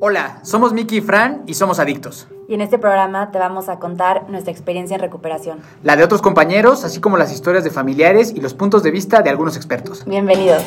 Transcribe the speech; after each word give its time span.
Hola, 0.00 0.40
somos 0.42 0.72
Miki 0.72 0.96
y 0.96 1.00
Fran 1.00 1.44
y 1.46 1.54
somos 1.54 1.78
adictos. 1.78 2.26
Y 2.48 2.54
en 2.54 2.60
este 2.60 2.80
programa 2.80 3.30
te 3.30 3.38
vamos 3.38 3.68
a 3.68 3.78
contar 3.78 4.28
nuestra 4.28 4.50
experiencia 4.50 4.96
en 4.96 5.00
recuperación. 5.00 5.60
La 5.84 5.94
de 5.94 6.02
otros 6.02 6.20
compañeros, 6.20 6.84
así 6.84 7.00
como 7.00 7.16
las 7.16 7.32
historias 7.32 7.62
de 7.62 7.70
familiares 7.70 8.32
y 8.34 8.40
los 8.40 8.54
puntos 8.54 8.82
de 8.82 8.90
vista 8.90 9.22
de 9.22 9.30
algunos 9.30 9.56
expertos. 9.56 10.04
Bienvenidos. 10.04 10.64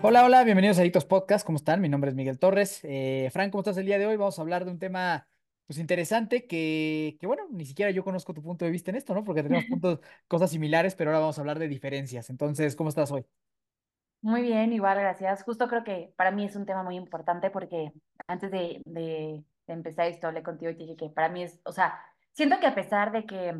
Hola, 0.00 0.24
hola, 0.24 0.44
bienvenidos 0.44 0.78
a 0.78 0.80
Adictos 0.80 1.04
Podcast. 1.04 1.44
¿Cómo 1.44 1.56
están? 1.56 1.82
Mi 1.82 1.90
nombre 1.90 2.08
es 2.08 2.16
Miguel 2.16 2.38
Torres. 2.38 2.80
Eh, 2.84 3.28
Fran, 3.34 3.50
¿cómo 3.50 3.60
estás 3.60 3.76
el 3.76 3.84
día 3.84 3.98
de 3.98 4.06
hoy? 4.06 4.16
Vamos 4.16 4.38
a 4.38 4.42
hablar 4.42 4.64
de 4.64 4.70
un 4.70 4.78
tema 4.78 5.26
pues 5.66 5.78
interesante 5.78 6.46
que, 6.46 7.18
que, 7.20 7.26
bueno, 7.26 7.42
ni 7.50 7.66
siquiera 7.66 7.90
yo 7.90 8.02
conozco 8.02 8.32
tu 8.32 8.42
punto 8.42 8.64
de 8.64 8.70
vista 8.70 8.90
en 8.90 8.96
esto, 8.96 9.12
¿no? 9.12 9.24
Porque 9.24 9.42
tenemos 9.42 9.66
puntos, 9.68 10.00
cosas 10.26 10.50
similares, 10.50 10.94
pero 10.94 11.10
ahora 11.10 11.20
vamos 11.20 11.36
a 11.36 11.42
hablar 11.42 11.58
de 11.58 11.68
diferencias. 11.68 12.30
Entonces, 12.30 12.76
¿cómo 12.76 12.88
estás 12.88 13.10
hoy? 13.10 13.26
Muy 14.20 14.42
bien, 14.42 14.72
igual, 14.72 14.98
gracias. 14.98 15.42
Justo 15.44 15.68
creo 15.68 15.84
que 15.84 16.12
para 16.16 16.30
mí 16.32 16.44
es 16.44 16.56
un 16.56 16.66
tema 16.66 16.82
muy 16.82 16.96
importante 16.96 17.50
porque 17.50 17.92
antes 18.26 18.50
de, 18.50 18.82
de, 18.84 19.44
de 19.66 19.72
empezar 19.72 20.08
esto 20.08 20.26
hablé 20.26 20.42
contigo 20.42 20.70
y 20.72 20.74
te 20.76 20.82
dije 20.82 20.96
que 20.96 21.10
para 21.10 21.28
mí 21.28 21.42
es, 21.44 21.60
o 21.64 21.72
sea, 21.72 22.00
siento 22.32 22.58
que 22.60 22.66
a 22.66 22.74
pesar 22.74 23.12
de 23.12 23.24
que 23.26 23.54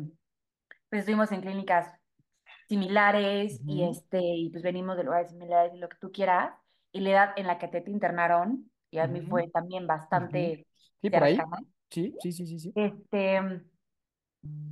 pues 0.89 1.01
estuvimos 1.01 1.31
en 1.31 1.41
clínicas 1.41 1.91
similares 2.69 3.61
y 3.67 3.83
este 3.83 4.19
y 4.21 4.49
pues 4.51 4.63
venimos 4.63 4.97
de 4.97 5.03
lugares 5.05 5.31
similares 5.31 5.73
y 5.75 5.79
lo 5.79 5.89
que 5.89 5.97
tú 5.99 6.11
quieras 6.11 6.53
y 6.91 7.01
la 7.01 7.11
edad 7.11 7.29
en 7.37 7.47
la 7.47 7.59
que 7.59 7.67
te, 7.69 7.81
te 7.81 7.91
internaron 7.91 8.71
y 8.91 8.99
a 8.99 9.07
mí 9.07 9.21
fue 9.21 9.49
también 9.49 9.87
bastante 9.87 10.67
Sí, 11.01 11.09
por 11.09 11.23
ahí. 11.23 11.39
Sí, 11.89 12.15
sí, 12.19 12.31
sí, 12.31 12.45
sí, 12.47 12.59
sí. 12.59 12.75
Este, 12.75 13.41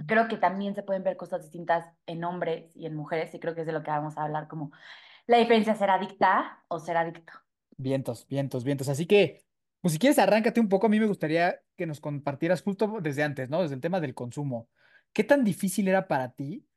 creo 0.07 0.27
que 0.27 0.37
también 0.37 0.75
se 0.75 0.83
pueden 0.83 1.03
ver 1.03 1.17
cosas 1.17 1.41
distintas 1.43 1.85
en 2.05 2.23
hombres 2.23 2.71
y 2.75 2.85
en 2.85 2.95
mujeres 2.95 3.33
y 3.33 3.39
creo 3.39 3.55
que 3.55 3.61
es 3.61 3.67
de 3.67 3.73
lo 3.73 3.83
que 3.83 3.91
vamos 3.91 4.17
a 4.17 4.23
hablar 4.23 4.47
como 4.47 4.71
la 5.27 5.37
diferencia 5.37 5.75
ser 5.75 5.89
adicta 5.89 6.63
o 6.67 6.79
ser 6.79 6.97
adicto. 6.97 7.33
Vientos, 7.77 8.27
vientos, 8.27 8.63
vientos. 8.63 8.89
Así 8.89 9.05
que, 9.05 9.45
pues 9.81 9.93
si 9.93 9.99
quieres, 9.99 10.19
arráncate 10.19 10.59
un 10.59 10.69
poco. 10.69 10.87
A 10.87 10.89
mí 10.89 10.99
me 10.99 11.07
gustaría 11.07 11.61
que 11.75 11.85
nos 11.85 11.99
compartieras 11.99 12.61
justo 12.61 12.99
desde 13.01 13.23
antes, 13.23 13.49
¿no? 13.49 13.61
Desde 13.61 13.75
el 13.75 13.81
tema 13.81 13.99
del 13.99 14.13
consumo. 14.13 14.69
¿Qué 15.13 15.23
tan 15.23 15.43
difícil 15.43 15.87
era 15.87 16.07
para 16.07 16.33
ti 16.33 16.67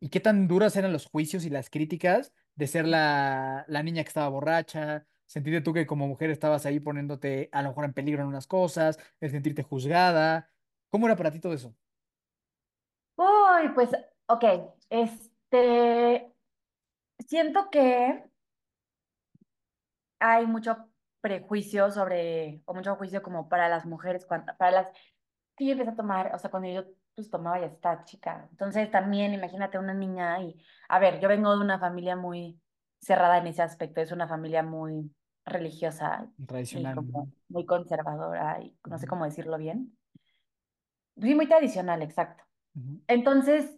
y 0.00 0.08
qué 0.08 0.20
tan 0.20 0.48
duras 0.48 0.76
eran 0.76 0.92
los 0.92 1.06
juicios 1.06 1.44
y 1.44 1.50
las 1.50 1.70
críticas 1.70 2.32
de 2.54 2.66
ser 2.66 2.86
la, 2.86 3.64
la 3.68 3.82
niña 3.82 4.02
que 4.02 4.08
estaba 4.08 4.28
borracha? 4.28 5.06
Sentirte 5.26 5.62
tú 5.62 5.72
que 5.72 5.86
como 5.86 6.06
mujer 6.08 6.30
estabas 6.30 6.66
ahí 6.66 6.80
poniéndote 6.80 7.48
a 7.52 7.62
lo 7.62 7.70
mejor 7.70 7.84
en 7.86 7.94
peligro 7.94 8.22
en 8.22 8.28
unas 8.28 8.46
cosas, 8.46 8.98
el 9.20 9.30
sentirte 9.30 9.62
juzgada. 9.62 10.50
¿Cómo 10.90 11.06
era 11.06 11.16
para 11.16 11.30
ti 11.30 11.40
todo 11.40 11.54
eso? 11.54 11.74
Uy, 13.16 13.68
pues, 13.74 13.90
ok, 14.26 14.44
este, 14.90 16.31
siento 17.28 17.70
que 17.70 18.24
hay 20.18 20.46
mucho 20.46 20.76
prejuicio 21.20 21.90
sobre, 21.90 22.62
o 22.66 22.74
mucho 22.74 22.96
juicio 22.96 23.22
como 23.22 23.48
para 23.48 23.68
las 23.68 23.86
mujeres, 23.86 24.26
para 24.26 24.70
las 24.70 24.88
que 25.56 25.66
yo 25.66 25.72
empecé 25.72 25.90
a 25.90 25.96
tomar, 25.96 26.34
o 26.34 26.38
sea, 26.38 26.50
cuando 26.50 26.68
yo 26.70 26.84
pues 27.14 27.30
tomaba 27.30 27.60
ya 27.60 27.66
estaba 27.66 28.04
chica. 28.04 28.48
Entonces 28.52 28.90
también 28.90 29.34
imagínate 29.34 29.78
una 29.78 29.94
niña 29.94 30.40
y, 30.42 30.56
a 30.88 30.98
ver, 30.98 31.20
yo 31.20 31.28
vengo 31.28 31.52
de 31.56 31.64
una 31.64 31.78
familia 31.78 32.16
muy 32.16 32.60
cerrada 33.00 33.38
en 33.38 33.48
ese 33.48 33.62
aspecto, 33.62 34.00
es 34.00 34.12
una 34.12 34.28
familia 34.28 34.62
muy 34.62 35.14
religiosa 35.44 36.30
Tradicional. 36.46 36.96
Como 36.96 37.32
muy 37.48 37.66
conservadora 37.66 38.60
y 38.62 38.78
no 38.88 38.98
sé 38.98 39.06
ujú, 39.06 39.08
cómo 39.08 39.24
decirlo 39.26 39.58
bien. 39.58 39.96
Sí, 41.20 41.34
muy 41.34 41.46
tradicional, 41.46 42.02
exacto. 42.02 42.44
ujú. 42.74 43.00
Entonces, 43.08 43.70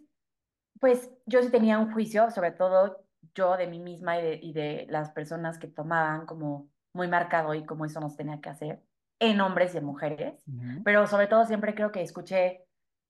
pues 0.81 1.11
yo 1.27 1.43
sí 1.43 1.51
tenía 1.51 1.79
un 1.79 1.93
juicio, 1.93 2.31
sobre 2.31 2.51
todo 2.53 3.04
yo 3.33 3.57
de 3.57 3.67
mí 3.67 3.79
misma 3.79 4.19
y 4.19 4.23
de, 4.23 4.39
y 4.41 4.53
de 4.53 4.87
las 4.89 5.11
personas 5.11 5.57
que 5.57 5.67
tomaban 5.67 6.25
como 6.25 6.69
muy 6.93 7.07
marcado 7.07 7.53
y 7.53 7.65
como 7.65 7.85
eso 7.85 7.99
nos 7.99 8.15
tenía 8.15 8.39
que 8.41 8.49
hacer, 8.49 8.81
en 9.19 9.39
hombres 9.41 9.73
y 9.73 9.77
en 9.77 9.85
mujeres, 9.85 10.41
pero 10.83 11.07
sobre 11.07 11.27
todo 11.27 11.45
siempre 11.45 11.73
creo 11.73 11.91
que 11.91 12.01
escuché, 12.01 12.65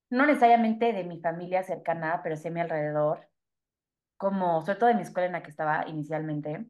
no 0.10 0.26
necesariamente 0.26 0.94
de 0.94 1.04
mi 1.04 1.20
familia 1.20 1.64
cercana, 1.64 2.22
pero 2.24 2.36
sí 2.36 2.48
a 2.48 2.52
mi 2.52 2.62
alrededor, 2.62 3.28
como 4.18 4.62
sobre 4.62 4.78
todo 4.78 4.90
de 4.90 4.96
mi 4.96 5.02
escuela 5.02 5.28
en 5.28 5.34
la 5.34 5.44
que 5.44 5.50
estaba 5.50 5.88
inicialmente, 5.88 6.66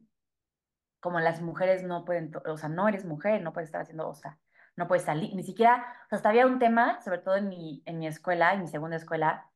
como 1.00 1.20
las 1.20 1.40
mujeres 1.40 1.84
no 1.84 2.04
pueden, 2.04 2.32
o 2.46 2.56
sea, 2.56 2.68
no 2.68 2.88
eres 2.88 3.04
mujer, 3.04 3.42
no 3.42 3.52
puedes 3.52 3.68
estar 3.68 3.82
haciendo, 3.82 4.08
o 4.08 4.14
sea, 4.14 4.38
no 4.74 4.88
puedes 4.88 5.04
salir, 5.04 5.34
ni 5.34 5.42
siquiera, 5.42 5.86
o 6.06 6.08
sea, 6.08 6.16
hasta 6.16 6.28
había 6.30 6.46
un 6.46 6.58
tema, 6.58 7.00
sobre 7.02 7.18
todo 7.18 7.36
en 7.36 7.48
mi, 7.48 7.82
en 7.86 7.98
mi 7.98 8.06
escuela, 8.06 8.52
en 8.52 8.62
mi 8.62 8.68
segunda 8.68 8.96
escuela, 8.96 9.50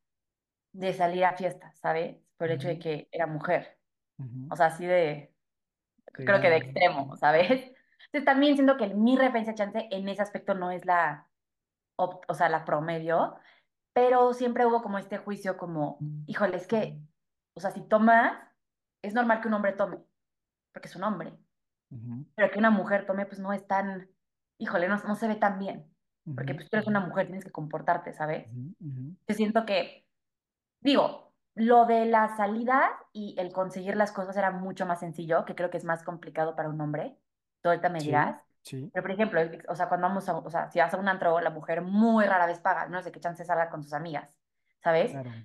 de 0.72 0.92
salir 0.92 1.25
a 1.25 1.32
fiestas, 1.32 1.78
¿sabes? 1.78 2.16
Por 2.36 2.48
el 2.48 2.56
hecho 2.56 2.69
de 2.69 2.78
que 2.78 3.09
era 3.10 3.26
mujer. 3.26 3.79
Ujú. 4.25 4.53
O 4.53 4.56
sea, 4.56 4.66
así 4.66 4.86
de, 4.86 5.34
De 6.16 6.25
creo 6.25 6.41
que 6.41 6.50
de 6.50 6.56
extremo, 6.58 7.16
¿sabes? 7.16 7.50
Entonces 8.06 8.25
también 8.25 8.54
siento 8.54 8.76
que 8.76 8.88
mi 8.94 9.16
referencia 9.16 9.54
chance 9.54 9.88
en 9.91 10.08
ese 10.08 10.22
aspecto 10.22 10.54
no 10.54 10.70
es 10.70 10.84
la, 10.86 11.28
opt- 11.98 12.25
o 12.28 12.34
sea, 12.34 12.48
la 12.48 12.64
promedio, 12.64 13.36
pero 13.94 14.34
siempre 14.34 14.66
hubo 14.66 14.82
como 14.82 14.98
este 14.98 15.19
juicio 15.19 15.56
como, 15.59 15.98
híjole, 16.26 16.56
es 16.56 16.66
que, 16.66 17.00
o 17.54 17.60
sea, 17.60 17.70
si 17.72 17.82
tomas, 17.88 18.38
es 19.03 19.14
normal 19.14 19.41
que 19.41 19.48
un 19.48 19.54
hombre 19.54 19.72
tome, 19.75 20.04
porque 20.72 20.88
es 20.88 20.97
un 20.97 21.04
hombre, 21.04 21.38
Ujú, 21.91 22.25
pero 22.34 22.50
que 22.50 22.59
una 22.59 22.70
mujer 22.70 23.06
tome, 23.06 23.26
pues 23.26 23.38
no 23.41 23.53
es 23.53 23.66
tan, 23.66 24.10
híjole, 24.59 24.88
no, 24.88 24.97
no 24.97 25.14
se 25.14 25.28
ve 25.28 25.36
tan 25.36 25.59
bien, 25.59 25.94
porque 26.34 26.54
pues 26.54 26.69
tú 26.70 26.76
eres 26.76 26.88
una 26.88 27.00
mujer, 27.00 27.26
tienes 27.26 27.44
que 27.44 27.53
comportarte, 27.53 28.12
¿sabes? 28.12 28.47
ujú, 28.48 28.75
ujú. 28.80 29.16
Yo 29.28 29.34
siento 29.34 29.66
que 29.66 30.06
Digo, 30.82 31.29
lo 31.60 31.87
de 31.87 32.06
la 32.06 32.37
salida 32.37 32.91
y 33.12 33.34
el 33.38 33.53
conseguir 33.53 33.97
las 33.97 34.12
cosas 34.12 34.37
era 34.37 34.50
mucho 34.53 34.87
más 34.87 35.00
sencillo, 35.00 35.44
que 35.44 35.54
creo 35.54 35.71
que 35.71 35.78
es 35.78 35.84
más 35.84 36.03
complicado 36.04 36.56
para 36.56 36.69
un 36.71 36.81
hombre. 36.81 37.16
Tú 37.62 37.69
ahorita 37.71 37.88
me 37.91 38.03
dirás. 38.03 38.37
sí, 38.62 38.93
Pero, 38.93 39.03
por 39.04 39.12
ejemplo, 39.12 39.41
o 39.69 39.76
sea, 39.76 39.88
cuando 39.88 40.09
vamos 40.09 40.28
a, 40.28 40.37
o 40.38 40.50
sea, 40.50 40.71
si 40.71 40.81
vas 40.81 40.94
a 40.94 40.98
un 40.98 41.09
antro, 41.09 41.41
la 41.41 41.50
mujer 41.50 41.82
muy 41.82 42.25
rara 42.26 42.47
vez 42.47 42.59
paga, 42.60 42.87
no 42.88 43.03
sé 43.03 43.12
qué 43.12 43.21
chance 43.21 43.44
salga 43.44 43.71
con 43.71 43.82
sus 43.84 43.93
amigas, 43.93 44.37
¿sabes? 44.82 45.21
claro. 45.22 45.44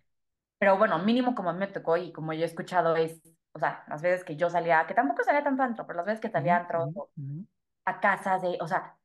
Pero 0.60 0.78
bueno, 0.78 1.00
mínimo 1.00 1.36
como 1.36 1.50
a 1.52 1.54
mí 1.54 1.60
me 1.60 1.68
tocó 1.68 1.98
y 1.98 2.12
como 2.14 2.34
yo 2.34 2.42
he 2.44 2.46
escuchado 2.46 2.96
es, 2.96 3.22
o 3.54 3.60
sea, 3.60 3.84
las 3.90 4.02
veces 4.02 4.24
que 4.26 4.36
yo 4.38 4.50
salía, 4.50 4.86
que 4.88 4.94
tampoco 4.94 5.24
salía 5.24 5.44
tanto 5.44 5.64
antro, 5.64 5.86
pero 5.88 5.98
las 5.98 6.06
veces 6.08 6.22
que 6.22 6.30
salía 6.32 6.56
a 6.58 6.60
Ujú, 6.60 6.62
antros 6.62 6.90
ujú, 6.90 6.96
o 6.96 7.12
ujú, 7.18 7.46
a 7.86 8.00
casas 8.02 8.42
de, 8.44 8.58
o 8.62 8.68
sea, 8.68 8.98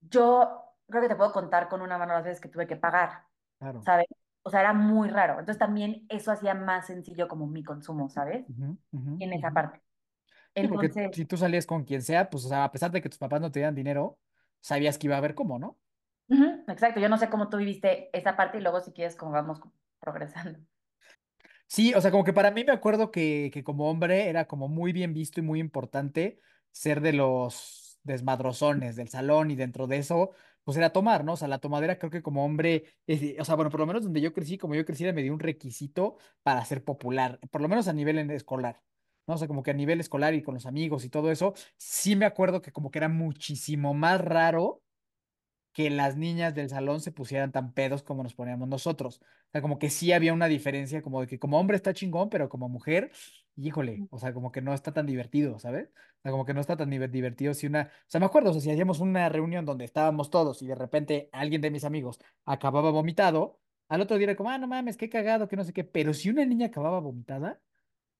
yo 0.00 0.64
creo 0.88 1.02
que 1.02 1.08
te 1.08 1.16
puedo 1.16 1.32
contar 1.32 1.68
con 1.68 1.80
una 1.82 1.98
mano 1.98 2.14
las 2.14 2.24
veces 2.24 2.40
que 2.40 2.48
tuve 2.48 2.66
que 2.66 2.76
pagar, 2.76 3.26
Claro. 3.58 3.82
¿sabes? 3.84 4.06
O 4.44 4.50
sea, 4.50 4.60
era 4.60 4.72
muy 4.74 5.08
raro. 5.10 5.34
Entonces 5.40 5.58
también 5.58 6.06
eso 6.08 6.32
hacía 6.32 6.54
más 6.54 6.86
sencillo 6.86 7.28
como 7.28 7.46
mi 7.46 7.62
consumo, 7.64 8.08
¿sabes? 8.10 8.46
Ujú, 8.48 8.78
ujú, 8.92 9.14
En 9.20 9.32
esa 9.34 9.52
parte. 9.54 9.82
Sí, 10.60 10.68
porque 10.68 10.90
Entonces, 10.90 11.12
si 11.12 11.24
tú 11.24 11.36
salías 11.36 11.66
con 11.66 11.84
quien 11.84 12.02
sea, 12.02 12.30
pues, 12.30 12.44
o 12.44 12.48
sea, 12.48 12.64
a 12.64 12.70
pesar 12.72 12.90
de 12.90 13.02
que 13.02 13.08
tus 13.08 13.18
papás 13.18 13.40
no 13.40 13.50
te 13.50 13.58
dieran 13.60 13.74
dinero, 13.74 14.18
sabías 14.60 14.98
que 14.98 15.06
iba 15.08 15.16
a 15.16 15.18
haber 15.18 15.34
cómo, 15.34 15.58
¿no? 15.58 15.78
exacto. 16.68 17.00
Yo 17.00 17.08
no 17.08 17.18
sé 17.18 17.30
cómo 17.30 17.48
tú 17.48 17.56
viviste 17.58 18.10
esa 18.16 18.36
parte 18.36 18.58
y 18.58 18.60
luego 18.60 18.80
si 18.80 18.92
quieres 18.92 19.16
como 19.16 19.32
vamos 19.32 19.60
progresando. 20.00 20.58
Sí, 21.66 21.94
o 21.94 22.00
sea, 22.00 22.10
como 22.10 22.24
que 22.24 22.32
para 22.32 22.50
mí 22.50 22.64
me 22.64 22.72
acuerdo 22.72 23.10
que, 23.10 23.50
que 23.52 23.64
como 23.64 23.88
hombre 23.90 24.28
era 24.28 24.46
como 24.46 24.68
muy 24.68 24.92
bien 24.92 25.14
visto 25.14 25.40
y 25.40 25.42
muy 25.42 25.60
importante 25.60 26.40
ser 26.70 27.00
de 27.00 27.12
los 27.12 27.98
desmadrozones 28.04 28.96
del 28.96 29.08
salón 29.08 29.50
y 29.50 29.56
dentro 29.56 29.86
de 29.86 29.98
eso, 29.98 30.32
pues 30.64 30.76
era 30.76 30.90
tomar, 30.90 31.24
¿no? 31.24 31.34
O 31.34 31.36
sea, 31.36 31.48
la 31.48 31.58
tomadera 31.58 31.98
creo 31.98 32.10
que 32.10 32.22
como 32.22 32.44
hombre, 32.44 32.84
es- 33.06 33.38
o 33.40 33.44
sea, 33.44 33.54
bueno, 33.56 33.70
por 33.70 33.80
lo 33.80 33.86
menos 33.86 34.02
donde 34.04 34.20
yo 34.20 34.32
crecí, 34.32 34.58
como 34.58 34.74
yo 34.74 34.84
crecí, 34.84 35.04
era 35.04 35.12
medio 35.12 35.32
un 35.32 35.40
requisito 35.40 36.16
para 36.42 36.64
ser 36.64 36.84
popular, 36.84 37.38
por 37.50 37.60
lo 37.60 37.68
menos 37.68 37.88
a 37.88 37.92
nivel 37.92 38.18
escolar, 38.30 38.82
¿no? 39.26 39.34
O 39.34 39.38
sea, 39.38 39.48
como 39.48 39.62
que 39.62 39.70
a 39.70 39.74
nivel 39.74 40.00
escolar 40.00 40.34
y 40.34 40.42
con 40.42 40.54
los 40.54 40.66
amigos 40.66 41.04
y 41.04 41.08
todo 41.10 41.30
eso, 41.30 41.54
sí 41.76 42.16
me 42.16 42.26
acuerdo 42.26 42.62
que 42.62 42.72
como 42.72 42.90
que 42.90 42.98
era 42.98 43.08
muchísimo 43.08 43.94
más 43.94 44.20
raro 44.20 44.81
que 45.72 45.90
las 45.90 46.16
niñas 46.16 46.54
del 46.54 46.68
salón 46.68 47.00
se 47.00 47.12
pusieran 47.12 47.52
tan 47.52 47.72
pedos 47.72 48.02
como 48.02 48.22
nos 48.22 48.34
poníamos 48.34 48.68
nosotros. 48.68 49.20
O 49.22 49.50
sea, 49.52 49.62
como 49.62 49.78
que 49.78 49.90
sí 49.90 50.12
había 50.12 50.32
una 50.32 50.46
diferencia, 50.48 51.02
como 51.02 51.20
de 51.20 51.26
que 51.26 51.38
como 51.38 51.58
hombre 51.58 51.76
está 51.76 51.94
chingón, 51.94 52.28
pero 52.30 52.48
como 52.48 52.68
mujer, 52.68 53.10
híjole, 53.56 54.06
o 54.10 54.18
sea, 54.18 54.32
como 54.34 54.52
que 54.52 54.60
no 54.62 54.74
está 54.74 54.92
tan 54.92 55.06
divertido, 55.06 55.58
¿sabes? 55.58 55.88
O 55.88 56.22
sea, 56.22 56.30
como 56.32 56.44
que 56.44 56.54
no 56.54 56.60
está 56.60 56.76
tan 56.76 56.90
diver- 56.90 57.10
divertido 57.10 57.54
si 57.54 57.66
una... 57.66 57.90
O 57.92 58.04
sea, 58.06 58.20
me 58.20 58.26
acuerdo, 58.26 58.50
o 58.50 58.52
sea, 58.52 58.62
si 58.62 58.70
hacíamos 58.70 59.00
una 59.00 59.28
reunión 59.28 59.64
donde 59.64 59.84
estábamos 59.84 60.30
todos 60.30 60.62
y 60.62 60.66
de 60.66 60.74
repente 60.74 61.28
alguien 61.32 61.60
de 61.60 61.70
mis 61.70 61.84
amigos 61.84 62.18
acababa 62.44 62.90
vomitado, 62.90 63.60
al 63.88 64.00
otro 64.00 64.16
día 64.16 64.26
era 64.26 64.36
como, 64.36 64.50
ah, 64.50 64.58
no 64.58 64.68
mames, 64.68 64.96
qué 64.96 65.08
cagado, 65.08 65.48
que 65.48 65.56
no 65.56 65.64
sé 65.64 65.72
qué, 65.72 65.84
pero 65.84 66.14
si 66.14 66.30
una 66.30 66.44
niña 66.46 66.66
acababa 66.66 67.00
vomitada 67.00 67.60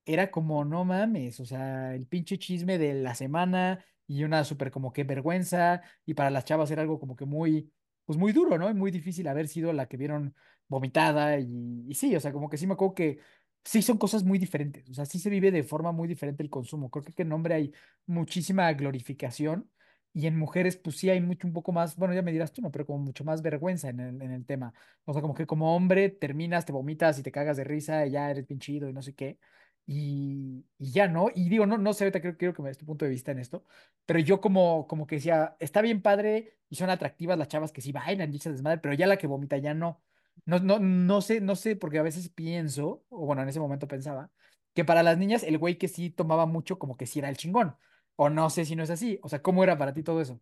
era 0.05 0.31
como, 0.31 0.65
no 0.65 0.85
mames, 0.85 1.41
o 1.41 1.47
sea, 1.47 1.95
el 1.95 2.07
pinche 2.07 2.39
chisme 2.39 2.79
de 2.79 2.95
la 2.95 3.15
semana 3.15 3.85
y 4.07 4.25
una 4.25 4.45
súper 4.45 4.71
como 4.71 4.93
que 4.93 5.05
vergüenza, 5.05 5.83
y 6.05 6.15
para 6.15 6.31
las 6.31 6.45
chavas 6.45 6.71
era 6.71 6.83
algo 6.83 6.99
como 7.01 7.17
que 7.17 7.25
muy, 7.25 7.73
pues 8.05 8.19
muy 8.19 8.33
duro, 8.33 8.59
¿no? 8.59 8.71
Y 8.71 8.75
muy 8.75 8.91
difícil 8.91 9.29
haber 9.29 9.49
sido 9.49 9.73
la 9.73 9.87
que 9.87 9.97
vieron 9.97 10.35
vomitada, 10.69 11.39
y, 11.39 11.93
sí, 11.95 12.15
o 12.17 12.21
sea, 12.21 12.33
como 12.33 12.49
que 12.49 12.57
sí 12.59 12.67
me 12.67 12.75
acuerdo 12.75 12.95
que 12.95 13.19
sí 13.65 13.83
son 13.83 13.99
cosas 13.99 14.25
muy 14.25 14.39
diferentes, 14.39 14.89
o 14.91 14.95
sea, 14.95 15.05
sí 15.07 15.19
se 15.19 15.31
vive 15.31 15.51
de 15.51 15.63
forma 15.63 15.93
muy 15.93 16.09
diferente 16.09 16.43
el 16.43 16.51
consumo. 16.51 16.91
Creo 16.91 17.05
que 17.05 17.23
en 17.23 17.33
hombre 17.33 17.55
hay 17.55 17.73
muchísima 18.07 18.73
glorificación. 18.73 19.71
Y 20.15 20.27
en 20.27 20.37
mujeres, 20.39 20.77
pues 20.77 20.97
sí 20.99 21.09
hay 21.09 21.23
mucho, 21.23 21.47
un 21.47 21.55
poco 21.55 21.73
más, 21.73 21.97
bueno, 21.97 22.13
ya 22.15 22.21
me 22.21 22.33
dirás 22.33 22.53
tú, 22.53 22.61
¿no? 22.61 22.71
Pero 22.71 22.85
como 22.85 22.99
mucho 22.99 23.25
más 23.25 23.41
vergüenza 23.41 23.89
en 23.89 24.01
el, 24.01 24.21
en 24.21 24.31
el 24.31 24.45
tema. 24.45 24.75
O 25.07 25.13
sea, 25.15 25.23
como 25.23 25.33
que 25.35 25.47
como 25.47 25.75
hombre 25.75 26.11
terminas, 26.11 26.67
te 26.67 26.73
vomitas 26.73 27.19
y 27.19 27.23
te 27.23 27.33
cagas 27.33 27.57
de 27.57 27.65
risa 27.65 28.07
y 28.07 28.11
ya 28.11 28.31
eres 28.31 28.45
pinchido 28.45 28.91
y 28.91 28.93
no 28.93 29.01
sé 29.03 29.15
qué 29.15 29.39
y, 29.87 30.65
ya, 30.79 31.09
¿no? 31.09 31.29
Y 31.35 31.49
digo, 31.49 31.67
no, 31.67 31.79
no 31.79 31.93
sé, 31.93 32.05
ahorita 32.05 32.21
creo, 32.21 32.37
quiero 32.37 32.55
que 32.55 32.63
me 32.63 32.69
des 32.69 32.79
tu 32.79 32.87
punto 32.87 33.05
de 33.05 33.11
vista 33.11 33.33
en 33.33 33.39
esto, 33.39 33.65
pero 34.07 34.19
yo 34.21 34.41
como, 34.41 34.87
como 34.87 35.07
que 35.07 35.17
decía, 35.17 35.57
está 35.61 35.83
bien 35.83 36.03
padre 36.03 36.59
y 36.69 36.77
son 36.77 36.91
atractivas 36.91 37.39
las 37.39 37.49
chavas 37.49 37.73
que 37.73 37.81
sí 37.81 37.93
bailan 37.93 38.33
y 38.33 38.39
se 38.39 38.53
desmadre, 38.53 38.79
pero 38.79 38.95
ya 38.95 39.07
la 39.07 39.17
que 39.19 39.27
vomita 39.27 39.57
ya 39.59 39.75
no. 39.75 40.03
No, 40.47 40.59
no, 40.61 40.79
no 40.79 41.21
sé, 41.21 41.41
no 41.41 41.57
sé, 41.57 41.77
porque 41.77 41.99
a 41.99 42.03
veces 42.03 42.29
pienso, 42.31 43.05
o 43.11 43.27
bueno, 43.27 43.43
en 43.43 43.49
ese 43.49 43.61
momento 43.61 43.87
pensaba, 43.89 44.31
que 44.75 44.85
para 44.85 45.03
las 45.03 45.19
niñas 45.19 45.43
el 45.43 45.59
güey 45.59 45.77
que 45.79 45.89
sí 45.89 46.11
tomaba 46.11 46.47
mucho 46.47 46.79
como 46.79 46.97
que 46.97 47.07
sí 47.07 47.19
era 47.19 47.29
el 47.29 47.37
chingón, 47.37 47.77
o 48.17 48.31
no 48.31 48.51
sé 48.51 48.65
si 48.65 48.77
no 48.77 48.83
es 48.83 48.91
así, 48.91 49.19
o 49.23 49.29
sea, 49.29 49.43
¿cómo 49.43 49.63
era 49.65 49.77
para 49.79 49.93
ti 49.93 50.03
todo 50.03 50.21
eso? 50.21 50.41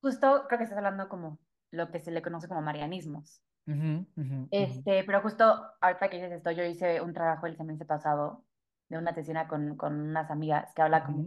Justo 0.00 0.44
creo 0.48 0.58
que 0.58 0.64
estás 0.64 0.78
hablando 0.78 1.08
como 1.08 1.38
lo 1.70 1.90
que 1.90 2.00
se 2.00 2.10
le 2.10 2.22
conoce 2.22 2.48
como 2.48 2.62
marianismos. 2.62 3.42
Este, 4.50 5.04
pero 5.04 5.20
justo 5.22 5.44
ahorita 5.80 6.08
que 6.08 6.16
dices 6.18 6.32
esto, 6.32 6.50
yo 6.52 6.64
hice 6.64 7.00
un 7.00 7.12
trabajo 7.12 7.46
el 7.46 7.56
semestre 7.56 7.86
pasado 7.86 8.44
de 8.88 8.98
una 8.98 9.12
tesina 9.14 9.48
con, 9.48 9.76
con 9.76 10.00
unas 10.00 10.30
amigas 10.30 10.72
que 10.74 10.82
habla 10.82 11.04
como 11.04 11.26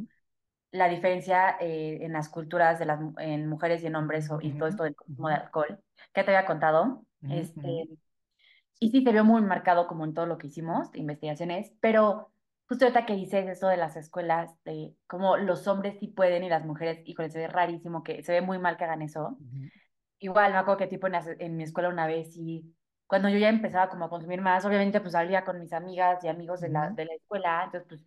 la 0.71 0.89
diferencia 0.89 1.57
eh, 1.61 1.99
en 2.03 2.13
las 2.13 2.29
culturas 2.29 2.79
de 2.79 2.85
las 2.85 2.99
en 3.19 3.47
mujeres 3.49 3.83
y 3.83 3.87
en 3.87 3.95
hombres 3.95 4.29
o- 4.31 4.39
y 4.41 4.57
todo 4.57 4.69
esto 4.69 4.83
del 4.83 4.95
consumo 4.95 5.29
de 5.29 5.35
alcohol 5.35 5.83
que 6.13 6.23
te 6.23 6.31
había 6.35 6.47
contado. 6.47 7.05
Este, 7.27 7.89
y 8.79 8.91
sí 8.91 9.03
se 9.03 9.11
vio 9.11 9.23
muy 9.25 9.41
marcado 9.41 9.87
como 9.87 10.05
en 10.05 10.13
todo 10.13 10.25
lo 10.25 10.37
que 10.37 10.47
hicimos 10.47 10.89
investigaciones, 10.95 11.73
pero 11.81 12.31
justo 12.67 12.85
ahorita 12.85 13.05
que 13.05 13.15
dices 13.15 13.47
esto 13.47 13.67
de 13.67 13.77
las 13.77 13.95
escuelas, 13.97 14.51
de 14.65 14.95
cómo 15.07 15.37
los 15.37 15.67
hombres 15.67 15.97
sí 15.99 16.07
pueden 16.07 16.43
y 16.43 16.49
las 16.49 16.65
mujeres, 16.65 17.01
híjole, 17.05 17.29
se 17.31 17.39
ve 17.39 17.47
rarísimo 17.47 18.03
que 18.03 18.23
se 18.23 18.31
ve 18.33 18.41
muy 18.41 18.59
mal 18.59 18.77
que 18.77 18.85
hagan 18.85 19.01
eso. 19.01 19.39
Igual 20.19 20.51
me 20.51 20.57
acuerdo 20.59 20.79
que 20.79 20.87
tipo 20.87 21.07
en, 21.07 21.13
las- 21.13 21.27
en 21.27 21.55
mi 21.57 21.63
escuela 21.63 21.89
una 21.89 22.07
vez 22.07 22.35
y 22.37 22.75
cuando 23.07 23.29
yo 23.29 23.37
ya 23.37 23.49
empezaba 23.49 23.89
como 23.89 24.05
a 24.05 24.09
consumir 24.09 24.41
más, 24.41 24.65
obviamente 24.65 24.99
pues 25.01 25.13
salía 25.13 25.43
con 25.45 25.59
mis 25.59 25.73
amigas 25.73 26.23
y 26.23 26.27
amigos 26.27 26.61
de 26.61 26.69
la, 26.69 26.89
de 26.91 27.05
la 27.05 27.13
escuela, 27.15 27.63
entonces 27.65 27.87
pues 27.87 28.05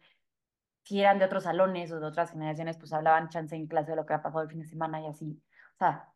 si 0.84 1.00
eran 1.00 1.18
de 1.18 1.26
otros 1.26 1.44
salones 1.44 1.92
o 1.92 2.00
de 2.00 2.06
otras 2.06 2.32
generaciones, 2.32 2.78
pues 2.78 2.92
hablaban 2.92 3.28
chance 3.30 3.56
en 3.56 3.66
clase 3.68 3.92
de 3.92 3.96
lo 3.96 4.06
que 4.06 4.14
había 4.14 4.22
pasado 4.24 4.42
el 4.44 4.50
fin 4.50 4.60
de 4.60 4.66
semana 4.68 5.00
y 5.02 5.06
así. 5.08 5.42
O 5.76 5.78
sea, 5.78 6.14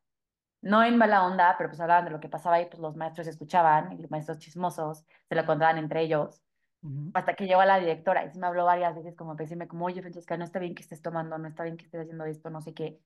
no 0.62 0.84
en 0.84 0.98
mala 0.98 1.26
onda, 1.26 1.56
pero 1.58 1.70
pues 1.70 1.81
hablaban 1.81 2.06
de 2.06 2.12
lo 2.12 2.20
que 2.20 2.28
pasaba 2.31 2.60
y 2.60 2.66
pues 2.66 2.81
los 2.81 2.96
maestros 2.96 3.26
escuchaban 3.28 3.93
y 3.93 3.98
los 4.02 4.10
maestros 4.10 4.38
chismosos 4.38 5.06
se 5.28 5.34
lo 5.37 5.46
contaban 5.46 5.78
entre 5.78 6.02
ellos. 6.02 6.43
ujú, 6.82 7.12
Hasta 7.12 7.34
que 7.34 7.46
llegó 7.46 7.64
la 7.64 7.78
directora 7.81 8.25
y 8.26 8.31
sí 8.31 8.38
me 8.38 8.46
habló 8.46 8.64
varias 8.66 8.94
veces 8.94 9.16
como 9.16 9.32
para 9.34 9.44
decirme 9.44 9.69
como, 9.69 9.87
oye, 9.87 10.02
Francesca, 10.02 10.37
no 10.37 10.44
está 10.44 10.58
bien 10.60 10.75
que 10.75 10.82
estés 10.82 11.00
tomando, 11.02 11.38
no 11.38 11.48
está 11.48 11.64
bien 11.64 11.76
que 11.78 11.84
estés 11.87 12.02
haciendo 12.02 12.25
esto, 12.26 12.50
no 12.50 12.60
sé 12.60 12.75
qué. 12.75 13.00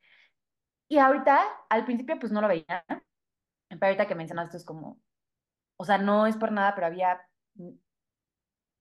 Y 0.91 0.99
ahorita, 0.99 1.41
al 1.69 1.85
principio 1.85 2.19
pues 2.19 2.33
no 2.33 2.41
lo 2.41 2.49
veía, 2.49 2.85
pero 3.69 3.87
ahorita 3.87 4.09
que 4.09 4.17
mencionas 4.17 4.47
esto 4.47 4.57
es 4.57 4.65
como, 4.65 5.01
o 5.77 5.85
sea, 5.85 5.99
no 5.99 6.27
es 6.27 6.37
por 6.37 6.51
nada, 6.51 6.75
pero 6.75 6.89
había 6.89 7.21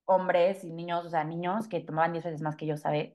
hombres 0.06 0.64
y 0.64 0.72
niños, 0.72 1.06
o 1.06 1.10
sea, 1.10 1.24
niños 1.24 1.68
que 1.68 1.82
tomaban 1.82 2.14
10 2.14 2.26
veces 2.26 2.42
más 2.42 2.56
que 2.56 2.66
yo, 2.66 2.78
¿sabes? 2.78 3.14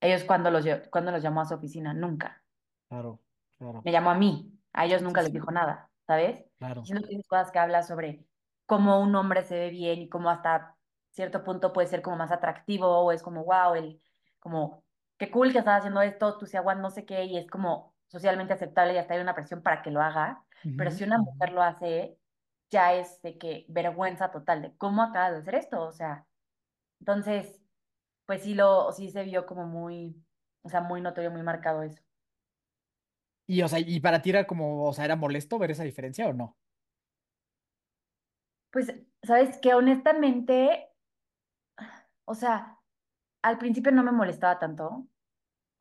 Ellos 0.00 0.24
cuando 0.24 0.50
los, 0.50 0.64
cuando 0.90 1.12
los 1.12 1.22
llamó 1.22 1.42
a 1.42 1.44
su 1.46 1.54
oficina, 1.54 1.94
nunca. 1.94 2.44
Claro, 2.88 3.20
claro, 3.58 3.82
Me 3.84 3.92
llamó 3.92 4.10
a 4.10 4.14
mí, 4.14 4.58
a 4.72 4.86
ellos 4.86 5.00
sí, 5.00 5.04
nunca 5.04 5.22
les 5.22 5.32
sí, 5.32 5.32
dijo 5.32 5.50
nada, 5.52 5.90
¿sabes? 6.06 6.44
Claro. 6.58 6.84
siento 6.84 7.08
que 7.08 7.22
cosas 7.24 7.52
que 7.52 7.58
habla 7.60 7.82
sobre 7.82 8.26
cómo 8.66 9.00
un 9.00 9.14
hombre 9.14 9.44
se 9.44 9.58
ve 9.58 9.70
bien 9.70 10.00
y 10.02 10.08
cómo 10.08 10.30
hasta 10.30 10.76
cierto 11.10 11.44
punto 11.44 11.72
puede 11.72 11.86
ser 11.88 12.02
como 12.02 12.16
más 12.16 12.32
atractivo 12.32 12.88
o 12.88 13.12
es 13.12 13.22
como, 13.22 13.44
wow, 13.44 13.74
el, 13.74 14.02
como, 14.40 14.84
qué 15.18 15.30
cool 15.30 15.52
que 15.52 15.58
estás 15.58 15.78
haciendo 15.78 16.02
esto, 16.02 16.36
tú 16.38 16.46
se 16.46 16.58
aguantas 16.58 16.82
no 16.82 16.90
sé 16.90 17.06
qué, 17.06 17.24
y 17.24 17.38
es 17.38 17.48
como 17.48 17.94
socialmente 18.08 18.54
aceptable 18.54 18.94
y 18.94 18.98
hasta 18.98 19.14
hay 19.14 19.20
una 19.20 19.34
presión 19.34 19.62
para 19.62 19.82
que 19.82 19.90
lo 19.90 20.02
haga, 20.02 20.42
pero 20.76 20.90
si 20.90 21.04
una 21.04 21.18
mujer 21.18 21.52
lo 21.52 21.62
hace, 21.62 22.18
ya 22.70 22.94
es 22.94 23.22
de 23.22 23.38
que 23.38 23.64
vergüenza 23.68 24.30
total 24.30 24.62
de 24.62 24.76
cómo 24.76 25.02
acabas 25.02 25.32
de 25.32 25.38
hacer 25.38 25.54
esto, 25.54 25.82
o 25.82 25.92
sea, 25.92 26.26
entonces, 27.00 27.60
pues 28.26 28.42
sí 28.42 28.54
lo, 28.54 28.92
sí 28.92 29.10
se 29.10 29.22
vio 29.22 29.46
como 29.46 29.66
muy, 29.66 30.22
o 30.62 30.68
sea, 30.68 30.80
muy 30.80 31.00
notorio, 31.00 31.30
muy 31.30 31.42
marcado 31.42 31.82
eso. 31.82 32.02
Y, 33.46 33.62
o 33.62 33.68
sea, 33.68 33.78
y 33.78 34.00
para 34.00 34.20
ti 34.20 34.30
era 34.30 34.46
como, 34.46 34.84
o 34.84 34.92
sea, 34.92 35.06
¿era 35.06 35.16
molesto 35.16 35.58
ver 35.58 35.70
esa 35.70 35.84
diferencia 35.84 36.28
o 36.28 36.32
no? 36.32 36.58
Pues, 38.70 38.94
sabes 39.22 39.56
que 39.58 39.74
honestamente, 39.74 40.90
o 42.26 42.34
sea, 42.34 42.78
al 43.42 43.58
principio 43.58 43.92
no 43.92 44.02
me 44.02 44.12
molestaba 44.12 44.58
tanto, 44.58 45.06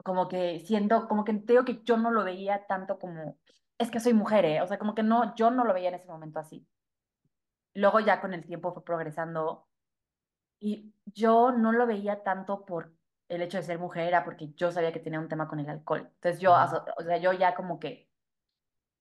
como 0.03 0.27
que 0.27 0.59
siento, 0.61 1.07
como 1.07 1.23
que 1.23 1.33
te 1.33 1.53
digo 1.53 1.65
que 1.65 1.81
yo 1.83 1.97
no 1.97 2.11
lo 2.11 2.23
veía 2.23 2.65
tanto 2.67 2.99
como, 2.99 3.39
es 3.77 3.91
que 3.91 3.99
soy 3.99 4.13
mujer, 4.13 4.45
¿eh? 4.45 4.61
O 4.61 4.67
sea, 4.67 4.79
como 4.79 4.95
que 4.95 5.03
no, 5.03 5.35
yo 5.35 5.51
no 5.51 5.63
lo 5.65 5.73
veía 5.73 5.89
en 5.89 5.95
ese 5.95 6.07
momento 6.07 6.39
así. 6.39 6.67
Luego 7.73 7.99
ya 7.99 8.19
con 8.21 8.33
el 8.33 8.45
tiempo 8.45 8.73
fue 8.73 8.83
progresando 8.83 9.69
y 10.59 10.93
yo 11.05 11.51
no 11.51 11.71
lo 11.73 11.87
veía 11.87 12.23
tanto 12.23 12.65
por 12.65 12.95
el 13.29 13.41
hecho 13.41 13.57
de 13.57 13.63
ser 13.63 13.79
mujer, 13.79 14.07
era 14.07 14.23
porque 14.25 14.53
yo 14.55 14.71
sabía 14.71 14.93
que 14.93 14.99
tenía 14.99 15.19
un 15.19 15.29
tema 15.29 15.47
con 15.47 15.59
el 15.59 15.69
alcohol. 15.69 16.09
Entonces 16.15 16.41
yo, 16.41 16.53
o 16.97 17.03
sea, 17.03 17.17
yo 17.17 17.33
ya 17.33 17.55
como 17.55 17.79
que 17.79 18.09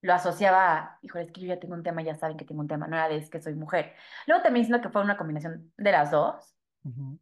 lo 0.02 0.14
asociaba 0.14 0.78
a, 0.78 0.98
híjole, 1.02 1.24
es 1.26 1.32
que 1.32 1.40
yo 1.42 1.48
ya 1.48 1.60
tengo 1.60 1.74
un 1.74 1.82
tema, 1.82 2.02
ya 2.02 2.16
saben 2.16 2.36
que 2.36 2.44
tengo 2.44 2.60
un 2.62 2.68
tema, 2.68 2.86
no 2.88 2.96
era 2.96 3.08
de 3.08 3.16
es 3.18 3.30
que 3.30 3.40
soy 3.40 3.54
mujer. 3.54 3.94
Luego 4.26 4.42
también 4.42 4.66
siento 4.66 4.82
que 4.82 4.92
fue 4.92 5.02
una 5.02 5.16
combinación 5.18 5.72
de 5.76 5.92
las 5.92 6.10
dos. 6.12 6.56
ujú, 6.84 7.18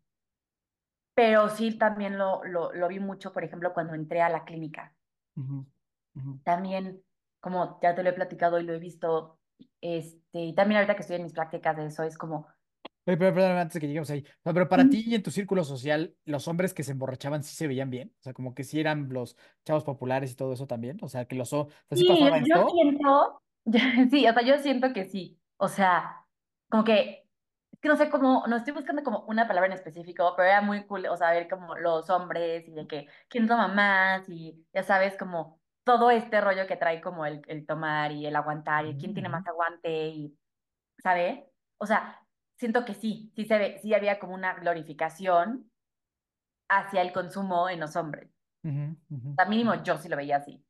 Pero 1.15 1.49
sí 1.49 1.77
también 1.79 2.19
lo, 2.19 2.45
lo, 2.45 2.73
lo 2.73 2.89
vi 2.89 3.01
mucho, 3.01 3.33
por 3.33 3.45
ejemplo, 3.45 3.73
cuando 3.75 3.95
entré 3.95 4.23
a 4.23 4.29
la 4.31 4.45
clínica. 4.45 4.95
ujú, 5.37 5.67
ujú. 6.15 6.33
También, 6.43 7.03
como 7.41 7.79
ya 7.83 7.95
te 7.95 8.03
lo 8.03 8.11
he 8.11 8.13
platicado 8.13 8.59
y 8.61 8.65
lo 8.65 8.75
he 8.75 8.79
visto, 8.79 9.39
este, 9.81 10.41
y 10.41 10.55
también 10.55 10.79
ahorita 10.79 10.95
que 10.97 11.03
estoy 11.03 11.17
en 11.17 11.25
mis 11.25 11.33
prácticas 11.33 11.77
de 11.77 11.87
eso, 11.87 12.03
es 12.03 12.19
como, 12.19 12.47
Oye, 13.07 13.19
pero 13.19 13.35
perdóname 13.35 13.61
antes 13.61 13.75
de 13.75 13.81
que 13.81 13.87
lleguemos 13.89 14.09
ahí. 14.11 14.25
No, 14.45 14.55
pero 14.55 14.69
para 14.69 14.89
ti 14.89 15.05
y 15.07 15.15
en 15.15 15.23
tu 15.23 15.31
círculo 15.31 15.63
social, 15.65 16.17
los 16.25 16.49
hombres 16.49 16.73
que 16.73 16.83
se 16.83 16.93
emborrachaban 16.93 17.43
sí 17.45 17.55
se 17.55 17.67
veían 17.69 17.91
bien. 17.91 18.15
O 18.21 18.23
sea, 18.23 18.33
como 18.33 18.55
que 18.55 18.65
sí 18.65 18.81
eran 18.81 19.09
los 19.13 19.37
chavos 19.65 19.85
populares 19.85 20.33
y 20.33 20.37
todo 20.37 20.55
eso 20.55 20.67
también. 20.67 20.97
O 21.03 21.09
sea, 21.09 21.27
que 21.27 21.37
los, 21.37 21.53
o 21.53 21.69
sea, 21.89 21.99
sí 21.99 22.05
sí, 22.07 22.43
yo 22.45 22.57
siento, 22.71 23.43
sí, 24.11 24.27
o 24.29 24.33
sea, 24.33 24.43
yo 24.43 24.59
siento 24.59 24.93
que 24.93 25.05
sí. 25.09 25.41
O 25.57 25.69
sea, 25.69 26.27
como 26.69 26.85
que, 26.85 27.24
que 27.85 27.89
no 27.91 27.97
sé 27.97 28.09
cómo, 28.09 28.47
no 28.47 28.57
estoy 28.57 28.73
buscando 28.73 29.03
como 29.05 29.27
una 29.27 29.47
palabra 29.47 29.67
en 29.67 29.75
específico, 29.75 30.33
pero 30.35 30.49
era 30.49 30.63
muy 30.63 30.87
cool, 30.87 31.05
o 31.05 31.19
sea, 31.19 31.33
ver 31.33 31.51
como 31.51 31.77
los 31.77 32.09
hombres 32.09 32.67
y 32.67 32.73
de 32.73 32.87
que 32.87 33.07
quién 33.29 33.47
toma 33.47 33.69
más 33.69 34.27
y 34.27 34.67
ya 34.73 34.83
sabes, 34.83 35.19
como 35.19 35.61
todo 35.85 36.11
este 36.11 36.41
rollo 36.41 36.67
que 36.67 36.79
trae 36.79 37.03
como 37.03 37.27
el, 37.27 37.43
el 37.47 37.67
tomar 37.67 38.11
y 38.11 38.25
el 38.25 38.37
aguantar 38.37 38.87
y 38.87 38.97
quién 38.97 39.13
tiene 39.13 39.29
más 39.29 39.47
aguante 39.47 40.09
y 40.09 40.35
¿sabe? 41.03 41.53
O 41.77 41.85
sea, 41.85 42.27
siento 42.57 42.87
que 42.87 42.95
sí, 42.95 43.31
sí 43.37 43.45
se 43.45 43.59
ve, 43.59 43.79
sí 43.83 43.93
había 43.93 44.19
como 44.19 44.33
una 44.33 44.55
glorificación 44.55 45.71
hacia 46.71 47.03
el 47.03 47.13
consumo 47.13 47.69
en 47.69 47.81
los 47.81 47.97
hombres. 47.97 48.31
O 48.65 49.35
sea, 49.37 49.45
mínimo 49.45 49.75
yo 49.83 49.99
sí 49.99 50.09
lo 50.09 50.17
veía 50.17 50.39
así. 50.39 50.65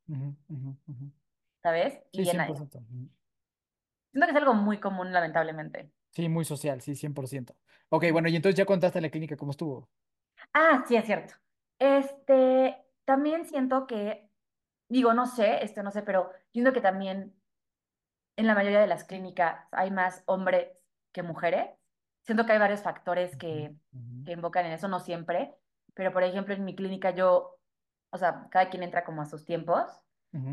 ¿sabes? 1.63 1.95
Sí, 2.13 2.23
Y 2.23 2.29
en, 2.29 2.45
siento 2.45 4.27
que 4.27 4.31
es 4.31 4.37
algo 4.37 4.55
muy 4.55 4.81
común, 4.81 5.13
lamentablemente. 5.13 5.93
Sí, 6.15 6.29
muy 6.29 6.45
social, 6.45 6.81
sí, 6.81 6.95
100%. 6.95 7.57
Ok, 7.91 8.05
bueno, 8.13 8.29
y 8.29 8.37
entonces 8.37 8.57
ya 8.57 8.65
contaste 8.67 9.01
la 9.01 9.11
clínica, 9.11 9.37
¿cómo 9.37 9.51
estuvo? 9.53 9.89
Ah, 10.53 10.85
sí, 10.87 10.97
es 10.97 11.05
cierto. 11.07 11.35
Este, 11.79 12.77
también 13.05 13.45
siento 13.47 13.87
que, 13.87 14.29
digo, 14.89 15.15
no 15.15 15.27
sé, 15.27 15.65
esto 15.65 15.83
no 15.83 15.91
sé, 15.91 16.03
pero 16.03 16.31
yo 16.33 16.39
siento 16.53 16.73
que 16.73 16.81
también 16.81 17.35
en 18.37 18.47
la 18.47 18.55
mayoría 18.55 18.81
de 18.81 18.87
las 18.87 19.05
clínicas 19.05 19.67
hay 19.73 19.91
más 19.91 20.23
hombres 20.27 20.69
que 21.13 21.23
mujeres. 21.23 21.69
Siento 22.23 22.47
que 22.47 22.53
hay 22.53 22.59
varios 22.59 22.83
factores 22.83 23.37
que, 23.37 23.75
que 24.25 24.33
invocan 24.33 24.67
en 24.67 24.73
eso, 24.73 24.89
no 24.89 25.01
siempre, 25.01 25.55
pero 25.95 26.13
por 26.13 26.23
ejemplo 26.25 26.55
en 26.55 26.65
mi 26.65 26.75
clínica 26.75 27.11
yo, 27.11 27.59
o 28.11 28.19
sea, 28.19 28.49
cada 28.51 28.71
quien 28.71 28.83
entra 28.83 29.05
como 29.05 29.23
a 29.23 29.27
sus 29.27 29.45
tiempos. 29.45 29.91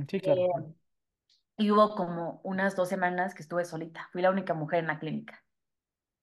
Sí, 0.10 0.20
claro. 0.22 0.42
eh, 0.46 0.74
y 1.58 1.72
hubo 1.72 1.96
como 1.96 2.42
unas 2.44 2.76
dos 2.76 2.90
semanas 2.90 3.34
que 3.36 3.42
estuve 3.44 3.64
solita. 3.66 4.10
Fui 4.12 4.22
la 4.22 4.32
única 4.32 4.54
mujer 4.54 4.80
en 4.80 4.88
la 4.88 5.00
clínica. 5.00 5.44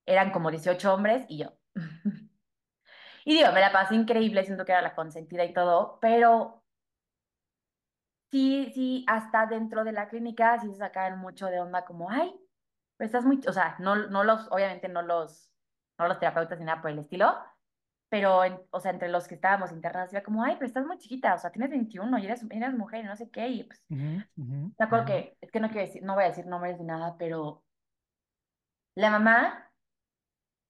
Eran 0.08 0.32
como 0.32 0.50
18 0.50 0.94
hombres 0.94 1.24
y 1.28 1.38
yo. 1.38 1.52
Y 3.24 3.34
digo, 3.36 3.52
me 3.52 3.60
la 3.60 3.72
pasé 3.72 3.94
increíble, 3.94 4.44
siento 4.44 4.64
que 4.64 4.72
era 4.72 4.82
la 4.82 4.94
consentida 4.94 5.44
y 5.44 5.52
todo, 5.52 5.98
pero 6.00 6.64
sí, 8.30 8.70
sí, 8.74 9.04
hasta 9.08 9.46
dentro 9.46 9.84
de 9.84 9.92
la 9.92 10.08
clínica 10.08 10.58
sí 10.60 10.68
se 10.68 10.76
sacaban 10.76 11.18
mucho 11.18 11.46
de 11.46 11.60
onda 11.60 11.84
como, 11.84 12.10
ay, 12.10 12.34
pero 12.96 13.06
estás 13.06 13.24
muy, 13.24 13.40
o 13.48 13.52
sea, 13.52 13.76
no, 13.80 13.96
no 14.08 14.24
los, 14.24 14.48
obviamente 14.50 14.88
no 14.88 15.02
los, 15.02 15.50
no 15.98 16.08
los 16.08 16.18
terapeutas 16.18 16.58
ni 16.58 16.64
nada 16.64 16.82
por 16.82 16.90
el 16.90 16.98
estilo, 16.98 17.34
pero, 18.08 18.44
en- 18.44 18.60
o 18.72 18.80
sea, 18.80 18.92
entre 18.92 19.08
los 19.08 19.28
que 19.28 19.36
estábamos 19.36 19.72
internados, 19.72 20.12
era 20.12 20.22
como, 20.24 20.44
ay, 20.44 20.54
pero 20.56 20.66
estás 20.66 20.86
muy 20.86 20.98
chiquita, 20.98 21.34
o 21.34 21.38
sea, 21.38 21.50
tienes 21.52 21.70
21 21.70 22.18
y 22.18 22.26
eres, 22.26 22.44
eres 22.50 22.74
mujer 22.74 23.04
y 23.04 23.08
no 23.08 23.16
sé 23.16 23.30
qué, 23.30 23.48
y 23.48 23.64
pues, 23.64 23.82
Ujú, 23.90 24.24
ujú, 24.40 24.58
me 24.78 24.86
acuerdo 24.86 25.04
ujú. 25.04 25.06
que, 25.06 25.36
es 25.40 25.50
que 25.52 25.60
no 25.60 25.70
quiero 25.70 25.86
decir, 25.88 26.02
no 26.04 26.14
voy 26.16 26.24
a 26.24 26.28
decir 26.28 26.46
nombres 26.46 26.78
ni 26.78 26.84
nada, 26.86 27.16
pero 27.18 27.64
la 28.96 29.10
mamá 29.10 29.67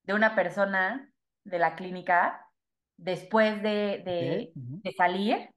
de 0.03 0.13
una 0.13 0.35
persona 0.35 1.13
de 1.43 1.59
la 1.59 1.75
clínica, 1.75 2.51
después 2.97 3.61
de, 3.63 4.01
de, 4.05 4.55
ujú, 4.55 4.81
de 4.83 4.91
salir, 4.93 5.49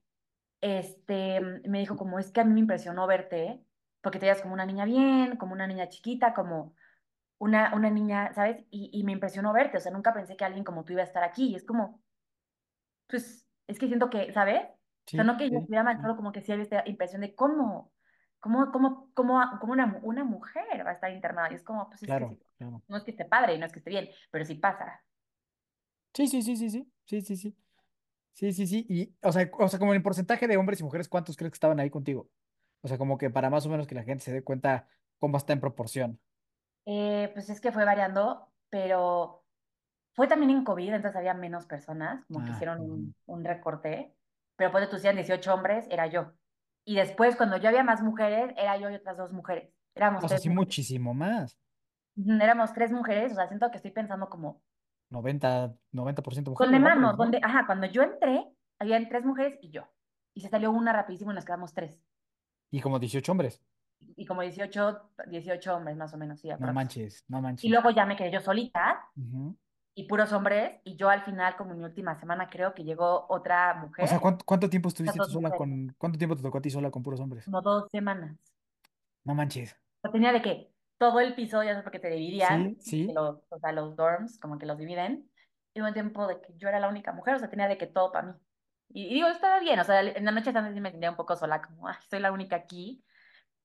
este, 0.60 1.40
me 1.40 1.80
dijo 1.80 1.96
como, 1.96 2.18
es 2.18 2.32
que 2.32 2.40
a 2.40 2.44
mí 2.44 2.54
me 2.54 2.60
impresionó 2.60 3.06
verte, 3.06 3.64
porque 4.02 4.18
te 4.18 4.26
veías 4.26 4.42
como 4.42 4.54
una 4.54 4.66
niña 4.66 4.84
bien, 4.84 5.36
como 5.36 5.52
una 5.54 5.66
niña 5.66 5.88
chiquita, 5.88 6.34
como 6.34 6.74
una, 7.38 7.74
una 7.76 7.90
niña, 7.90 8.32
¿sabes? 8.34 8.64
Y, 8.70 8.90
y 8.92 9.04
me 9.04 9.12
impresionó 9.12 9.52
verte, 9.52 9.78
o 9.78 9.80
sea, 9.80 9.92
nunca 9.92 10.14
pensé 10.14 10.36
que 10.36 10.44
alguien 10.46 10.64
como 10.64 10.84
tú 10.84 10.92
iba 10.94 11.02
a 11.02 11.06
estar 11.06 11.24
aquí. 11.24 11.50
Y 11.50 11.56
es 11.56 11.64
como, 11.66 12.02
pues, 13.08 13.48
es 13.66 13.78
que 13.78 13.86
siento 13.86 14.10
que, 14.10 14.32
¿sabes? 14.32 14.62
O 15.12 15.14
sea, 15.14 15.24
Sí, 15.24 15.24
no 15.24 15.36
que 15.36 15.50
yo 15.50 15.58
sí, 15.58 15.58
estuviera 15.58 15.84
mal, 15.84 15.98
sí, 15.98 16.00
solo 16.00 16.16
como 16.16 16.32
que 16.32 16.40
sí 16.40 16.52
había 16.52 16.64
esta 16.64 16.82
impresión 16.86 17.20
de 17.22 17.34
cómo, 17.34 17.92
cómo, 18.42 18.72
cómo, 18.72 19.12
cómo, 19.14 19.40
cómo 19.60 19.74
una, 19.74 20.00
una 20.04 20.24
mujer 20.24 20.86
va 20.86 20.90
a 20.92 20.94
estar 20.94 21.12
internada. 21.12 21.52
Y 21.52 21.56
es 21.56 21.64
como, 21.64 21.88
pues 21.90 22.04
es 22.04 22.14
que 22.14 22.14
claro, 22.14 22.28
sí, 22.28 22.40
claro. 22.58 22.82
no 22.88 22.98
es 22.98 23.04
que 23.04 23.12
esté 23.12 23.26
padre 23.26 23.54
y 23.56 23.58
no 23.60 23.66
es 23.66 23.72
que 23.72 23.80
esté 23.80 23.90
bien, 23.90 24.10
pero 24.32 24.44
sí 24.46 24.56
pasa. 24.56 25.04
Sí, 26.14 26.26
sí, 26.28 26.42
sí, 26.42 26.56
sí, 26.56 26.70
sí, 26.70 26.92
sí, 27.06 27.20
sí, 27.22 27.36
sí. 27.36 27.56
Sí, 28.34 28.52
sí, 28.52 28.66
sí. 28.66 28.86
Y, 28.88 29.14
o 29.22 29.32
sea, 29.32 29.50
o 29.58 29.68
sea, 29.68 29.78
como 29.78 29.92
en 29.92 29.98
el 29.98 30.02
porcentaje 30.02 30.48
de 30.48 30.56
hombres 30.58 30.80
y 30.80 30.84
mujeres, 30.84 31.08
¿cuántos 31.08 31.36
crees 31.36 31.52
que 31.52 31.56
estaban 31.56 31.80
ahí 31.80 31.90
contigo? 31.90 32.30
O 32.82 32.88
sea, 32.88 32.98
como 32.98 33.18
que 33.18 33.30
para 33.30 33.50
más 33.50 33.66
o 33.66 33.70
menos 33.70 33.86
que 33.86 33.94
la 33.96 34.04
gente 34.04 34.24
se 34.24 34.32
dé 34.32 34.44
cuenta 34.44 34.88
cómo 35.18 35.38
está 35.38 35.52
en 35.54 35.60
proporción. 35.60 36.20
Eh, 36.84 37.30
pues 37.34 37.48
es 37.50 37.60
que 37.60 37.72
fue 37.72 37.84
variando, 37.84 38.52
pero 38.70 39.44
fue 40.14 40.28
también 40.28 40.50
en 40.52 40.64
COVID, 40.64 40.94
entonces 40.94 41.16
había 41.18 41.34
menos 41.34 41.66
personas, 41.66 42.24
como 42.26 42.44
que 42.44 42.52
Ah, 42.52 42.54
hicieron 42.54 42.80
un, 42.80 43.16
un 43.26 43.44
recorte, 43.44 44.16
pero 44.56 44.72
pues 44.72 44.88
tú 44.90 44.96
decían 44.96 45.16
18 45.16 45.54
hombres, 45.54 45.86
era 45.90 46.06
yo. 46.08 46.34
Y 46.84 46.96
después, 46.96 47.36
cuando 47.36 47.56
yo 47.58 47.68
había 47.68 47.84
más 47.84 48.02
mujeres, 48.02 48.52
era 48.56 48.76
yo 48.76 48.90
y 48.90 48.94
otras 48.94 49.16
dos 49.16 49.32
mujeres. 49.32 49.72
Éramos 49.94 50.24
O 50.24 50.28
sea, 50.28 50.36
tres 50.36 50.42
sí, 50.42 50.48
mujeres. 50.48 50.66
muchísimo 50.66 51.14
más. 51.14 51.58
Éramos 52.16 52.72
tres 52.74 52.92
mujeres, 52.92 53.32
o 53.32 53.34
sea, 53.36 53.48
siento 53.48 53.70
que 53.70 53.76
estoy 53.78 53.90
pensando 53.90 54.28
como, 54.28 54.62
noventa 55.10 55.74
noventa 55.92 56.22
por 56.22 56.34
ciento 56.34 56.50
¿dónde 56.58 56.78
mujeres, 56.78 56.82
más? 57.00 57.12
hombres, 57.12 57.16
¿Dónde? 57.18 57.40
¿no? 57.40 57.46
Ajá, 57.48 57.66
cuando 57.66 57.86
yo 57.86 58.02
entré, 58.02 58.46
habían 58.78 59.08
tres 59.08 59.24
mujeres 59.24 59.58
y 59.62 59.70
yo. 59.70 59.88
Y 60.34 60.40
se 60.40 60.48
salió 60.48 60.70
una 60.70 60.92
rapidísimo 60.92 61.32
y 61.32 61.34
nos 61.34 61.44
quedamos 61.44 61.72
tres. 61.72 62.00
Y 62.70 62.80
como 62.80 62.98
18 62.98 63.32
hombres. 63.32 63.60
Y 64.16 64.26
como 64.26 64.42
18 64.42 65.10
18 65.28 65.76
hombres 65.76 65.96
más 65.96 66.12
o 66.12 66.18
menos, 66.18 66.40
sí, 66.40 66.48
No 66.58 66.72
manches, 66.72 67.24
no 67.28 67.38
Y 67.38 67.42
manches. 67.42 67.70
luego 67.70 67.90
ya 67.90 68.04
me 68.04 68.16
quedé 68.16 68.30
yo 68.32 68.40
solita 68.40 69.08
Ujú. 69.16 69.56
Y 69.94 70.06
puros 70.08 70.32
hombres. 70.32 70.80
Y 70.84 70.96
yo 70.96 71.08
al 71.10 71.22
final, 71.24 71.56
como 71.56 71.72
en 71.72 71.78
mi 71.78 71.84
última 71.84 72.18
semana, 72.20 72.48
creo 72.50 72.74
que 72.74 72.84
llegó 72.84 73.26
otra 73.28 73.74
O 73.98 74.06
sea, 74.06 74.18
mujer, 74.18 74.20
¿cuánto, 74.20 74.44
cuánto 74.44 74.68
tiempo 74.70 74.88
estuviste 74.90 75.20
tú 75.20 75.30
sola 75.30 75.52
mujeres, 75.52 75.54
con... 75.54 75.94
¿Cuánto 75.98 76.18
tiempo 76.18 76.36
te 76.36 76.42
tocó 76.42 76.58
a 76.58 76.62
ti 76.62 76.70
sola 76.70 76.90
con 76.90 77.02
puros 77.02 77.20
hombres? 77.20 77.52
como 77.52 77.62
dos 77.62 77.88
semanas. 77.90 78.36
No 79.24 79.34
manches. 79.34 79.74
O 80.02 80.10
tenía 80.10 80.32
de 80.32 80.42
que 80.42 80.72
todo 80.98 81.20
el 81.20 81.34
piso, 81.34 81.62
ya 81.62 81.74
sé 81.76 81.82
porque 81.82 81.98
te 81.98 82.08
dividían, 82.10 82.60
Sí, 82.64 82.76
que 83.06 83.12
sí. 83.12 83.12
los, 83.12 83.38
o 83.48 83.58
sea, 83.58 83.72
los 83.72 83.96
dorms, 83.96 84.38
como 84.40 84.58
que 84.58 84.66
los 84.66 84.78
dividen. 84.78 85.30
Y 85.74 85.80
hubo 85.80 85.88
un 85.88 85.94
tiempo 85.94 86.26
de 86.26 86.40
que 86.40 86.54
yo 86.56 86.68
era 86.68 86.80
la 86.80 86.88
única 86.88 87.12
mujer, 87.12 87.34
o 87.34 87.38
sea, 87.38 87.50
tenía 87.50 87.68
de 87.68 87.78
que 87.78 87.86
todo 87.86 88.12
para 88.12 88.28
mí. 88.32 88.34
Y, 88.90 89.06
y 89.08 89.14
digo, 89.14 89.28
estaba 89.28 89.58
bien, 89.60 89.80
o 89.80 89.84
sea, 89.84 90.00
en 90.02 90.24
la 90.24 90.32
noche 90.32 90.52
también 90.52 90.82
me 90.82 90.90
sentía 90.90 91.10
un 91.10 91.16
poco 91.16 91.36
sola, 91.36 91.62
como, 91.62 91.88
ay, 91.88 91.96
soy 92.10 92.20
la 92.20 92.32
única 92.32 92.56
aquí. 92.56 93.04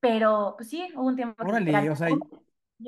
Pero, 0.02 0.56
pues 0.58 0.70
sí, 0.70 0.90
hubo 0.96 1.08
un 1.08 1.16
tiempo 1.18 1.48
que 1.48 1.56
Órale, 1.56 1.88
literal, 1.88 1.90
o 1.90 1.96
sea, 1.96 2.10
y, 2.12 2.28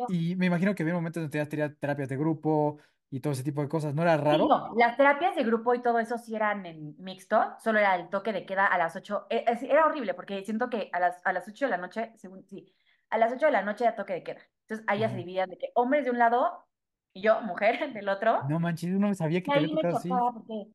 y 0.08 0.36
me 0.36 0.48
imagino 0.48 0.75
que 0.75 0.84
había 0.84 0.96
momentos 0.96 1.22
donde 1.22 1.31
tenías 1.31 1.50
tera- 1.50 1.75
terapias 1.75 2.10
de 2.10 2.17
grupo 2.17 2.79
y 3.10 3.20
todo 3.22 3.34
ese 3.34 3.44
tipo 3.44 3.62
de 3.62 3.70
cosas. 3.70 3.94
¿No 3.96 4.01
era 4.04 4.18
Sí, 4.18 4.24
raro? 4.24 4.48
no, 4.48 4.74
las 4.75 4.96
terapias 4.96 5.36
de 5.36 5.44
grupo 5.44 5.74
y 5.74 5.82
todo 5.82 5.98
eso 5.98 6.18
sí 6.20 6.36
eran 6.36 6.66
en 6.66 6.96
mixto, 7.00 7.56
solo 7.60 7.80
era 7.80 7.96
el 7.96 8.10
toque 8.10 8.32
de 8.32 8.46
queda 8.46 8.68
a 8.68 8.78
las 8.78 8.96
8. 8.96 9.25
Eh, 9.30 9.44
es- 9.48 9.63
Era 9.63 9.86
horrible 9.88 10.13
porque 10.13 10.44
siento 10.44 10.70
que 10.70 10.89
a 10.94 11.00
las, 11.00 11.20
a 11.25 11.34
las 11.34 11.48
8 11.48 11.66
de 11.66 11.72
la 11.72 11.78
noche, 11.78 12.13
según, 12.16 12.46
sí, 12.48 12.75
a 13.10 13.18
las 13.18 13.34
8 13.34 13.48
de 13.48 13.51
la 13.51 13.63
noche 13.63 13.86
era 13.86 13.96
toque 13.96 14.13
de 14.13 14.24
queda. 14.24 14.42
Entonces 14.62 14.86
ahí 14.88 15.00
ya 15.00 15.10
se 15.10 15.16
dividían 15.18 15.50
de 15.50 15.58
que 15.58 15.72
hombres 15.74 16.04
de 16.06 16.12
un 16.12 16.20
lado 16.20 16.68
y 17.12 17.22
yo, 17.24 17.42
mujer, 17.42 17.80
del 17.94 18.08
otro. 18.10 18.44
No 18.50 18.60
manches, 18.60 18.92
no 19.00 19.13
sabía 19.16 19.42
que 19.42 19.51
te 19.51 19.58
había 19.58 19.75
tocado 19.75 19.98
así. 19.98 20.10
porque, 20.10 20.68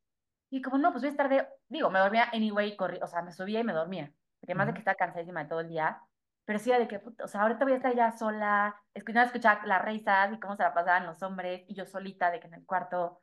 y 0.50 0.62
como 0.62 0.78
no, 0.78 0.90
pues 0.90 1.02
voy 1.02 1.08
a 1.08 1.10
estar 1.12 1.28
de, 1.28 1.46
digo, 1.68 1.90
me 1.90 2.00
dormía 2.00 2.30
anyway, 2.32 2.76
corrí, 2.76 2.98
o 3.02 3.06
sea, 3.06 3.22
me 3.22 3.30
subía 3.32 3.60
y 3.60 3.64
me 3.64 3.72
dormía, 3.72 4.12
porque 4.40 4.54
más 4.56 4.66
de 4.66 4.72
que 4.74 4.80
estaba 4.80 4.96
cansadísima 4.96 5.44
de 5.44 5.48
todo 5.48 5.60
el 5.60 5.68
día, 5.68 6.02
pero 6.44 6.58
sí 6.58 6.70
era 6.70 6.78
de 6.78 6.88
que, 6.88 6.98
puta, 6.98 7.24
o 7.24 7.28
sea, 7.28 7.42
ahorita 7.42 7.64
voy 7.64 7.72
a 7.72 7.76
estar 7.76 7.94
ya 7.94 8.12
sola, 8.12 8.82
escuchando 8.92 9.26
escuchar 9.26 9.66
las 9.66 9.82
risas 9.84 10.32
y 10.32 10.40
cómo 10.40 10.56
se 10.56 10.62
la 10.62 10.74
pasaban 10.74 11.06
los 11.06 11.22
hombres, 11.22 11.64
y 11.68 11.74
yo 11.74 11.86
solita 11.86 12.30
de 12.30 12.40
que 12.40 12.46
en 12.48 12.54
el 12.54 12.66
cuarto. 12.66 13.22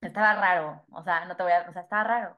Estaba 0.00 0.34
raro, 0.34 0.84
o 0.90 1.02
sea, 1.02 1.24
no 1.26 1.36
te 1.36 1.42
voy 1.44 1.52
a, 1.52 1.68
o 1.68 1.72
sea, 1.72 1.82
estaba 1.82 2.04
raro. 2.04 2.36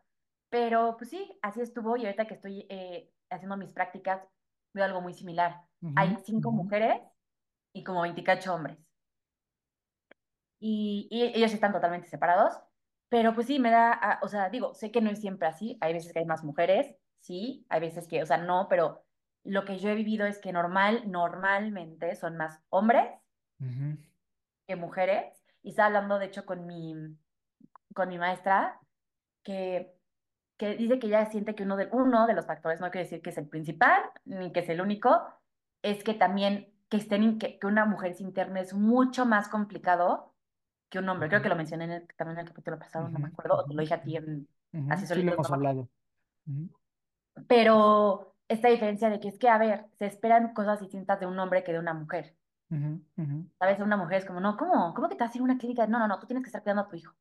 Pero 0.51 0.97
pues 0.99 1.11
sí, 1.11 1.39
así 1.43 1.61
estuvo 1.61 1.97
y 1.97 2.05
ahorita 2.05 2.27
que 2.27 2.35
estoy 2.35 2.67
eh, 2.69 3.11
haciendo 3.31 3.57
mis 3.57 3.71
prácticas, 3.71 4.23
veo 4.75 4.85
algo 4.85 5.01
muy 5.01 5.15
similar. 5.15 5.63
Hay 5.97 6.17
cinco 6.25 6.51
mujeres 6.51 7.01
y 7.75 7.85
como 7.85 8.03
28 8.03 8.55
hombres. 8.55 8.79
Y, 10.61 11.09
y 11.11 11.23
ellos 11.37 11.53
están 11.53 11.73
totalmente 11.73 12.09
separados, 12.09 12.55
pero 13.11 13.35
pues 13.35 13.47
sí, 13.47 13.59
me 13.59 13.71
da, 13.71 13.93
ah, 13.93 14.19
o 14.23 14.29
sea, 14.29 14.49
digo, 14.49 14.75
sé 14.75 14.91
que 14.91 15.01
no 15.01 15.11
es 15.11 15.21
siempre 15.21 15.47
así, 15.49 15.77
hay 15.81 15.93
veces 15.93 16.13
que 16.13 16.21
hay 16.21 16.25
más 16.25 16.43
mujeres, 16.43 16.97
sí, 17.21 17.67
hay 17.69 17.81
veces 17.81 18.09
que, 18.09 18.23
o 18.23 18.27
sea, 18.27 18.39
no, 18.39 18.67
pero 18.69 19.05
lo 19.45 19.65
que 19.65 19.79
yo 19.79 19.91
he 19.91 19.95
vivido 19.95 20.27
es 20.27 20.39
que 20.39 20.53
normal, 20.53 21.11
normalmente 21.11 22.17
son 22.17 22.37
más 22.37 22.61
hombres 22.71 23.09
que 24.67 24.77
mujeres. 24.77 25.45
Y 25.63 25.71
estaba 25.71 25.87
hablando, 25.87 26.19
de 26.19 26.27
hecho, 26.27 26.45
con 26.45 26.67
mi, 26.67 26.95
con 27.95 28.09
mi 28.09 28.19
maestra 28.19 28.81
que, 29.43 29.95
que 30.57 30.77
dice 30.77 30.99
que 30.99 31.07
ella 31.07 31.27
siente 31.27 31.55
que 31.55 31.63
uno 31.63 31.77
de, 31.77 31.89
uno 31.93 32.27
de 32.27 32.35
los 32.35 32.47
factores, 32.47 32.81
no 32.81 32.91
quiere 32.91 33.05
decir 33.05 33.23
que 33.23 33.31
es 33.31 33.39
el 33.39 33.49
principal, 33.49 34.03
ni 34.25 34.53
que 34.53 34.61
es 34.61 34.69
el 34.69 34.81
único, 34.81 35.23
es 35.83 36.03
que 36.03 36.15
también 36.15 36.73
que, 36.89 36.97
estén, 36.97 37.39
que, 37.39 37.59
que 37.59 37.67
una 37.67 37.85
mujer 37.85 38.15
se 38.15 38.23
interne 38.23 38.61
es 38.61 38.75
mucho 38.75 39.27
más 39.27 39.49
complicado 39.49 40.35
que 40.89 40.99
un 40.99 41.09
hombre. 41.09 41.29
Creo 41.29 41.43
que 41.43 41.49
lo 41.49 41.57
mencioné 41.57 41.85
en 41.85 41.93
el, 41.93 42.07
también 42.17 42.39
en 42.39 42.47
el 42.47 42.49
capítulo 42.49 42.79
pasado, 42.79 43.09
no 43.09 43.19
me 43.19 43.29
acuerdo, 43.29 43.57
o 43.57 43.65
te 43.65 43.75
lo 43.75 43.81
dije 43.81 43.95
a 43.95 44.03
ti 44.03 44.17
en, 44.17 44.49
así 44.91 45.07
Sí, 45.07 45.09
lo 45.09 45.15
solito, 45.15 45.35
hemos 45.35 45.51
hablado. 45.51 45.89
Pero 47.47 48.34
esta 48.49 48.69
diferencia 48.69 49.11
de 49.11 49.21
que 49.21 49.29
es 49.29 49.39
que, 49.39 49.49
a 49.51 49.59
ver, 49.59 49.87
se 49.99 50.07
esperan 50.07 50.55
cosas 50.55 50.81
distintas 50.81 51.21
de 51.21 51.27
un 51.27 51.39
hombre 51.39 51.65
que 51.65 51.73
de 51.73 51.79
una 51.81 51.95
mujer. 51.95 52.37
ujú, 52.71 52.91
ujú, 53.17 53.39
¿Sabes? 53.59 53.81
Una 53.81 53.97
mujer 53.97 54.19
es 54.19 54.25
como, 54.27 54.41
no, 54.41 54.57
¿cómo? 54.57 54.93
¿Cómo 54.95 55.09
que 55.09 55.17
te 55.17 55.25
vas 55.25 55.35
a 55.35 55.39
ir 55.39 55.43
a 55.43 55.45
una 55.45 55.59
clínica? 55.59 55.87
No, 55.87 55.99
no, 55.99 56.09
no, 56.09 56.19
tú 56.19 56.27
tienes 56.27 56.43
que 56.45 56.49
estar 56.49 56.63
cuidando 56.63 56.83
a 56.83 56.89
tu 56.89 56.97
hijo. 56.97 57.15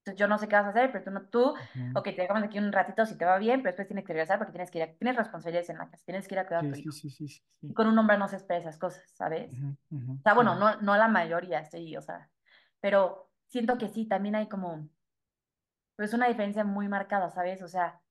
Entonces, 0.00 0.20
yo 0.20 0.28
no 0.28 0.38
sé 0.38 0.48
qué 0.48 0.56
vas 0.56 0.66
a 0.66 0.70
hacer, 0.70 0.92
pero 0.92 1.04
tú, 1.04 1.12
no, 1.12 1.28
tú, 1.28 1.54
ujú. 1.74 1.84
ok, 1.94 2.04
te 2.04 2.12
dejamos 2.22 2.44
aquí 2.44 2.58
un 2.58 2.72
ratito 2.72 3.06
si 3.06 3.18
te 3.18 3.24
va 3.26 3.38
bien, 3.38 3.60
pero 3.62 3.70
después 3.72 3.88
tienes 3.88 4.04
que 4.06 4.12
regresar 4.14 4.38
porque 4.38 4.52
tienes 4.52 4.70
que 4.70 4.78
ir 4.78 4.84
a- 4.84 4.94
tienes 4.98 5.16
responsabilidades 5.16 5.70
en 5.70 5.78
la 5.78 5.90
casa, 5.90 6.04
tienes 6.06 6.28
que 6.28 6.34
ir 6.36 6.40
a 6.40 6.46
cuidar 6.48 6.66
a 6.66 6.68
Sí, 6.68 6.70
tu 6.70 6.76
sí, 6.76 6.90
hijo. 6.90 6.92
sí, 6.92 7.10
sí, 7.10 7.28
sí, 7.28 7.44
Y 7.68 7.74
con 7.74 7.86
un 7.88 7.98
hombre 7.98 8.18
no 8.18 8.28
se 8.28 8.36
espera 8.36 8.60
esas 8.60 8.78
cosas, 8.78 9.04
¿sabes? 9.14 9.52
O 10.20 10.22
sea, 10.24 10.34
bueno, 10.34 10.56
no, 10.56 10.80
no 10.82 10.96
la 10.96 11.08
mayoría, 11.08 11.60
estoy, 11.60 11.96
o 11.96 12.02
sea, 12.02 12.30
pero 12.80 13.32
siento 13.48 13.78
que 13.78 13.88
sí, 13.88 14.06
también 14.08 14.36
hay 14.36 14.48
como, 14.48 14.90
pues 15.96 16.12
una 16.14 16.28
diferencia 16.28 16.64
muy 16.64 16.88
marcada, 16.88 17.30
¿sabes? 17.30 17.62
O 17.62 17.68
sea, 17.68 18.02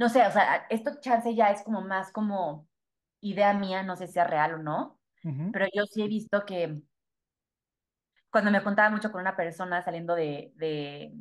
no 0.00 0.08
sé, 0.08 0.26
o 0.26 0.32
sea, 0.32 0.66
esto 0.70 0.92
chance 1.00 1.34
ya 1.36 1.52
es 1.52 1.62
como 1.64 1.82
más 1.82 2.12
como 2.12 2.68
idea 3.20 3.54
mía, 3.54 3.82
no 3.84 3.96
sé 3.96 4.08
si 4.08 4.18
es 4.20 4.28
real 4.28 4.54
o 4.54 4.58
no, 4.58 5.00
pero 5.50 5.66
yo 5.74 5.86
sí 5.86 6.02
he 6.02 6.08
visto 6.08 6.44
que 6.46 6.82
cuando 8.30 8.50
me 8.50 8.60
juntaba 8.60 8.90
mucho 8.90 9.10
con 9.12 9.20
una 9.20 9.36
persona 9.36 9.82
saliendo 9.82 10.14
de, 10.14 10.52
de 10.56 11.12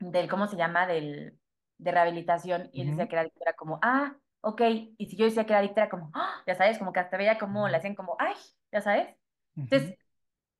del, 0.00 0.28
¿cómo 0.28 0.46
se 0.48 0.56
llama? 0.56 0.86
Del, 0.86 1.38
de 1.78 1.90
rehabilitación, 1.92 2.70
y 2.72 2.80
él 2.82 2.88
decía 2.88 3.06
ujú, 3.06 3.08
que 3.08 3.14
era 3.16 3.22
adicto, 3.22 3.40
era 3.42 3.54
como, 3.54 3.78
ah, 3.82 4.16
ok, 4.40 4.60
y 4.98 5.06
si 5.06 5.16
yo 5.16 5.24
decía 5.24 5.44
que 5.46 5.52
era 5.52 5.60
adicto, 5.60 5.80
era 5.80 5.90
como, 5.90 6.10
"Ah", 6.14 6.42
ya 6.46 6.54
sabes, 6.54 6.78
como 6.78 6.92
que 6.92 7.00
hasta 7.00 7.16
veía 7.16 7.38
como 7.38 7.68
le 7.68 7.76
ujú, 7.76 7.78
hacían 7.78 7.94
como, 7.94 8.16
ay, 8.18 8.34
ya 8.72 8.80
sabes. 8.80 9.08
Entonces, 9.70 9.96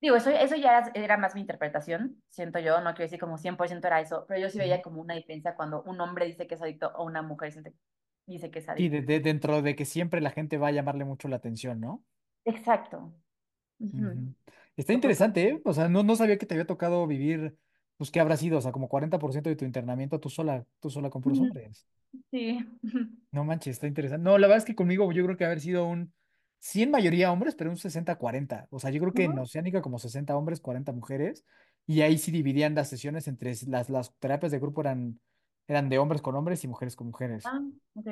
digo, 0.04 0.16
eso, 0.16 0.30
eso 0.30 0.56
ya 0.56 0.78
era, 0.78 0.90
era 0.94 1.16
más 1.16 1.34
mi 1.34 1.40
interpretación, 1.42 2.22
siento 2.30 2.58
yo, 2.60 2.80
no 2.80 2.92
quiero 2.94 3.04
decir 3.06 3.18
como 3.20 3.38
100% 3.38 3.86
era 3.88 4.00
eso, 4.00 4.24
pero 4.28 4.40
yo 4.40 4.50
sí 4.50 4.58
veía 4.58 4.82
como 4.82 5.00
una 5.00 5.14
diferencia 5.14 5.54
cuando 5.56 5.82
un 5.84 6.00
hombre 6.00 6.26
dice 6.26 6.46
que 6.46 6.54
es 6.56 6.62
adicto 6.62 6.92
o 6.96 7.04
una 7.04 7.22
mujer 7.22 7.52
dice 8.26 8.50
que 8.50 8.58
es 8.60 8.68
adicto. 8.68 8.96
de, 8.96 9.02
de- 9.02 9.20
dentro 9.20 9.62
de 9.62 9.74
que 9.76 9.84
siempre 9.84 10.20
la 10.20 10.30
gente 10.30 10.58
va 10.58 10.68
a 10.68 10.72
llamarle 10.72 11.04
mucho 11.04 11.26
la 11.28 11.36
atención, 11.36 11.80
¿no? 11.80 12.04
Exacto. 12.46 13.12
Está 14.76 14.92
interesante, 14.92 15.48
¿eh? 15.48 15.62
O 15.64 15.72
sea, 15.72 15.88
no, 15.88 16.02
no 16.02 16.16
sabía 16.16 16.38
que 16.38 16.46
te 16.46 16.54
había 16.54 16.66
tocado 16.66 17.06
vivir, 17.06 17.56
pues, 17.96 18.10
¿qué 18.10 18.20
habrá 18.20 18.36
sido? 18.36 18.58
O 18.58 18.60
sea, 18.60 18.72
como 18.72 18.88
40% 18.88 19.50
de 19.50 19.56
tu 19.56 19.64
internamiento 19.64 20.18
tú 20.20 20.28
sola, 20.30 20.66
tú 20.80 20.90
sola 20.90 21.10
con 21.10 21.22
puros 21.22 21.40
hombres. 21.40 21.86
sí. 22.30 22.58
No 23.32 23.44
manches, 23.44 23.72
está 23.76 23.86
interesante. 23.86 24.22
No, 24.24 24.38
la 24.38 24.46
verdad 24.46 24.58
es 24.58 24.64
que 24.64 24.74
conmigo 24.76 25.10
yo 25.12 25.24
creo 25.24 25.36
que 25.36 25.44
haber 25.44 25.60
sido 25.60 25.86
un 25.86 26.12
100 26.64 26.90
mayoría 26.90 27.30
hombres, 27.30 27.54
pero 27.54 27.68
un 27.70 27.76
sesenta 27.76 28.16
cuarenta 28.16 28.68
O 28.70 28.78
sea, 28.80 28.90
yo 28.90 28.98
creo 28.98 29.12
que 29.12 29.24
en 29.24 29.32
Ujú. 29.32 29.42
Oceánica 29.42 29.82
como 29.82 29.98
60 29.98 30.34
hombres, 30.34 30.60
40 30.60 30.92
mujeres. 30.92 31.44
Y 31.86 32.00
ahí 32.00 32.16
sí 32.16 32.32
dividían 32.32 32.74
las 32.74 32.88
sesiones 32.88 33.28
entre 33.28 33.52
las, 33.66 33.90
las 33.90 34.14
terapias 34.18 34.50
de 34.50 34.58
grupo 34.58 34.80
eran, 34.80 35.20
eran 35.68 35.90
de 35.90 35.98
hombres 35.98 36.22
con 36.22 36.34
hombres 36.34 36.64
y 36.64 36.68
mujeres 36.68 36.96
con 36.96 37.08
mujeres. 37.08 37.44
Ah, 37.44 37.60
ok. 37.94 38.08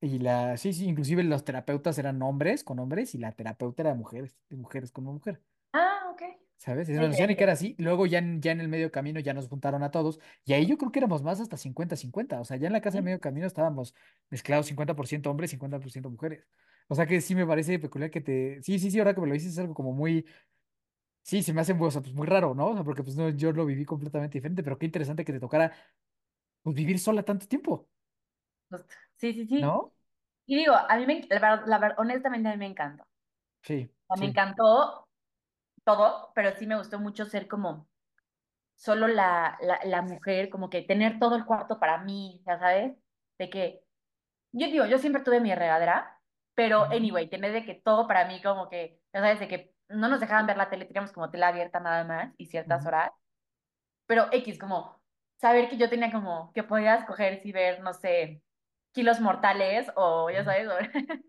Y 0.00 0.18
la, 0.18 0.56
sí, 0.56 0.72
sí, 0.72 0.86
inclusive 0.86 1.22
los 1.24 1.44
terapeutas 1.44 1.98
eran 1.98 2.22
hombres 2.22 2.64
con 2.64 2.78
hombres 2.78 3.14
y 3.14 3.18
la 3.18 3.32
terapeuta 3.32 3.82
era 3.82 3.90
de 3.90 3.98
mujeres, 3.98 4.38
de 4.48 4.56
mujeres 4.56 4.92
con 4.92 5.04
mujer. 5.04 5.42
Ah, 5.74 6.10
ok. 6.10 6.22
¿Sabes? 6.56 6.88
En 6.88 6.96
Está 6.96 7.08
Oceánica 7.10 7.44
era 7.44 7.52
así. 7.52 7.74
Luego 7.78 8.06
ya 8.06 8.18
en, 8.18 8.40
ya 8.40 8.52
en 8.52 8.60
el 8.62 8.68
medio 8.68 8.90
camino 8.90 9.20
ya 9.20 9.34
nos 9.34 9.48
juntaron 9.48 9.82
a 9.82 9.90
todos. 9.90 10.20
Y 10.46 10.54
ahí 10.54 10.64
yo 10.66 10.78
creo 10.78 10.90
que 10.90 11.00
éramos 11.00 11.22
más 11.22 11.38
hasta 11.40 11.58
cincuenta 11.58 11.96
cincuenta 11.96 12.40
O 12.40 12.44
sea, 12.44 12.56
ya 12.56 12.66
en 12.66 12.72
la 12.72 12.80
casa 12.80 12.96
de 12.98 13.02
Sí. 13.02 13.04
medio 13.04 13.20
camino 13.20 13.46
estábamos 13.46 13.94
mezclados 14.30 14.66
50% 14.66 15.30
hombres, 15.30 15.50
50% 15.50 16.10
mujeres. 16.10 16.46
O 16.90 16.96
sea 16.96 17.06
que 17.06 17.20
sí 17.20 17.34
me 17.36 17.46
parece 17.46 17.78
peculiar 17.78 18.10
que 18.10 18.20
te... 18.20 18.62
Sí, 18.62 18.78
sí, 18.80 18.90
sí, 18.90 18.98
ahora 18.98 19.14
que 19.14 19.20
me 19.22 19.28
lo 19.28 19.34
dices 19.34 19.52
es 19.52 19.58
algo 19.60 19.74
como 19.74 19.92
muy... 19.92 20.26
Sí, 21.22 21.42
se 21.42 21.52
me 21.52 21.60
hace 21.60 21.74
o 21.78 21.90
sea, 21.90 22.02
pues 22.02 22.14
muy 22.14 22.26
raro, 22.26 22.54
¿no? 22.54 22.68
O 22.70 22.74
sea, 22.74 22.84
porque 22.84 23.02
pues 23.04 23.16
no, 23.16 23.28
yo 23.30 23.52
lo 23.52 23.66
viví 23.66 23.84
completamente 23.84 24.38
diferente, 24.38 24.62
pero 24.64 24.78
qué 24.78 24.86
interesante 24.86 25.24
que 25.24 25.32
te 25.32 25.40
tocara 25.40 25.72
pues, 26.62 26.76
vivir 26.76 26.98
sola 27.00 27.22
tanto 27.24 27.48
tiempo, 27.48 27.88
Justo. 28.70 28.86
Sí, 29.16 29.32
sí, 29.34 29.46
sí. 29.46 29.62
¿no? 29.62 29.92
Y 30.46 30.56
digo, 30.58 30.74
a 30.74 30.96
mí 30.98 31.06
me, 31.06 31.26
la 31.30 31.40
verdad, 31.40 31.64
la 31.66 31.78
verdad, 31.78 32.00
honestamente 32.00 32.48
a 32.48 32.52
mí 32.52 32.58
me 32.58 32.66
encantó. 32.66 33.04
Sí, 33.62 33.90
O 34.08 34.14
sea, 34.16 34.20
me 34.20 34.26
encantó 34.30 35.08
todo, 35.84 36.32
pero 36.34 36.52
sí 36.56 36.66
me 36.66 36.78
gustó 36.78 37.00
mucho 37.00 37.26
ser 37.26 37.48
como 37.48 37.88
solo 38.76 39.08
la, 39.08 39.58
la, 39.62 39.80
la 39.84 40.02
mujer, 40.02 40.50
como 40.50 40.70
que 40.70 40.82
tener 40.82 41.18
todo 41.20 41.36
el 41.36 41.46
cuarto 41.46 41.80
para 41.80 41.98
mí, 42.04 42.42
ya 42.46 42.58
sabes, 42.60 42.96
de 43.38 43.50
que 43.50 43.84
yo 44.52 44.68
digo, 44.68 44.86
yo 44.86 44.98
siempre 44.98 45.22
tuve 45.24 45.40
mi 45.40 45.54
regadera, 45.54 46.19
pero 46.60 46.90
anyway, 46.92 47.28
tener 47.30 47.52
de 47.52 47.64
que 47.64 47.74
todo 47.76 48.06
para 48.06 48.26
mí 48.26 48.42
como 48.42 48.68
que, 48.68 49.00
ya 49.12 49.20
sabes, 49.20 49.40
de 49.40 49.48
que 49.48 49.74
no 49.88 50.08
nos 50.08 50.20
dejaban 50.20 50.46
ver 50.46 50.56
la 50.56 50.70
tele, 50.70 50.84
teníamos 50.86 51.12
como 51.12 51.30
tela 51.30 51.48
abierta 51.48 51.80
nada 51.80 52.04
más 52.04 52.34
y 52.38 52.46
ciertas 52.46 52.86
horas, 52.86 53.10
pero 54.06 54.28
X, 54.32 54.58
como 54.58 55.00
saber 55.40 55.68
que 55.68 55.76
yo 55.78 55.88
tenía 55.90 56.10
como 56.12 56.52
que 56.54 56.62
podía 56.64 56.96
escoger 56.96 57.42
si 57.42 57.52
ver, 57.52 57.80
no 57.82 57.92
sé, 57.94 58.42
Kilos 58.92 59.20
Mortales 59.20 59.90
o 59.96 60.30
ya 60.30 60.44
sabes, 60.44 60.68
o- 60.68 60.78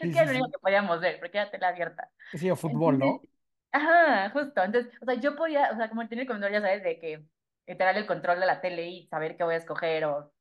Sí, 0.02 0.12
que 0.12 0.18
era 0.18 0.24
sí, 0.24 0.26
lo 0.26 0.30
único 0.32 0.48
sí. 0.48 0.52
que 0.52 0.58
podíamos 0.60 1.00
ver, 1.00 1.20
porque 1.20 1.38
era 1.38 1.50
tela 1.50 1.68
abierta. 1.68 2.10
Sí, 2.32 2.50
o 2.50 2.56
fútbol, 2.56 2.98
Entonces, 2.98 2.98
¿no? 2.98 3.24
ajá, 3.72 4.30
justo, 4.32 4.62
entonces, 4.64 4.92
o 5.02 5.04
sea, 5.06 5.14
yo 5.16 5.36
podía, 5.36 5.70
o 5.72 5.76
sea, 5.76 5.88
como 5.88 6.08
tener 6.08 6.24
el 6.24 6.28
control, 6.28 6.52
ya 6.52 6.60
sabes, 6.60 6.82
de 6.84 6.98
que 7.00 7.24
literal 7.66 7.96
el 7.96 8.06
control 8.06 8.40
de 8.40 8.46
la 8.46 8.60
tele 8.60 8.88
y 8.88 9.08
saber 9.08 9.36
qué 9.36 9.44
voy 9.44 9.54
a 9.54 9.58
escoger 9.58 10.04
o 10.06 10.32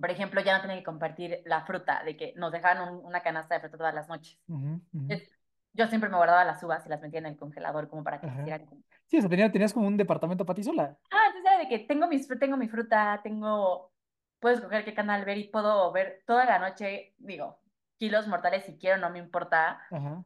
por 0.00 0.10
ejemplo, 0.10 0.40
ya 0.40 0.56
no 0.56 0.62
tenía 0.62 0.76
que 0.78 0.84
compartir 0.84 1.42
la 1.44 1.62
fruta, 1.64 2.02
de 2.04 2.16
que 2.16 2.32
nos 2.36 2.52
dejaban 2.52 2.88
un- 2.94 3.04
una 3.04 3.20
canasta 3.22 3.54
de 3.54 3.60
fruta 3.60 3.76
todas 3.78 3.94
las 3.94 4.08
noches. 4.08 4.38
Ujú, 4.48 4.66
ujú. 4.66 4.82
Entonces, 4.92 5.30
yo 5.72 5.86
siempre 5.86 6.10
me 6.10 6.16
guardaba 6.16 6.44
las 6.44 6.62
uvas 6.62 6.84
y 6.86 6.88
las 6.88 7.00
metía 7.00 7.20
en 7.20 7.26
el 7.26 7.36
congelador 7.36 7.88
como 7.88 8.02
para 8.02 8.20
que 8.20 8.26
se 8.26 8.32
Ajá. 8.32 8.40
hicieran. 8.42 8.84
Sí, 9.06 9.18
o 9.18 9.20
sea, 9.20 9.30
tenía- 9.30 9.52
tenías 9.52 9.72
como 9.72 9.86
un 9.86 9.96
departamento 9.96 10.44
para 10.44 10.56
ti 10.56 10.64
sola. 10.64 10.96
Ah, 11.10 11.22
entonces 11.28 11.44
era 11.52 11.58
de 11.58 11.68
que 11.68 11.78
tengo, 11.80 12.06
mis, 12.08 12.26
tengo 12.38 12.56
mi 12.56 12.68
fruta, 12.68 13.20
tengo... 13.22 13.92
Puedo 14.40 14.54
escoger 14.56 14.84
qué 14.86 14.94
canal 14.94 15.24
ver 15.26 15.36
y 15.36 15.48
puedo 15.48 15.92
ver 15.92 16.22
toda 16.26 16.46
la 16.46 16.58
noche, 16.58 17.14
digo, 17.18 17.60
kilos 17.98 18.26
mortales 18.26 18.64
si 18.64 18.78
quiero, 18.78 18.96
no 18.96 19.10
me 19.10 19.18
importa. 19.18 19.78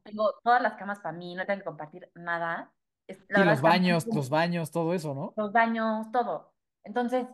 Tengo 0.04 0.34
todas 0.44 0.62
las 0.62 0.74
camas 0.74 1.00
para 1.00 1.16
mí, 1.16 1.34
no 1.34 1.44
tengo 1.46 1.58
que 1.58 1.64
compartir 1.64 2.10
nada. 2.14 2.70
La 3.28 3.40
Sí, 3.40 3.44
los 3.44 3.60
baños, 3.60 4.06
los 4.06 4.30
baños, 4.30 4.70
todo 4.70 4.94
eso, 4.94 5.14
¿no? 5.14 5.34
Los 5.36 5.52
baños, 5.52 6.10
todo. 6.12 6.54
Entonces, 6.84 7.26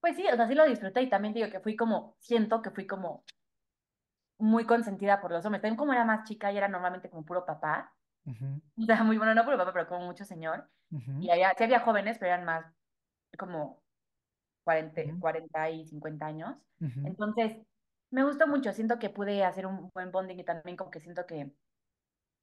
pues 0.00 0.16
sí, 0.16 0.26
o 0.32 0.36
sea, 0.36 0.46
sí 0.48 0.54
lo 0.54 0.64
disfruté 0.66 1.02
y 1.02 1.10
también 1.10 1.34
digo 1.34 1.50
que 1.50 1.60
fui 1.60 1.76
como, 1.76 2.16
siento 2.20 2.62
que 2.62 2.70
fui 2.70 2.86
como 2.86 3.24
muy 4.38 4.66
consentida 4.66 5.20
por 5.20 5.30
los 5.32 5.44
hombres. 5.44 5.62
También 5.62 5.76
como 5.76 5.92
era 5.92 6.04
más 6.04 6.26
chica 6.28 6.52
y 6.52 6.56
era 6.58 6.68
normalmente 6.68 7.10
como 7.10 7.24
puro 7.24 7.44
papá. 7.46 7.96
O 8.78 8.84
sea, 8.86 9.04
muy 9.04 9.18
bueno, 9.18 9.34
no 9.34 9.44
puro 9.44 9.58
papá, 9.58 9.72
pero 9.72 9.88
como 9.88 10.06
mucho 10.06 10.24
señor. 10.24 10.70
ujú, 10.90 11.16
Y 11.20 11.30
había, 11.30 11.54
sí 11.56 11.64
había 11.64 11.80
jóvenes, 11.80 12.18
pero 12.18 12.32
eran 12.34 12.46
más 12.46 12.74
como 13.38 13.84
cuarenta 14.64 15.02
ujú, 15.02 15.14
40 15.18 15.70
y 15.70 15.86
50 15.86 16.26
años. 16.26 16.56
Entonces, 17.02 17.58
me 18.10 18.24
gustó 18.24 18.46
mucho. 18.48 18.72
Siento 18.72 18.98
que 19.00 19.10
pude 19.10 19.44
hacer 19.44 19.66
un 19.66 19.90
buen 19.94 20.12
bonding 20.12 20.38
y 20.40 20.44
también 20.44 20.76
como 20.76 20.90
que 20.92 21.00
siento 21.00 21.26
que, 21.26 21.54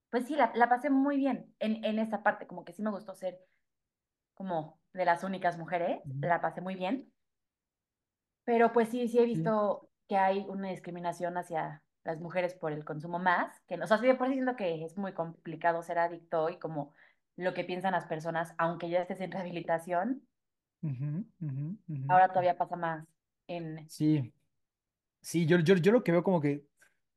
pues 0.10 0.26
sí, 0.28 0.36
la, 0.36 0.52
la 0.56 0.70
pasé 0.70 0.90
muy 0.90 1.18
bien 1.18 1.56
en, 1.60 1.84
en 1.86 2.00
esa 2.00 2.24
parte. 2.24 2.48
Como 2.48 2.66
que 2.66 2.74
sí 2.74 2.82
me 2.84 2.92
gustó 2.92 3.16
ser 3.16 3.40
como 4.36 4.82
de 4.94 5.06
las 5.06 5.24
únicas 5.24 5.58
mujeres. 5.58 6.04
La 6.22 6.42
pasé 6.42 6.62
muy 6.62 6.76
bien. 6.76 7.14
Pero 8.48 8.72
pues 8.72 8.88
sí, 8.88 9.10
sí 9.10 9.20
he 9.20 9.25
visto 9.25 9.89
que 10.08 10.16
hay 10.16 10.46
una 10.48 10.70
discriminación 10.70 11.36
hacia 11.36 11.84
las 12.06 12.22
mujeres 12.22 12.54
por 12.54 12.72
el 12.72 12.86
consumo 12.86 13.20
más, 13.20 13.60
que 13.68 13.75
no, 13.75 13.84
o 13.84 13.88
sea, 13.88 13.98
sí 13.98 14.08
de 14.08 14.16
por 14.16 14.27
sí 14.27 14.36
siento 14.36 14.56
que 14.56 14.86
es 14.86 14.98
muy 14.98 15.12
complicado 15.12 15.84
ser 15.84 16.00
adicto 16.00 16.48
y 16.50 16.58
como 16.58 16.94
lo 17.36 17.54
que 17.54 17.66
piensan 17.66 17.92
las 17.92 18.06
personas, 18.06 18.54
aunque 18.58 18.89
ya 18.89 19.01
estés 19.01 19.20
en 19.20 19.34
rehabilitación, 19.34 20.22
ahora 22.08 22.30
todavía 22.30 22.58
pasa 22.58 22.77
más 22.77 23.06
en... 23.48 23.86
Sí, 23.89 24.32
sí, 25.20 25.46
yo, 25.46 25.60
yo, 25.60 25.75
yo 25.75 25.92
lo 25.92 26.06
que 26.06 26.13
veo 26.13 26.24
como 26.24 26.39
que 26.39 26.63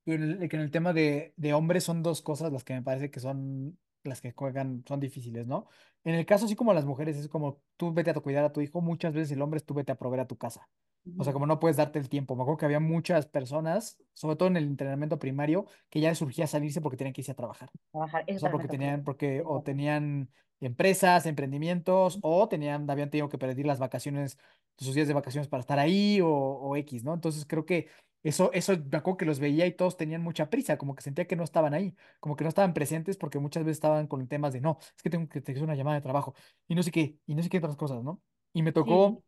en 0.06 0.22
el, 0.24 0.48
que 0.48 0.56
en 0.56 0.62
el 0.62 0.72
tema 0.72 0.92
de, 0.92 1.32
de 1.36 1.54
hombres 1.54 1.84
son 1.84 2.02
dos 2.02 2.22
cosas 2.22 2.52
las 2.52 2.64
que 2.64 2.74
me 2.74 2.82
parece 2.82 3.08
que 3.12 3.20
son 3.20 3.78
las 4.02 4.20
que 4.20 4.32
juegan, 4.32 4.82
son 4.84 4.98
difíciles, 4.98 5.46
¿no? 5.46 5.68
En 6.02 6.16
el 6.16 6.26
caso, 6.26 6.46
así 6.46 6.56
como 6.56 6.74
las 6.74 6.86
mujeres, 6.86 7.16
es 7.16 7.28
como 7.28 7.62
tú 7.76 7.92
vete 7.92 8.10
a 8.10 8.14
cuidar 8.14 8.44
a 8.44 8.52
tu 8.52 8.60
hijo, 8.60 8.80
muchas 8.80 9.14
veces 9.14 9.30
el 9.30 9.42
hombre 9.42 9.58
es 9.58 9.64
tú 9.64 9.74
vete 9.74 9.92
a 9.92 9.96
proveer 9.96 10.22
a 10.22 10.26
tu 10.26 10.36
casa. 10.36 10.68
O 11.16 11.24
sea, 11.24 11.32
como 11.32 11.46
no 11.46 11.60
puedes 11.60 11.76
darte 11.76 11.98
el 11.98 12.08
tiempo. 12.08 12.34
Me 12.36 12.42
acuerdo 12.42 12.58
que 12.58 12.64
había 12.66 12.80
muchas 12.80 13.26
personas, 13.26 13.98
sobre 14.14 14.36
todo 14.36 14.48
en 14.48 14.56
el 14.56 14.64
entrenamiento 14.64 15.18
primario, 15.18 15.66
que 15.90 16.00
ya 16.00 16.14
surgía 16.14 16.46
salirse 16.46 16.80
porque 16.80 16.96
tenían 16.96 17.12
que 17.12 17.20
irse 17.20 17.32
a 17.32 17.34
trabajar. 17.36 17.70
trabajar, 17.92 18.24
O 18.34 18.40
sea, 18.40 18.50
porque 18.50 18.68
tenían, 18.68 19.04
porque 19.04 19.42
o 19.44 19.62
tenían 19.62 20.30
empresas, 20.60 21.26
emprendimientos, 21.26 22.18
o 22.22 22.48
tenían, 22.48 22.88
habían 22.90 23.10
tenido 23.10 23.28
que 23.28 23.38
pedir 23.38 23.66
las 23.66 23.78
vacaciones, 23.78 24.38
sus 24.78 24.94
días 24.94 25.08
de 25.08 25.14
vacaciones 25.14 25.48
para 25.48 25.60
estar 25.60 25.78
ahí, 25.78 26.20
o, 26.22 26.28
o 26.30 26.76
X, 26.76 27.04
¿no? 27.04 27.14
Entonces 27.14 27.44
creo 27.46 27.66
que 27.66 27.88
eso, 28.22 28.50
eso 28.52 28.74
me 28.90 28.98
acuerdo 28.98 29.16
que 29.18 29.24
los 29.24 29.40
veía 29.40 29.66
y 29.66 29.72
todos 29.72 29.96
tenían 29.96 30.22
mucha 30.22 30.50
prisa, 30.50 30.76
como 30.78 30.94
que 30.94 31.02
sentía 31.02 31.26
que 31.26 31.36
no 31.36 31.44
estaban 31.44 31.74
ahí, 31.74 31.94
como 32.20 32.36
que 32.36 32.44
no 32.44 32.48
estaban 32.48 32.74
presentes 32.74 33.16
porque 33.16 33.38
muchas 33.38 33.64
veces 33.64 33.78
estaban 33.78 34.06
con 34.06 34.26
temas 34.28 34.52
de 34.52 34.60
no, 34.60 34.78
es 34.96 35.02
que 35.02 35.10
tengo 35.10 35.28
que 35.28 35.38
hacer 35.40 35.62
una 35.62 35.74
llamada 35.74 35.96
de 35.96 36.02
trabajo, 36.02 36.34
y 36.68 36.74
no 36.74 36.82
sé 36.82 36.90
qué, 36.90 37.18
y 37.26 37.34
no 37.34 37.42
sé 37.42 37.48
qué 37.48 37.58
otras 37.58 37.76
cosas, 37.76 38.02
¿no? 38.02 38.22
Y 38.52 38.62
me 38.62 38.72
Sí, 38.84 39.06
tocó 39.06 39.22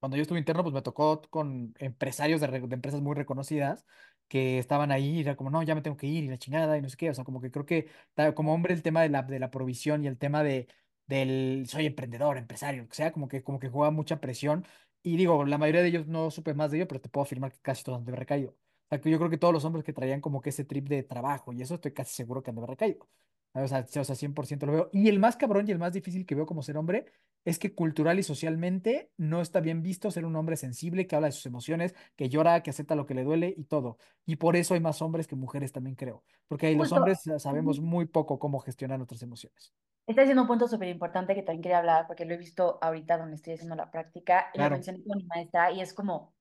cuando 0.00 0.16
yo 0.16 0.22
estuve 0.22 0.38
interno, 0.38 0.62
pues 0.62 0.74
me 0.74 0.82
tocó 0.82 1.20
con 1.30 1.74
empresarios 1.78 2.40
de, 2.40 2.48
de 2.48 2.74
empresas 2.74 3.00
muy 3.00 3.14
reconocidas 3.16 3.84
que 4.28 4.58
estaban 4.58 4.90
ahí 4.92 5.16
y 5.18 5.20
era 5.20 5.36
como, 5.36 5.50
no, 5.50 5.62
ya 5.62 5.74
me 5.74 5.82
tengo 5.82 5.96
que 5.96 6.06
ir 6.06 6.24
y 6.24 6.28
la 6.28 6.38
chingada 6.38 6.76
y 6.76 6.82
no 6.82 6.88
sé 6.88 6.96
qué. 6.96 7.10
O 7.10 7.14
sea, 7.14 7.24
como 7.24 7.40
que 7.40 7.50
creo 7.50 7.64
que 7.66 7.88
como 8.34 8.54
hombre 8.54 8.74
el 8.74 8.82
tema 8.82 9.02
de 9.02 9.08
la, 9.08 9.22
de 9.22 9.38
la 9.38 9.50
provisión 9.50 10.04
y 10.04 10.06
el 10.08 10.18
tema 10.18 10.42
de, 10.42 10.68
del 11.06 11.64
soy 11.68 11.86
emprendedor, 11.86 12.36
empresario, 12.38 12.88
que 12.88 12.94
sea, 12.96 13.12
como 13.12 13.28
que, 13.28 13.42
como 13.42 13.58
que 13.58 13.68
juega 13.68 13.90
mucha 13.90 14.20
presión. 14.20 14.64
Y 15.02 15.16
digo, 15.16 15.44
la 15.46 15.58
mayoría 15.58 15.82
de 15.82 15.88
ellos 15.88 16.06
no 16.06 16.30
supe 16.30 16.54
más 16.54 16.70
de 16.70 16.78
ello, 16.78 16.88
pero 16.88 17.00
te 17.00 17.08
puedo 17.08 17.24
afirmar 17.24 17.52
que 17.52 17.60
casi 17.60 17.84
todos 17.84 17.98
han 17.98 18.04
de 18.04 18.10
haber 18.10 18.20
recaído. 18.20 18.50
O 18.52 18.88
sea, 18.90 19.00
que 19.00 19.10
yo 19.10 19.18
creo 19.18 19.30
que 19.30 19.38
todos 19.38 19.54
los 19.54 19.64
hombres 19.64 19.84
que 19.84 19.92
traían 19.92 20.20
como 20.20 20.40
que 20.40 20.50
ese 20.50 20.64
trip 20.64 20.88
de 20.88 21.02
trabajo 21.02 21.52
y 21.52 21.62
eso 21.62 21.74
estoy 21.74 21.92
casi 21.92 22.14
seguro 22.14 22.42
que 22.42 22.50
han 22.50 22.56
de 22.56 22.60
haber 22.60 22.70
recaído. 22.70 23.08
O 23.54 23.66
sea, 23.66 23.80
o 23.80 24.04
sea, 24.04 24.14
100% 24.14 24.66
lo 24.66 24.72
veo. 24.72 24.90
Y 24.92 25.08
el 25.08 25.18
más 25.18 25.36
cabrón 25.36 25.66
y 25.66 25.72
el 25.72 25.78
más 25.78 25.92
difícil 25.92 26.26
que 26.26 26.34
veo 26.34 26.46
como 26.46 26.62
ser 26.62 26.76
hombre 26.76 27.06
es 27.44 27.58
que 27.58 27.74
cultural 27.74 28.18
y 28.18 28.22
socialmente 28.22 29.10
no 29.16 29.40
está 29.40 29.60
bien 29.60 29.82
visto 29.82 30.10
ser 30.10 30.24
un 30.26 30.36
hombre 30.36 30.56
sensible, 30.56 31.06
que 31.06 31.16
habla 31.16 31.28
de 31.28 31.32
sus 31.32 31.46
emociones, 31.46 31.94
que 32.14 32.28
llora, 32.28 32.62
que 32.62 32.70
acepta 32.70 32.94
lo 32.94 33.06
que 33.06 33.14
le 33.14 33.24
duele 33.24 33.54
y 33.56 33.64
todo. 33.64 33.96
Y 34.26 34.36
por 34.36 34.54
eso 34.54 34.74
hay 34.74 34.80
más 34.80 35.00
hombres 35.00 35.26
que 35.26 35.34
mujeres 35.34 35.72
también 35.72 35.96
creo, 35.96 36.24
porque 36.46 36.66
ahí 36.66 36.76
los 36.76 36.92
hombres 36.92 37.22
sabemos 37.38 37.80
muy 37.80 38.04
poco 38.06 38.38
cómo 38.38 38.60
gestionar 38.60 38.98
nuestras 38.98 39.22
emociones. 39.22 39.72
Está 40.06 40.22
diciendo 40.22 40.42
un 40.42 40.48
punto 40.48 40.68
súper 40.68 40.88
importante 40.88 41.34
que 41.34 41.42
también 41.42 41.62
quería 41.62 41.78
hablar, 41.78 42.06
porque 42.06 42.24
lo 42.24 42.34
he 42.34 42.38
visto 42.38 42.78
ahorita 42.82 43.18
donde 43.18 43.36
estoy 43.36 43.54
haciendo 43.54 43.76
la 43.76 43.90
práctica, 43.90 44.50
y 44.54 44.58
lo 44.58 44.70
mencioné 44.70 45.02
con 45.04 45.18
mi 45.18 45.24
maestra, 45.24 45.72
y 45.72 45.80
es 45.80 45.94
como, 45.94 46.34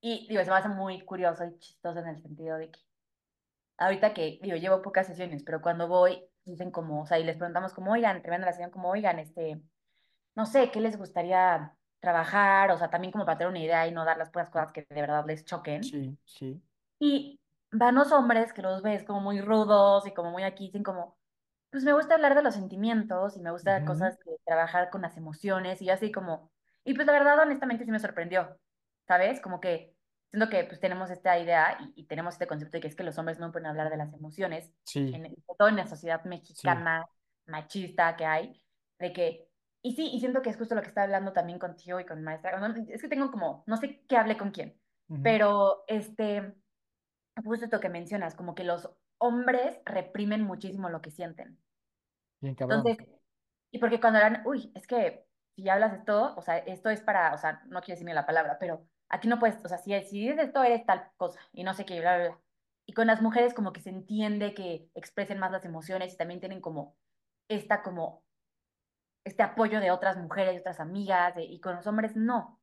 y 0.00 0.26
digo, 0.28 0.42
se 0.42 0.50
me 0.50 0.56
hace 0.56 0.68
muy 0.68 1.00
curioso 1.02 1.44
y 1.44 1.58
chistoso 1.58 1.98
en 2.00 2.08
el 2.08 2.20
sentido 2.20 2.56
de 2.56 2.70
que 2.70 2.80
ahorita 3.78 4.14
que, 4.14 4.38
digo, 4.42 4.56
llevo 4.56 4.82
pocas 4.82 5.06
sesiones, 5.06 5.42
pero 5.42 5.60
cuando 5.60 5.88
voy, 5.88 6.22
dicen 6.50 6.70
como, 6.70 7.02
o 7.02 7.06
sea, 7.06 7.18
y 7.18 7.24
les 7.24 7.36
preguntamos 7.36 7.72
como, 7.74 7.92
oigan, 7.92 8.22
terminando 8.22 8.46
la 8.46 8.52
sesión, 8.52 8.70
como, 8.70 8.90
oigan, 8.90 9.18
este, 9.18 9.60
no 10.34 10.46
sé, 10.46 10.70
¿qué 10.70 10.80
les 10.80 10.96
gustaría 10.98 11.76
trabajar? 12.00 12.70
O 12.70 12.78
sea, 12.78 12.90
también 12.90 13.12
como 13.12 13.24
para 13.26 13.38
tener 13.38 13.50
una 13.50 13.60
idea 13.60 13.86
y 13.86 13.92
no 13.92 14.04
dar 14.04 14.18
las 14.18 14.30
puras 14.30 14.50
cosas 14.50 14.72
que 14.72 14.86
de 14.88 15.00
verdad 15.00 15.24
les 15.26 15.44
choquen. 15.44 15.82
sí, 15.84 16.16
sí. 16.24 16.62
Y 16.98 17.40
van 17.72 17.94
los 17.94 18.12
hombres 18.12 18.52
que 18.52 18.62
los 18.62 18.82
ves 18.82 19.04
como 19.04 19.20
muy 19.20 19.40
rudos 19.40 20.06
y 20.06 20.12
como 20.12 20.30
muy 20.30 20.42
aquí, 20.42 20.66
dicen 20.66 20.82
como, 20.82 21.16
pues 21.70 21.84
me 21.84 21.92
gusta 21.92 22.14
hablar 22.14 22.34
de 22.34 22.42
los 22.42 22.54
sentimientos 22.54 23.36
y 23.36 23.40
me 23.40 23.50
gusta 23.50 23.84
cosas 23.84 24.18
de 24.24 24.38
trabajar 24.44 24.90
con 24.90 25.02
las 25.02 25.16
emociones 25.16 25.80
y 25.80 25.86
yo 25.86 25.94
así 25.94 26.10
como, 26.12 26.50
y 26.84 26.94
pues 26.94 27.06
la 27.06 27.12
verdad, 27.12 27.38
honestamente 27.38 27.84
sí 27.84 27.90
me 27.90 28.00
sorprendió, 28.00 28.58
¿sabes? 29.06 29.40
Como 29.40 29.60
que 29.60 29.94
siento 30.30 30.48
que 30.48 30.64
pues 30.64 30.80
tenemos 30.80 31.10
esta 31.10 31.38
idea 31.38 31.78
y, 31.80 32.02
y 32.02 32.06
tenemos 32.06 32.34
este 32.34 32.46
concepto 32.46 32.76
de 32.76 32.80
que 32.80 32.88
es 32.88 32.96
que 32.96 33.02
los 33.04 33.18
hombres 33.18 33.38
no 33.38 33.52
pueden 33.52 33.66
hablar 33.66 33.90
de 33.90 33.96
las 33.96 34.12
emociones, 34.12 34.72
Sí, 34.84 35.14
en, 35.14 35.34
todo 35.58 35.68
en 35.68 35.76
la 35.76 35.86
sociedad 35.86 36.22
sí. 36.22 36.28
mexicana, 36.28 37.06
machista 37.46 38.16
que 38.16 38.24
hay, 38.24 38.62
de 38.98 39.12
que, 39.12 39.48
y 39.82 39.94
sí, 39.94 40.10
y 40.12 40.20
siento 40.20 40.42
que 40.42 40.50
es 40.50 40.56
justo 40.56 40.74
lo 40.74 40.82
que 40.82 40.88
está 40.88 41.02
hablando 41.02 41.32
también 41.32 41.58
contigo 41.58 41.98
y 42.00 42.06
con 42.06 42.22
maestra, 42.22 42.52
es 42.88 43.02
que 43.02 43.08
tengo 43.08 43.30
como, 43.30 43.64
no 43.66 43.76
sé 43.76 44.04
qué 44.08 44.16
hable 44.16 44.36
con 44.36 44.50
quién, 44.50 44.78
ujú, 45.08 45.22
pero 45.22 45.84
este, 45.88 46.54
justo 47.44 47.64
esto 47.64 47.80
que 47.80 47.88
mencionas, 47.88 48.34
como 48.34 48.54
que 48.54 48.64
los 48.64 48.88
hombres 49.18 49.78
reprimen 49.84 50.42
muchísimo 50.42 50.88
lo 50.88 51.00
que 51.00 51.10
sienten. 51.10 51.58
Bien 52.40 52.54
cabrón. 52.54 52.84
Entonces, 52.84 53.08
y 53.70 53.78
porque 53.78 54.00
cuando 54.00 54.18
eran, 54.18 54.42
uy, 54.46 54.72
es 54.74 54.86
que 54.86 55.26
si 55.56 55.68
hablas 55.68 55.94
esto, 55.94 56.34
o 56.36 56.42
sea, 56.42 56.58
esto 56.58 56.90
es 56.90 57.00
para, 57.00 57.34
o 57.34 57.38
sea, 57.38 57.62
no 57.66 57.80
quiero 57.80 57.96
decir 57.96 58.06
ni 58.06 58.12
la 58.14 58.26
palabra, 58.26 58.58
pero 58.58 58.86
aquí 59.10 59.28
no 59.28 59.38
puedes, 59.40 59.58
o 59.64 59.68
sea, 59.68 59.78
si, 59.78 59.92
si 60.04 60.20
dices 60.20 60.38
esto, 60.48 60.62
eres 60.64 60.86
tal 60.86 61.12
cosa, 61.18 61.40
y 61.52 61.64
no 61.64 61.74
sé 61.74 61.86
qué, 61.86 62.00
bla, 62.00 62.16
bla, 62.18 62.28
bla. 62.30 62.40
Y 62.86 62.94
con 62.94 63.06
las 63.08 63.22
mujeres 63.22 63.54
como 63.54 63.72
que 63.74 63.80
se 63.82 63.90
entiende 63.90 64.54
que 64.54 64.90
expresen 64.94 65.38
más 65.40 65.52
las 65.52 65.64
emociones 65.66 66.14
y 66.14 66.16
también 66.18 66.40
tienen 66.40 66.60
como 66.62 66.96
esta, 67.48 67.82
como, 67.82 68.24
este 69.24 69.42
apoyo 69.42 69.80
de 69.80 69.90
otras 69.90 70.16
mujeres, 70.16 70.54
de 70.54 70.60
otras 70.60 70.80
amigas, 70.80 71.34
de- 71.34 71.44
y 71.44 71.60
con 71.60 71.76
los 71.76 71.86
hombres 71.86 72.16
no. 72.16 72.60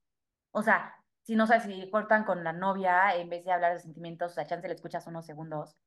O 0.51 0.63
sea, 0.63 0.95
si 1.23 1.35
no 1.35 1.47
sabes 1.47 1.63
si 1.63 1.89
cortan 1.91 2.23
con 2.25 2.43
la 2.43 2.53
novia, 2.53 3.15
en 3.15 3.29
vez 3.29 3.45
de 3.45 3.51
hablar 3.51 3.73
de 3.73 3.79
sentimientos, 3.79 4.31
o 4.31 4.35
sea, 4.35 4.45
chance 4.47 4.67
le 4.67 4.73
escuchas 4.75 5.07
unos 5.07 5.25
segundos 5.25 5.77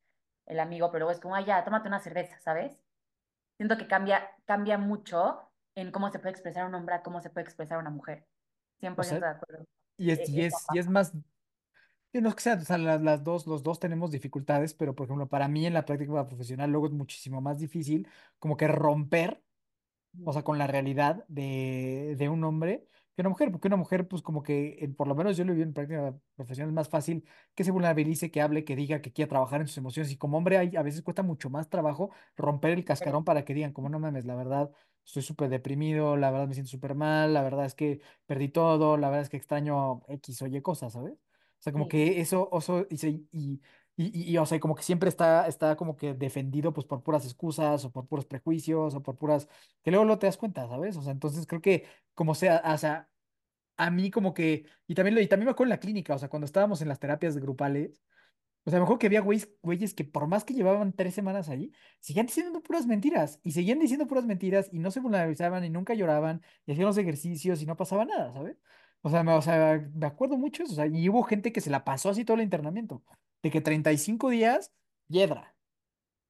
el 0.45 0.59
amigo, 0.59 0.91
pero 0.91 1.01
luego 1.05 1.11
es 1.11 1.19
como, 1.21 1.35
ay, 1.35 1.45
ya, 1.45 1.63
tómate 1.63 1.87
una 1.87 1.99
cerveza, 1.99 2.39
¿sabes? 2.39 2.79
Siento 3.57 3.77
que 3.77 3.87
cambia, 3.87 4.31
cambia 4.45 4.77
mucho 4.77 5.51
en 5.75 5.91
cómo 5.91 6.09
se 6.11 6.19
puede 6.19 6.31
expresar 6.31 6.65
un 6.67 6.75
hombre 6.75 6.95
a 6.95 7.03
cómo 7.03 7.21
se 7.21 7.29
puede 7.31 7.45
expresar 7.45 7.79
una 7.79 7.89
mujer. 7.91 8.27
cien 8.79 8.95
O 8.97 9.03
sea, 9.03 9.19
de 9.19 9.27
acuerdo. 9.27 9.65
Y 10.01 10.11
es, 10.11 10.27
y 10.29 10.41
esa 10.41 10.43
es, 10.43 10.65
y 10.69 10.79
es 10.79 10.87
más. 10.87 11.13
No 12.13 12.27
es 12.29 12.35
que 12.35 12.41
sea, 12.41 12.55
o 12.55 12.61
sea, 12.61 12.77
las, 12.77 13.01
las 13.01 13.23
dos, 13.23 13.47
los 13.47 13.63
dos 13.63 13.79
tenemos 13.79 14.11
dificultades, 14.11 14.73
pero 14.73 14.95
por 14.95 15.05
ejemplo, 15.05 15.29
para 15.29 15.47
mí 15.47 15.65
en 15.65 15.73
la 15.73 15.85
práctica 15.85 16.27
profesional 16.27 16.69
luego 16.69 16.87
es 16.87 16.91
muchísimo 16.93 17.39
más 17.41 17.59
difícil 17.59 18.07
como 18.39 18.57
que 18.57 18.67
romper 18.67 19.41
o 20.25 20.33
sea, 20.33 20.43
con 20.43 20.57
la 20.57 20.67
realidad 20.67 21.25
de, 21.27 22.15
de 22.17 22.29
un 22.29 22.43
hombre 22.43 22.87
que 23.15 23.21
una 23.21 23.29
mujer, 23.29 23.51
porque 23.51 23.67
una 23.67 23.77
mujer, 23.77 24.07
pues 24.07 24.21
como 24.21 24.41
que, 24.43 24.77
eh, 24.79 24.89
por 24.89 25.07
lo 25.07 25.15
menos 25.15 25.37
yo 25.37 25.43
lo 25.45 25.53
vi 25.53 25.61
en 25.61 25.73
práctica 25.73 26.17
profesional, 26.35 26.69
es 26.69 26.75
más 26.75 26.89
fácil 26.89 27.25
que 27.55 27.63
se 27.65 27.71
vulnerabilice, 27.71 28.31
que 28.31 28.41
hable, 28.41 28.63
que 28.63 28.75
diga, 28.75 29.01
que 29.01 29.11
quiera 29.11 29.29
trabajar 29.29 29.61
en 29.61 29.67
sus 29.67 29.77
emociones. 29.77 30.11
Y 30.13 30.17
como 30.17 30.37
hombre, 30.37 30.57
hay, 30.57 30.75
a 30.77 30.81
veces 30.83 31.01
cuesta 31.01 31.21
mucho 31.23 31.49
más 31.49 31.69
trabajo 31.69 32.11
romper 32.37 32.71
el 32.71 32.85
cascarón 32.85 33.25
para 33.25 33.43
que 33.45 33.53
digan, 33.53 33.73
como 33.73 33.89
no 33.89 33.99
mames, 33.99 34.25
la 34.25 34.35
verdad, 34.35 34.71
estoy 35.05 35.21
súper 35.23 35.49
deprimido, 35.49 36.17
la 36.17 36.31
verdad 36.31 36.47
me 36.47 36.53
siento 36.53 36.71
súper 36.71 36.95
mal, 36.95 37.33
la 37.33 37.41
verdad 37.43 37.65
es 37.65 37.75
que 37.75 38.01
perdí 38.25 38.49
todo, 38.49 38.97
la 38.97 39.09
verdad 39.09 39.23
es 39.23 39.29
que 39.29 39.37
extraño 39.37 40.01
X 40.07 40.41
o 40.41 40.47
Y 40.47 40.61
cosas, 40.61 40.93
¿sabes? 40.93 41.13
O 41.13 41.63
sea, 41.63 41.71
como 41.73 41.87
Sí, 41.87 41.89
que 41.89 42.19
eso, 42.21 42.49
oso, 42.51 42.85
y, 42.89 42.97
se- 42.97 43.09
y, 43.09 43.27
y, 43.31 43.61
y, 43.97 44.31
y, 44.33 44.37
o 44.37 44.45
sea, 44.45 44.59
como 44.59 44.75
que 44.75 44.83
siempre 44.83 45.09
está, 45.09 45.47
está 45.47 45.75
como 45.75 45.95
que 45.95 46.13
defendido 46.13 46.73
pues 46.73 46.85
por 46.87 47.03
puras 47.03 47.25
excusas 47.25 47.85
o 47.85 47.91
por 47.91 48.07
puros 48.07 48.25
prejuicios 48.25 48.95
o 48.95 49.03
por 49.03 49.17
puras 49.17 49.47
que 49.83 49.91
luego 49.91 50.05
no 50.05 50.17
te 50.19 50.25
das 50.27 50.37
cuenta, 50.37 50.67
¿sabes? 50.67 50.97
O 50.97 51.01
sea, 51.03 51.11
entonces 51.11 51.45
creo 51.47 51.61
que 51.61 51.85
como 52.13 52.33
sea, 52.35 52.61
o 52.73 52.77
sea, 52.77 53.09
a 53.77 53.89
mí 53.91 54.11
como 54.11 54.33
que, 54.33 54.65
y 54.87 54.95
también, 54.95 55.15
lo, 55.15 55.21
y 55.21 55.27
también 55.27 55.45
me 55.47 55.51
acuerdo 55.51 55.67
en 55.73 55.77
la 55.77 55.79
clínica, 55.79 56.15
o 56.15 56.19
sea, 56.19 56.29
cuando 56.29 56.45
estábamos 56.45 56.81
en 56.81 56.87
las 56.89 56.99
terapias 56.99 57.37
grupales, 57.37 58.03
o 58.65 58.69
sea, 58.71 58.79
mejor 58.79 58.99
que 58.99 59.07
había 59.07 59.21
güeyes, 59.21 59.49
güeyes 59.61 59.93
que 59.93 60.03
por 60.03 60.27
más 60.27 60.43
que 60.43 60.53
llevaban 60.53 60.93
tres 60.93 61.13
semanas 61.15 61.49
ahí, 61.49 61.71
seguían 61.99 62.27
diciendo 62.27 62.61
puras 62.61 62.85
mentiras, 62.85 63.39
y 63.43 63.51
seguían 63.51 63.79
diciendo 63.79 64.07
puras 64.07 64.25
mentiras, 64.25 64.69
y 64.71 64.79
no 64.79 64.91
se 64.91 64.99
vulnerabilizaban, 64.99 65.63
y 65.65 65.69
nunca 65.69 65.93
lloraban, 65.93 66.41
y 66.65 66.71
hacían 66.73 66.87
los 66.87 66.97
ejercicios, 66.97 67.61
y 67.61 67.65
no 67.65 67.75
pasaba 67.77 68.05
nada, 68.05 68.33
¿sabes? 68.33 68.57
O 69.01 69.09
sea, 69.09 69.23
me, 69.23 69.33
o 69.33 69.41
sea, 69.41 69.89
me 69.93 70.05
acuerdo 70.05 70.37
mucho 70.37 70.63
eso, 70.63 70.73
o 70.73 70.75
sea, 70.75 70.87
y 70.87 71.09
hubo 71.09 71.23
gente 71.23 71.51
que 71.51 71.61
se 71.61 71.69
la 71.71 71.83
pasó 71.83 72.09
así 72.09 72.25
todo 72.25 72.35
el 72.37 72.43
internamiento, 72.43 73.03
de 73.43 73.51
que 73.51 73.61
35 73.61 74.29
días, 74.29 74.71
piedra. 75.07 75.55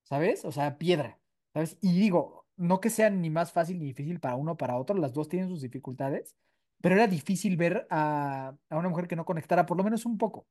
¿sabes? 0.04 0.46
O 0.46 0.52
sea, 0.52 0.78
piedra, 0.78 1.20
¿sabes? 1.54 1.78
Y 1.82 1.94
digo, 2.00 2.46
no 2.58 2.82
que 2.82 2.90
sea 2.90 3.10
ni 3.10 3.30
más 3.30 3.52
fácil 3.52 3.80
ni 3.80 3.86
difícil 3.86 4.20
para 4.20 4.36
uno 4.36 4.54
o 4.54 4.58
para 4.58 4.78
otro, 4.78 4.98
las 4.98 5.14
dos 5.14 5.30
tienen 5.30 5.50
sus 5.50 5.62
dificultades, 5.62 6.36
pero 6.82 6.96
era 6.96 7.08
difícil 7.08 7.58
ver 7.58 7.88
a, 7.90 8.56
a 8.70 8.78
una 8.78 8.90
mujer 8.90 9.08
que 9.08 9.16
no 9.16 9.26
conectara 9.26 9.66
por 9.66 9.78
lo 9.78 9.84
menos 9.84 10.06
un 10.06 10.18
poco, 10.18 10.48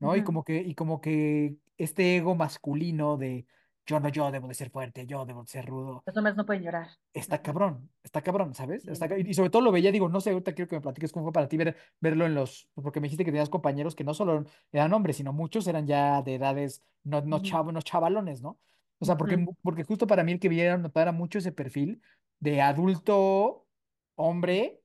¿no? 0.00 0.16
Y 0.16 0.20
Ujú. 0.20 0.26
como 0.26 0.44
que, 0.44 0.58
y 0.60 0.74
como 0.74 1.00
que 1.00 1.56
este 1.76 2.16
ego 2.16 2.34
masculino 2.34 3.16
de 3.16 3.46
yo 3.86 3.98
no, 4.00 4.08
yo 4.08 4.30
debo 4.30 4.48
de 4.48 4.54
ser 4.54 4.70
fuerte, 4.70 5.06
yo 5.06 5.24
debo 5.26 5.42
de 5.42 5.48
ser 5.48 5.66
rudo, 5.66 6.02
Los 6.06 6.16
hombres 6.16 6.36
no 6.36 6.46
pueden 6.46 6.62
llorar. 6.62 6.88
está 7.12 7.36
Ujú. 7.36 7.42
cabrón, 7.42 7.90
está 8.02 8.22
cabrón, 8.22 8.54
¿sabes? 8.54 8.86
Está 8.86 9.08
Sí. 9.08 9.14
y 9.26 9.34
sobre 9.34 9.50
todo 9.50 9.62
lo 9.62 9.72
veía, 9.72 9.90
digo, 9.92 10.08
no 10.08 10.20
sé, 10.20 10.30
ahorita 10.30 10.54
quiero 10.54 10.68
que 10.68 10.76
me 10.76 10.82
platiques 10.82 11.12
cómo 11.12 11.24
fue 11.26 11.32
para 11.32 11.48
ti 11.48 11.56
ver, 11.56 11.76
verlo 12.00 12.26
en 12.26 12.34
los, 12.34 12.68
porque 12.74 13.00
me 13.00 13.06
dijiste 13.06 13.24
que 13.24 13.32
tenías 13.32 13.48
compañeros 13.50 13.94
que 13.94 14.04
no 14.04 14.14
solo 14.14 14.44
eran 14.72 14.92
hombres, 14.92 15.16
sino 15.16 15.32
muchos 15.32 15.66
eran 15.66 15.86
ya 15.86 16.22
de 16.22 16.36
edades, 16.36 16.84
no, 17.02 17.20
no, 17.22 17.36
Ujú. 17.38 17.72
no 17.72 17.82
chavalones, 17.82 18.42
¿no? 18.42 18.60
O 18.98 19.04
sea, 19.06 19.16
porque, 19.16 19.36
Ujú. 19.36 19.44
mu- 19.46 19.54
porque 19.62 19.82
justo 19.84 20.06
para 20.06 20.22
mí 20.24 20.32
el 20.32 20.40
que 20.40 20.48
notar 20.78 21.02
era 21.02 21.12
mucho 21.12 21.38
ese 21.38 21.52
perfil 21.52 22.00
de 22.38 22.60
adulto 22.62 23.66
hombre 24.14 24.79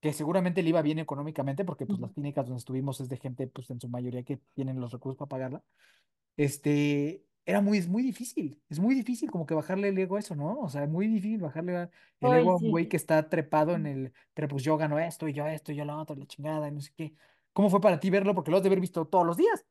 que 0.00 0.12
seguramente 0.12 0.62
le 0.62 0.70
iba 0.70 0.82
bien 0.82 0.98
económicamente, 0.98 1.64
porque 1.64 1.86
pues 1.86 1.98
las 1.98 2.12
clínicas 2.12 2.46
donde 2.46 2.58
estuvimos 2.58 3.00
es 3.00 3.08
de 3.08 3.16
gente, 3.16 3.46
pues 3.48 3.70
en 3.70 3.80
su 3.80 3.88
mayoría 3.88 4.22
que 4.22 4.38
tienen 4.54 4.80
los 4.80 4.92
recursos 4.92 5.18
para 5.18 5.28
pagarla 5.28 5.62
este, 6.38 7.24
era 7.44 7.60
muy, 7.60 7.78
es 7.78 7.88
muy 7.88 8.02
difícil, 8.02 8.62
es 8.70 8.78
muy 8.78 8.94
difícil 8.94 9.30
como 9.30 9.44
que 9.44 9.54
bajarle 9.54 9.88
el 9.88 9.98
ego 9.98 10.16
a 10.16 10.20
eso, 10.20 10.36
¿no? 10.36 10.58
O 10.60 10.68
sea, 10.68 10.84
es 10.84 10.88
muy 10.88 11.08
difícil 11.08 11.40
bajarle 11.40 11.72
el 11.72 12.32
ego 12.32 12.52
Hoy 12.52 12.60
a 12.62 12.64
un 12.64 12.70
güey 12.70 12.84
sí. 12.84 12.88
que 12.90 12.96
está 12.96 13.28
trepado 13.28 13.74
en 13.74 13.86
el, 13.86 14.12
pero 14.34 14.48
pues 14.48 14.62
yo 14.62 14.76
gano 14.76 14.98
esto 14.98 15.28
y 15.28 15.32
yo 15.32 15.46
esto 15.46 15.72
y 15.72 15.76
yo 15.76 15.84
lo 15.84 15.98
otro, 15.98 16.16
la 16.16 16.26
chingada 16.26 16.68
y 16.68 16.72
no 16.72 16.80
sé 16.80 16.92
qué. 16.96 17.12
¿Cómo 17.52 17.70
fue 17.70 17.80
para 17.80 17.98
ti 17.98 18.08
verlo? 18.08 18.34
Porque 18.34 18.52
lo 18.52 18.56
has 18.56 18.62
de 18.62 18.68
haber 18.68 18.80
visto 18.80 19.04
todos 19.06 19.26
los 19.26 19.36
días. 19.36 19.66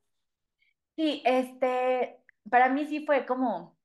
Sí, 0.98 1.24
este, 1.26 2.20
para 2.50 2.68
mí 2.68 2.86
sí 2.86 3.06
fue 3.06 3.26
como, 3.26 3.78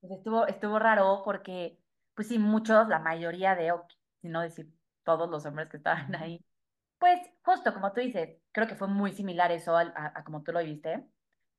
pues 0.00 0.12
estuvo, 0.12 0.46
estuvo 0.46 0.78
raro 0.78 1.20
porque, 1.24 1.78
pues 2.14 2.28
sí, 2.28 2.38
muchos, 2.38 2.88
la 2.88 3.00
mayoría 3.00 3.54
de, 3.54 3.70
si 4.22 4.28
no 4.28 4.40
decir 4.40 4.70
todos 5.04 5.28
los 5.30 5.44
hombres 5.46 5.68
que 5.68 5.76
estaban 5.78 6.14
ahí, 6.16 6.44
pues 6.98 7.20
justo 7.44 7.74
como 7.74 7.92
tú 7.92 8.00
dices, 8.00 8.38
creo 8.52 8.66
que 8.68 8.76
fue 8.76 8.88
muy 8.88 9.12
similar 9.12 9.52
eso 9.52 9.76
al- 9.76 9.92
a, 9.96 10.12
a 10.20 10.24
como 10.24 10.42
tú 10.42 10.52
lo 10.52 10.60
viste, 10.64 11.08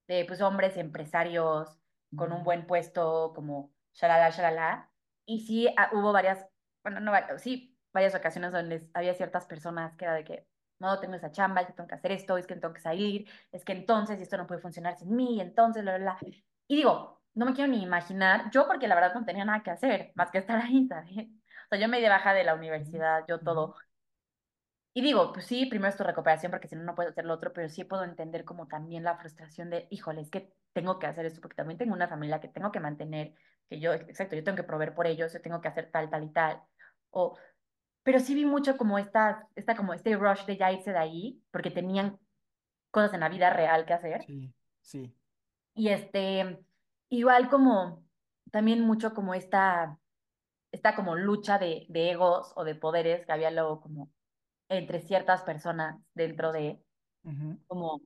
de 0.08 0.26
pues 0.26 0.42
hombres 0.42 0.78
empresarios 0.78 1.80
con 2.16 2.32
un 2.32 2.44
buen 2.44 2.68
puesto, 2.68 3.34
como 3.36 3.74
shalala, 3.94 4.30
shalala, 4.30 4.92
y 5.26 5.42
sí 5.46 5.68
ah, 5.78 5.90
hubo 5.94 6.12
varias, 6.14 6.46
bueno, 6.84 7.00
no, 7.00 7.12
sí, 7.40 7.78
varias 7.94 8.16
ocasiones 8.16 8.52
donde 8.52 8.90
había 8.94 9.14
ciertas 9.16 9.46
personas 9.46 9.96
que 9.98 10.06
era 10.06 10.14
de 10.16 10.24
que, 10.24 10.48
no, 10.80 11.00
tengo 11.00 11.16
esa 11.16 11.32
chamba, 11.32 11.62
es 11.62 11.68
que 11.68 11.74
tengo 11.74 11.88
que 11.88 11.96
hacer 11.96 12.12
esto, 12.12 12.38
es 12.38 12.46
que 12.48 12.56
tengo 12.56 12.74
que 12.74 12.82
salir, 12.82 13.30
es 13.52 13.64
que 13.66 13.72
entonces 13.74 14.20
esto 14.20 14.38
no 14.38 14.48
puede 14.48 14.62
funcionar 14.62 14.98
sin 14.98 15.16
mí, 15.16 15.40
entonces, 15.42 15.82
bla, 15.84 15.98
bla, 15.98 16.18
bla. 16.20 16.32
Y 16.68 16.76
digo, 16.76 17.22
no 17.36 17.46
me 17.46 17.54
quiero 17.54 17.72
ni 17.72 17.82
imaginar, 17.84 18.50
yo 18.52 18.68
porque 18.68 18.88
la 18.88 18.96
verdad 18.96 19.14
no 19.16 19.26
tenía 19.26 19.46
nada 19.46 19.64
que 19.64 19.72
hacer, 19.72 20.12
más 20.16 20.32
que 20.32 20.40
estar 20.40 20.60
ahí, 20.62 20.88
¿sabes? 20.88 21.28
Sea, 21.74 21.82
yo 21.82 21.90
me 21.90 21.98
di 21.98 22.04
de 22.04 22.10
baja 22.10 22.34
de 22.34 22.44
la 22.44 22.56
universidad, 22.56 23.26
yo 23.28 23.40
todo. 23.40 23.76
Y 24.94 25.02
digo, 25.02 25.34
pues 25.34 25.48
sí, 25.48 25.66
primero 25.66 25.90
es 25.90 25.98
tu 25.98 26.04
recuperación 26.04 26.52
porque 26.52 26.68
si 26.68 26.76
no, 26.76 26.84
no 26.84 26.94
puedes 26.94 27.12
hacer 27.12 27.26
lo 27.26 27.34
otro, 27.34 27.52
pero 27.52 27.68
sí 27.68 27.84
puedo 27.84 28.04
entender 28.04 28.46
como 28.46 28.68
también 28.68 29.04
la 29.04 29.18
frustración 29.18 29.72
de, 29.72 29.88
híjole, 29.90 30.22
es 30.22 30.30
que 30.30 30.54
tengo 30.72 31.00
que 31.00 31.08
hacer 31.08 31.26
esto 31.26 31.42
porque 31.42 31.56
también 31.56 31.80
tengo 31.80 31.94
una 31.94 32.08
familia 32.08 32.40
que 32.40 32.48
tengo 32.48 32.72
que 32.72 32.80
mantener, 32.80 33.34
que 33.68 33.80
yo, 33.80 33.92
exacto, 33.94 34.36
yo 34.36 34.44
tengo 34.44 34.58
que 34.58 34.64
proveer 34.64 34.94
por 34.94 35.08
ellos, 35.08 35.34
yo 35.34 35.42
tengo 35.42 35.62
que 35.62 35.68
hacer 35.68 35.90
tal, 35.92 36.12
tal 36.12 36.24
y 36.24 36.30
tal. 36.30 36.62
O, 37.10 37.36
pero 38.04 38.20
sí 38.20 38.36
vi 38.36 38.46
mucho 38.46 38.78
como 38.78 39.00
esta, 39.00 39.48
esta, 39.56 39.76
como 39.76 39.96
este 39.96 40.16
rush 40.16 40.46
de 40.46 40.58
ya 40.58 40.72
irse 40.72 40.92
de 40.92 41.00
ahí 41.00 41.42
porque 41.50 41.72
tenían 41.72 42.20
cosas 42.92 43.16
en 43.16 43.22
la 43.22 43.30
vida 43.30 43.50
real 43.50 43.86
que 43.86 43.94
hacer. 43.94 44.24
Sí, 44.26 44.54
sí. 44.82 45.16
Y 45.74 45.90
este, 45.90 46.60
igual 47.10 47.50
como, 47.50 48.06
también 48.52 48.82
mucho 48.82 49.16
como 49.16 49.34
esta, 49.34 49.98
esta 50.74 50.96
como 50.96 51.16
lucha 51.16 51.58
de, 51.60 51.86
de 51.88 52.12
egos 52.12 52.52
o 52.56 52.66
de 52.66 52.76
poderes 52.76 53.26
que 53.26 53.32
había 53.32 53.52
luego 53.52 53.80
como 53.80 54.12
entre 54.68 55.00
ciertas 55.00 55.44
personas 55.44 56.02
dentro 56.14 56.52
de 56.52 56.84
como 57.68 58.02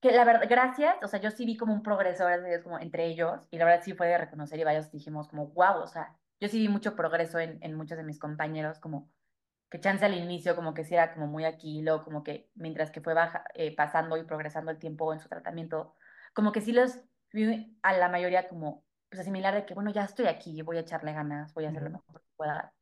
que 0.00 0.12
la 0.12 0.24
verdad, 0.24 0.46
gracias, 0.48 0.96
o 1.02 1.08
sea, 1.08 1.20
yo 1.20 1.30
sí 1.30 1.44
vi 1.44 1.56
como 1.56 1.74
un 1.74 1.82
progreso, 1.82 2.24
gracias 2.24 2.46
a 2.46 2.48
Dios, 2.48 2.62
como 2.62 2.78
entre 2.78 3.06
ellos, 3.06 3.48
y 3.50 3.58
la 3.58 3.64
verdad 3.64 3.82
sí 3.84 3.92
fue 3.94 4.06
de 4.08 4.18
reconocer 4.18 4.58
y 4.58 4.64
varios 4.64 4.90
dijimos 4.90 5.28
como, 5.28 5.48
wow, 5.48 5.82
o 5.82 5.86
sea, 5.86 6.16
yo 6.40 6.48
sí 6.48 6.58
vi 6.58 6.68
mucho 6.68 6.94
progreso 6.96 7.38
en, 7.38 7.58
en 7.62 7.74
muchos 7.74 7.98
de 7.98 8.04
mis 8.04 8.18
compañeros, 8.18 8.78
como 8.78 9.10
que 9.70 9.80
chance 9.80 10.04
al 10.04 10.14
inicio, 10.14 10.54
como 10.54 10.74
que 10.74 10.84
sí 10.84 10.94
era 10.94 11.12
como 11.14 11.26
muy 11.26 11.44
aquí, 11.44 11.82
luego 11.82 12.04
como 12.04 12.22
que 12.22 12.50
mientras 12.54 12.90
que 12.90 13.00
fue 13.00 13.14
baja, 13.14 13.44
eh, 13.54 13.74
pasando 13.74 14.16
y 14.16 14.24
progresando 14.24 14.70
el 14.70 14.78
tiempo 14.78 15.12
en 15.12 15.20
su 15.20 15.28
tratamiento, 15.28 15.94
como 16.34 16.52
que 16.52 16.60
sí 16.60 16.72
los 16.72 17.00
vi 17.32 17.78
a 17.82 17.92
la 17.94 18.08
mayoría 18.08 18.48
como, 18.48 18.85
pues 19.08 19.20
asimilar 19.20 19.54
de 19.54 19.66
que, 19.66 19.74
bueno, 19.74 19.92
ya 19.92 20.04
estoy 20.04 20.26
aquí, 20.26 20.62
voy 20.62 20.78
a 20.78 20.80
echarle 20.80 21.12
ganas, 21.12 21.54
voy 21.54 21.64
a 21.66 21.70
hacer 21.70 21.82
lo 21.82 21.90
mejor 21.90 22.20
que 22.20 22.28
pueda, 22.36 22.74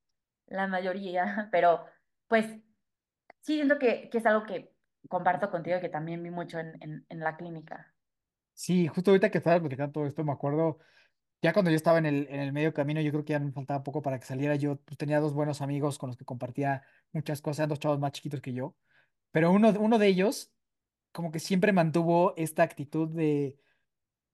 la 0.46 0.66
mayoría, 0.68 1.48
pero 1.52 1.86
pues 2.28 2.46
Sí, 3.40 3.56
siento 3.56 3.78
que, 3.78 4.08
que 4.10 4.18
es 4.18 4.26
algo 4.26 4.46
que 4.46 4.72
comparto 5.08 5.50
contigo 5.50 5.76
y 5.78 5.80
que 5.80 5.88
también 5.90 6.22
vi 6.22 6.30
mucho 6.30 6.58
en, 6.58 6.76
en, 6.82 7.06
en 7.08 7.20
la 7.20 7.36
clínica. 7.36 7.94
Sí, 8.52 8.86
justo 8.88 9.10
ahorita 9.10 9.30
que 9.30 9.38
estabas 9.38 9.60
platicando 9.60 9.92
todo 9.92 10.06
esto, 10.06 10.24
me 10.24 10.32
acuerdo, 10.32 10.78
ya 11.42 11.52
cuando 11.52 11.70
yo 11.70 11.76
estaba 11.76 11.98
en 11.98 12.06
el, 12.06 12.28
en 12.30 12.40
el 12.40 12.52
medio 12.52 12.74
camino, 12.74 13.00
yo 13.00 13.12
creo 13.12 13.24
que 13.24 13.32
ya 13.32 13.40
me 13.40 13.52
faltaba 13.52 13.82
poco 13.84 14.02
para 14.02 14.18
que 14.20 14.26
saliera. 14.26 14.56
Yo 14.56 14.76
pues, 14.78 14.98
tenía 14.98 15.20
dos 15.20 15.34
buenos 15.34 15.62
amigos 15.62 15.98
con 15.98 16.08
los 16.10 16.16
que 16.16 16.24
compartía 16.24 16.82
muchas 17.12 17.42
cosas, 17.42 17.68
dos 17.68 17.80
chavos 17.80 18.00
más 18.00 18.12
chiquitos 18.12 18.40
que 18.40 18.52
yo. 18.54 18.76
Pero 19.32 19.52
uno, 19.52 19.70
uno 19.80 19.98
de 19.98 20.08
ellos, 20.08 20.52
como 21.12 21.32
que 21.32 21.40
siempre 21.40 21.72
mantuvo 21.72 22.34
esta 22.36 22.62
actitud 22.64 23.08
de, 23.10 23.58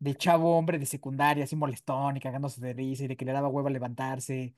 de 0.00 0.16
chavo 0.16 0.56
hombre 0.58 0.78
de 0.80 0.86
secundaria, 0.86 1.44
así 1.44 1.56
molestón 1.56 2.16
y 2.16 2.20
cagándose 2.20 2.60
de 2.60 2.72
risa 2.74 3.04
y 3.04 3.08
de 3.08 3.16
que 3.16 3.24
le 3.24 3.32
daba 3.32 3.48
hueva 3.48 3.70
levantarse. 3.70 4.56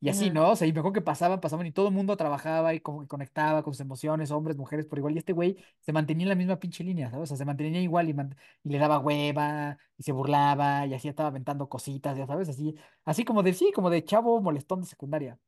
Y 0.00 0.08
así. 0.10 0.30
¿no? 0.30 0.50
O 0.50 0.56
sea, 0.56 0.66
y 0.68 0.72
mejor 0.72 0.92
que 0.92 1.00
pasaban, 1.00 1.40
pasaban 1.40 1.66
y 1.66 1.72
todo 1.72 1.88
el 1.88 1.94
mundo 1.94 2.16
trabajaba 2.16 2.74
y 2.74 2.80
como 2.80 3.00
que 3.00 3.06
conectaba 3.08 3.62
con 3.62 3.72
sus 3.72 3.80
emociones, 3.80 4.30
hombres, 4.30 4.56
mujeres, 4.56 4.86
por 4.86 4.98
igual. 4.98 5.14
Y 5.14 5.18
este 5.18 5.32
güey 5.32 5.56
se 5.80 5.92
mantenía 5.94 6.24
en 6.24 6.28
la 6.30 6.34
misma 6.34 6.58
pinche 6.60 6.84
línea, 6.84 7.10
¿sabes? 7.10 7.24
O 7.24 7.26
sea, 7.28 7.36
se 7.38 7.44
mantenía 7.46 7.80
igual 7.80 8.08
y, 8.10 8.14
man- 8.14 8.36
y 8.62 8.68
le 8.70 8.78
daba 8.78 8.98
hueva 8.98 9.78
y 9.96 10.02
se 10.02 10.12
burlaba 10.12 10.86
y 10.86 10.94
así 10.94 11.08
estaba 11.08 11.28
aventando 11.30 11.68
cositas, 11.70 12.16
ya 12.18 12.26
sabes, 12.26 12.48
así, 12.50 12.74
así 13.06 13.24
como 13.24 13.42
de 13.42 13.54
sí, 13.54 13.72
como 13.74 13.88
de 13.90 14.04
chavo 14.04 14.40
molestón 14.42 14.80
de 14.82 14.86
secundaria. 14.86 15.38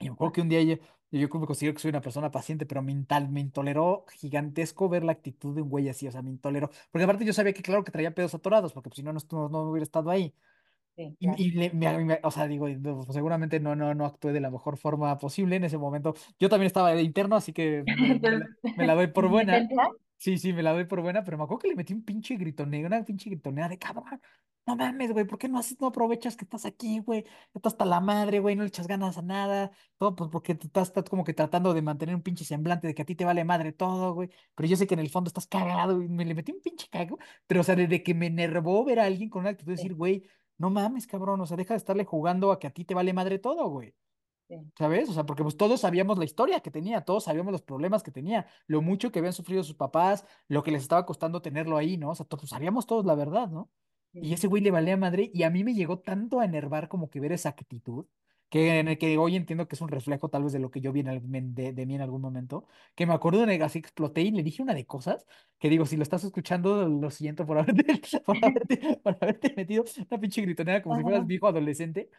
Y 0.00 0.06
me 0.08 0.12
acuerdo 0.14 0.32
que 0.32 0.40
un 0.42 0.48
día 0.48 0.62
yo, 0.62 0.76
yo 1.20 1.28
creo 1.28 1.40
que 1.42 1.46
considero 1.46 1.74
que 1.74 1.80
soy 1.80 1.90
una 1.90 2.00
persona 2.00 2.30
paciente, 2.30 2.66
pero 2.66 2.82
me, 2.82 2.92
intal- 2.92 3.28
me 3.30 3.40
intoleró 3.40 4.04
gigantesco 4.18 4.88
ver 4.88 5.04
la 5.04 5.12
actitud 5.12 5.54
de 5.54 5.62
un 5.62 5.68
güey 5.70 5.88
así, 5.88 6.06
o 6.08 6.12
sea, 6.12 6.22
me 6.22 6.30
intoleró. 6.30 6.70
Porque 6.90 7.04
aparte 7.04 7.24
yo 7.24 7.32
sabía 7.32 7.52
que 7.52 7.62
claro 7.62 7.84
que 7.84 7.92
traía 7.92 8.14
pedos 8.14 8.34
atorados, 8.34 8.72
porque 8.72 8.90
pues, 8.90 8.96
si 8.96 9.02
no, 9.02 9.12
no, 9.12 9.62
hubiera 9.70 9.84
estado 9.84 10.10
ahí. 10.10 10.34
Sí, 10.96 11.16
Y, 11.18 11.26
claro. 11.26 11.36
y 11.36 11.50
le- 11.52 11.70
me- 11.72 12.04
me- 12.04 12.20
o 12.22 12.30
sea, 12.30 12.46
digo, 12.48 12.66
pues, 12.82 13.06
seguramente 13.14 13.60
no, 13.60 13.76
no, 13.76 13.94
no 13.94 14.06
actué 14.06 14.32
de 14.32 14.40
la 14.40 14.50
mejor 14.50 14.76
forma 14.78 15.16
posible 15.18 15.56
en 15.56 15.64
ese 15.64 15.78
momento. 15.78 16.14
Yo 16.38 16.48
también 16.48 16.66
estaba 16.68 16.92
de 16.94 17.02
interno, 17.02 17.36
así 17.36 17.52
que 17.52 17.84
me, 17.98 18.20
me 18.76 18.86
la, 18.86 18.94
doy 18.94 19.08
por 19.08 19.28
buena. 19.30 19.68
Sí, 20.16 20.38
sí, 20.38 20.52
me 20.52 20.62
la 20.62 20.72
doy 20.72 20.86
por 20.86 21.02
buena, 21.02 21.22
pero 21.22 21.36
me 21.36 21.44
acuerdo 21.44 21.60
que 21.60 21.68
le 21.68 21.76
metí 21.76 21.92
un 21.92 22.02
pinche 22.04 22.36
gritoneo, 22.36 22.86
una 22.86 23.04
pinche 23.04 23.28
gritonera 23.28 23.68
de 23.68 23.78
cabrón. 23.78 24.20
No 24.66 24.76
mames, 24.76 25.12
güey, 25.12 25.26
¿por 25.26 25.38
qué 25.38 25.46
no 25.48 25.58
haces, 25.58 25.78
no 25.78 25.88
aprovechas 25.88 26.36
que 26.36 26.44
estás 26.44 26.64
aquí, 26.64 26.98
güey? 27.00 27.24
Ya 27.24 27.30
estás 27.56 27.74
hasta 27.74 27.84
la 27.84 28.00
madre, 28.00 28.38
güey, 28.38 28.56
no 28.56 28.62
le 28.62 28.68
echas 28.68 28.86
ganas 28.86 29.18
a 29.18 29.22
nada. 29.22 29.72
Todo, 29.98 30.16
pues 30.16 30.30
porque 30.30 30.54
tú 30.54 30.68
estás, 30.68 30.88
estás 30.88 31.04
como 31.04 31.22
que 31.24 31.34
tratando 31.34 31.74
de 31.74 31.82
mantener 31.82 32.14
un 32.14 32.22
pinche 32.22 32.44
semblante 32.46 32.86
de 32.86 32.94
que 32.94 33.02
a 33.02 33.04
ti 33.04 33.14
te 33.14 33.26
vale 33.26 33.44
madre 33.44 33.72
todo, 33.72 34.14
güey. 34.14 34.30
Pero 34.54 34.66
yo 34.66 34.76
sé 34.76 34.86
que 34.86 34.94
en 34.94 35.00
el 35.00 35.10
fondo 35.10 35.28
estás 35.28 35.46
cagado, 35.46 36.00
y 36.00 36.08
me 36.08 36.24
le 36.24 36.34
metí 36.34 36.52
un 36.52 36.62
pinche 36.62 36.88
cago. 36.88 37.18
Pero, 37.46 37.60
o 37.60 37.64
sea, 37.64 37.76
desde 37.76 38.02
que 38.02 38.14
me 38.14 38.26
enervó 38.26 38.84
ver 38.84 39.00
a 39.00 39.04
alguien 39.04 39.28
con 39.28 39.40
una 39.40 39.50
actitud 39.50 39.72
de 39.72 39.76
decir, 39.76 39.94
güey, 39.94 40.24
no 40.56 40.70
mames, 40.70 41.06
cabrón, 41.06 41.40
o 41.42 41.46
sea, 41.46 41.58
deja 41.58 41.74
de 41.74 41.78
estarle 41.78 42.04
jugando 42.06 42.50
a 42.50 42.58
que 42.58 42.66
a 42.66 42.70
ti 42.70 42.84
te 42.86 42.94
vale 42.94 43.12
madre 43.12 43.38
todo, 43.38 43.68
güey. 43.68 43.94
Sí, 44.48 44.72
¿Sabes? 44.76 45.08
O 45.08 45.12
sea, 45.12 45.24
porque 45.24 45.44
pues 45.44 45.56
todos 45.56 45.80
sabíamos 45.82 46.18
la 46.18 46.24
historia 46.24 46.58
que 46.60 46.70
tenía, 46.72 47.02
todos 47.04 47.24
sabíamos 47.24 47.52
los 47.52 47.62
problemas 47.62 48.02
que 48.02 48.10
tenía, 48.10 48.46
lo 48.66 48.82
mucho 48.82 49.12
que 49.12 49.20
habían 49.20 49.32
sufrido 49.32 49.62
sus 49.62 49.76
papás, 49.76 50.26
lo 50.48 50.64
que 50.64 50.72
les 50.72 50.82
estaba 50.82 51.06
costando 51.06 51.40
tenerlo 51.42 51.76
ahí, 51.76 51.96
¿no? 51.96 52.10
O 52.10 52.14
sea, 52.16 52.26
todos 52.26 52.48
sabíamos 52.50 52.86
todos 52.86 53.04
la 53.06 53.14
verdad, 53.14 53.48
¿no? 53.48 53.70
Y 54.18 54.32
ese 54.32 54.48
güey 54.48 54.62
le 54.62 54.72
valía 54.72 54.96
madre 54.96 55.30
y 55.32 55.44
a 55.44 55.50
mí 55.50 55.62
me 55.62 55.74
llegó 55.74 56.00
tanto 56.00 56.40
a 56.40 56.44
enervar 56.44 56.88
como 56.88 57.08
que 57.08 57.20
ver 57.20 57.30
esa 57.32 57.50
actitud, 57.50 58.06
que 58.48 58.78
en 58.80 58.88
el 58.88 58.98
que 58.98 59.16
hoy 59.18 59.36
entiendo 59.36 59.68
que 59.68 59.74
es 59.76 59.80
un 59.80 59.88
reflejo 59.88 60.28
tal 60.28 60.42
vez 60.44 60.52
de 60.52 60.58
lo 60.60 60.70
que 60.70 60.80
yo 60.80 60.92
vi 60.92 61.00
en 61.00 61.08
en- 61.08 61.54
de, 61.54 61.72
de 61.72 61.86
mí 61.86 61.94
en 61.94 62.00
algún 62.02 62.20
momento, 62.22 62.66
que 62.96 63.06
me 63.06 63.12
acuerdo 63.14 63.46
de 63.46 63.62
así 63.62 63.78
exploté 63.78 64.22
y 64.22 64.30
le 64.32 64.42
dije 64.42 64.62
una 64.62 64.74
de 64.74 64.86
cosas 64.86 65.24
que 65.58 65.68
digo, 65.68 65.86
si 65.86 65.96
lo 65.96 66.02
estás 66.02 66.24
escuchando, 66.24 66.88
lo 66.88 67.10
siento 67.10 67.46
por 67.46 67.58
haberte, 67.58 67.84
por 68.24 68.38
haberte, 68.42 69.00
por 69.02 69.16
haberte 69.20 69.54
metido 69.56 69.84
una 70.10 70.20
pinche 70.20 70.42
gritonera 70.42 70.82
como 70.82 70.94
si 70.96 71.02
fueras 71.02 71.24
Ajá, 71.24 71.26
viejo 71.26 71.46
adolescente, 71.48 72.10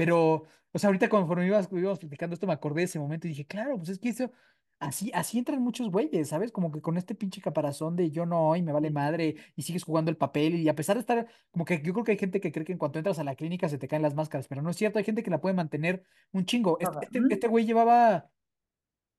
pero... 0.00 0.44
O 0.72 0.78
sea, 0.78 0.86
ahorita 0.86 1.08
conforme 1.08 1.46
ibas, 1.46 1.68
íbamos 1.72 1.98
platicando 1.98 2.34
esto, 2.34 2.46
me 2.46 2.52
acordé 2.52 2.82
de 2.82 2.84
ese 2.84 3.00
momento 3.00 3.26
y 3.26 3.30
dije, 3.30 3.44
claro, 3.44 3.76
pues 3.76 3.88
es 3.88 3.98
que 3.98 4.10
eso, 4.10 4.30
así, 4.78 5.10
así 5.12 5.36
entran 5.36 5.60
muchos 5.60 5.90
güeyes, 5.90 6.28
¿sabes? 6.28 6.52
Como 6.52 6.70
que 6.70 6.80
con 6.80 6.96
este 6.96 7.16
pinche 7.16 7.40
caparazón 7.40 7.96
de 7.96 8.12
yo 8.12 8.24
no, 8.24 8.54
y 8.54 8.62
me 8.62 8.70
vale 8.70 8.88
madre, 8.90 9.34
y 9.56 9.62
sigues 9.62 9.82
jugando 9.82 10.12
el 10.12 10.16
papel, 10.16 10.54
y 10.54 10.68
a 10.68 10.76
pesar 10.76 10.94
de 10.94 11.00
estar, 11.00 11.26
como 11.50 11.64
que 11.64 11.82
yo 11.82 11.92
creo 11.92 12.04
que 12.04 12.12
hay 12.12 12.18
gente 12.18 12.40
que 12.40 12.52
cree 12.52 12.64
que 12.64 12.70
en 12.70 12.78
cuanto 12.78 13.00
entras 13.00 13.18
a 13.18 13.24
la 13.24 13.34
clínica 13.34 13.68
se 13.68 13.78
te 13.78 13.88
caen 13.88 14.02
las 14.02 14.14
máscaras, 14.14 14.46
pero 14.46 14.62
no 14.62 14.70
es 14.70 14.76
cierto, 14.76 15.00
hay 15.00 15.04
gente 15.04 15.24
que 15.24 15.30
la 15.30 15.40
puede 15.40 15.56
mantener 15.56 16.04
un 16.30 16.44
chingo. 16.44 16.78
Este, 16.78 16.98
este, 17.02 17.20
este 17.28 17.48
güey 17.48 17.66
llevaba 17.66 18.30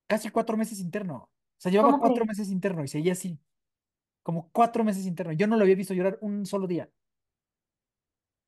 casi 0.08 0.30
cuatro 0.30 0.56
meses 0.56 0.80
interno, 0.80 1.16
o 1.16 1.30
sea, 1.58 1.70
llevaba 1.70 1.92
¿Cómo 1.92 2.04
cuatro 2.04 2.26
meses 2.26 2.50
interno 2.50 2.82
y 2.82 2.88
seguía 2.88 3.12
así, 3.12 3.38
como 4.24 4.50
cuatro 4.54 4.86
meses 4.86 5.06
interno. 5.06 5.34
Yo 5.34 5.48
no 5.48 5.58
lo 5.58 5.64
había 5.64 5.76
visto 5.76 5.94
llorar 5.94 6.18
un 6.22 6.46
solo 6.46 6.66
día. 6.66 6.90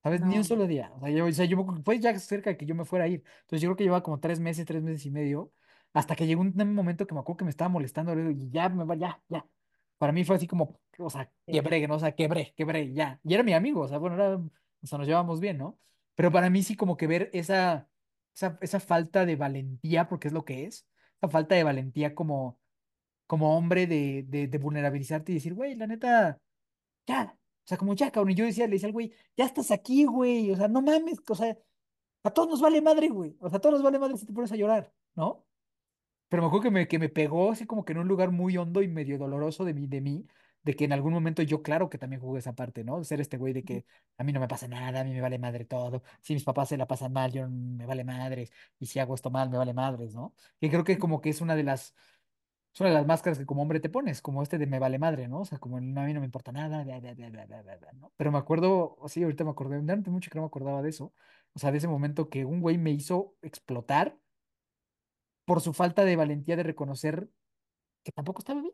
¿Sabes? 0.03 0.21
Ni 0.21 0.35
un 0.35 0.39
No. 0.39 0.43
solo 0.43 0.67
día. 0.67 0.91
O 0.95 0.99
sea, 0.99 1.09
yo, 1.09 1.25
o 1.25 1.31
sea, 1.31 1.45
yo 1.45 1.57
me- 1.63 1.81
fue 1.83 1.99
ya 1.99 2.17
cerca 2.19 2.49
de 2.51 2.57
que 2.57 2.65
yo 2.65 2.75
me 2.75 2.85
fuera 2.85 3.05
a 3.05 3.07
ir. 3.07 3.23
Entonces 3.41 3.61
yo 3.61 3.69
creo 3.69 3.75
que 3.77 3.83
llevaba 3.85 4.03
como 4.03 4.19
tres 4.19 4.39
meses, 4.39 4.65
tres 4.65 4.83
meses 4.83 5.05
y 5.05 5.11
medio, 5.11 5.53
hasta 5.93 6.15
que 6.15 6.27
llegó 6.27 6.41
un 6.41 6.53
momento 6.75 7.07
que 7.07 7.13
me 7.13 7.21
acuerdo 7.21 7.37
que 7.37 7.45
me 7.45 7.51
estaba 7.51 7.69
molestando 7.69 8.13
luego, 8.15 8.31
y 8.31 8.49
ya 8.49 8.67
me 8.69 8.83
va, 8.83 8.95
ya, 8.95 9.23
ya. 9.29 9.47
Para 9.97 10.11
mí 10.11 10.23
fue 10.25 10.35
así 10.35 10.47
como, 10.47 10.79
o 10.97 11.09
sea, 11.09 11.31
Sí. 11.45 11.53
quebré, 11.53 11.87
¿no? 11.87 11.95
O 11.95 11.99
sea, 11.99 12.13
quebré, 12.15 12.53
quebré, 12.57 12.93
ya. 12.93 13.19
Y 13.23 13.33
era 13.33 13.43
mi 13.43 13.53
amigo, 13.53 13.81
o 13.81 13.87
sea, 13.87 13.97
bueno, 13.97 14.15
era, 14.15 14.35
o 14.37 14.87
sea, 14.87 14.97
nos 14.97 15.07
llevábamos 15.07 15.39
bien, 15.39 15.57
¿no? 15.57 15.79
Pero 16.15 16.31
para 16.31 16.49
mí 16.49 16.63
sí 16.63 16.75
como 16.75 16.97
que 16.97 17.07
ver 17.07 17.29
esa, 17.33 17.89
esa, 18.35 18.57
esa 18.61 18.79
falta 18.79 19.25
de 19.25 19.35
valentía, 19.37 20.07
porque 20.09 20.27
es 20.27 20.33
lo 20.33 20.43
que 20.45 20.65
es, 20.65 20.87
esa 21.21 21.29
falta 21.29 21.55
de 21.55 21.63
valentía 21.63 22.13
como, 22.15 22.59
como 23.27 23.57
hombre 23.57 23.87
de, 23.87 24.23
de, 24.27 24.47
de 24.47 24.57
vulnerabilizarte 24.57 25.31
y 25.31 25.35
decir, 25.35 25.53
güey, 25.53 25.75
la 25.75 25.87
neta 25.87 26.39
ya, 27.07 27.37
o 27.65 27.67
sea, 27.67 27.77
como 27.77 27.93
ya, 27.95 28.11
cabrón, 28.11 28.31
y 28.31 28.35
yo 28.35 28.45
decía, 28.45 28.67
le 28.67 28.73
decía 28.73 28.87
al 28.87 28.93
güey, 28.93 29.13
ya 29.37 29.45
estás 29.45 29.71
aquí, 29.71 30.05
güey, 30.05 30.51
o 30.51 30.55
sea, 30.57 30.67
no 30.67 30.81
mames, 30.81 31.19
o 31.27 31.35
sea, 31.35 31.57
a 32.23 32.31
todos 32.31 32.49
nos 32.49 32.61
vale 32.61 32.81
madre, 32.81 33.09
güey, 33.09 33.37
o 33.39 33.49
sea, 33.49 33.57
a 33.57 33.61
todos 33.61 33.73
nos 33.75 33.83
vale 33.83 33.99
madre 33.99 34.17
si 34.17 34.25
te 34.25 34.33
pones 34.33 34.51
a 34.51 34.55
llorar, 34.55 34.93
¿no? 35.15 35.45
Pero 36.29 36.41
me 36.43 36.47
acuerdo 36.47 36.63
que 36.63 36.71
me, 36.71 36.87
que 36.87 36.99
me 36.99 37.09
pegó 37.09 37.51
así 37.51 37.65
como 37.65 37.85
que 37.85 37.93
en 37.93 37.99
un 37.99 38.07
lugar 38.07 38.31
muy 38.31 38.57
hondo 38.57 38.81
y 38.81 38.87
medio 38.87 39.17
doloroso 39.19 39.65
de 39.65 39.73
mí, 39.73 39.87
de 39.87 40.01
mí, 40.01 40.27
de 40.63 40.75
que 40.75 40.85
en 40.85 40.93
algún 40.93 41.13
momento 41.13 41.41
yo, 41.43 41.61
claro 41.61 41.89
que 41.89 41.97
también 41.97 42.21
jugué 42.21 42.39
esa 42.39 42.53
parte, 42.55 42.83
¿no? 42.83 42.97
De 42.99 43.05
ser 43.05 43.21
este 43.21 43.37
güey 43.37 43.53
de 43.53 43.63
que 43.63 43.85
a 44.17 44.23
mí 44.23 44.33
no 44.33 44.39
me 44.39 44.47
pasa 44.47 44.67
nada, 44.67 45.01
a 45.01 45.03
mí 45.03 45.11
me 45.13 45.21
vale 45.21 45.37
madre 45.39 45.65
todo, 45.65 46.03
si 46.21 46.33
mis 46.33 46.43
papás 46.43 46.69
se 46.69 46.77
la 46.77 46.87
pasan 46.87 47.13
mal, 47.13 47.31
yo 47.31 47.47
no- 47.47 47.49
me 47.77 47.85
vale 47.85 48.03
madres, 48.03 48.51
y 48.79 48.85
si 48.87 48.99
hago 48.99 49.13
esto 49.15 49.29
mal, 49.29 49.49
me 49.49 49.57
vale 49.57 49.73
madres, 49.73 50.15
¿no? 50.15 50.33
Que 50.59 50.69
creo 50.69 50.83
que 50.83 50.97
como 50.97 51.21
que 51.21 51.29
es 51.29 51.41
una 51.41 51.55
de 51.55 51.63
las 51.63 51.93
de 52.79 52.89
las 52.89 53.05
máscaras 53.05 53.37
que 53.37 53.45
como 53.45 53.61
hombre 53.61 53.79
te 53.79 53.89
pones, 53.89 54.21
como 54.21 54.41
este 54.41 54.57
de 54.57 54.65
me 54.65 54.79
vale 54.79 54.97
madre, 54.97 55.27
¿no? 55.27 55.41
O 55.41 55.45
sea, 55.45 55.59
como 55.59 55.77
a 55.77 55.81
mí 55.81 56.13
no 56.13 56.19
me 56.19 56.25
importa 56.25 56.51
nada, 56.51 56.83
bla, 56.83 56.99
bla, 56.99 57.13
bla, 57.13 57.29
bla, 57.29 57.45
bla, 57.45 57.61
bla, 57.61 57.77
bla, 57.77 57.91
¿no? 57.93 58.11
Pero 58.17 58.31
me 58.31 58.39
acuerdo, 58.39 58.97
sí, 59.07 59.21
ahorita 59.23 59.43
me 59.43 59.51
acordé, 59.51 59.79
de 59.79 59.93
antes 59.93 60.11
mucho 60.11 60.31
que 60.31 60.37
no 60.37 60.43
me 60.43 60.47
acordaba 60.47 60.81
de 60.81 60.89
eso, 60.89 61.13
o 61.53 61.59
sea, 61.59 61.71
de 61.71 61.77
ese 61.77 61.87
momento 61.87 62.29
que 62.29 62.45
un 62.45 62.61
güey 62.61 62.77
me 62.77 62.91
hizo 62.91 63.35
explotar 63.41 64.17
por 65.45 65.61
su 65.61 65.73
falta 65.73 66.05
de 66.05 66.15
valentía 66.15 66.55
de 66.55 66.63
reconocer 66.63 67.29
que 68.03 68.11
tampoco 68.11 68.39
estaba 68.39 68.61
bien. 68.61 68.73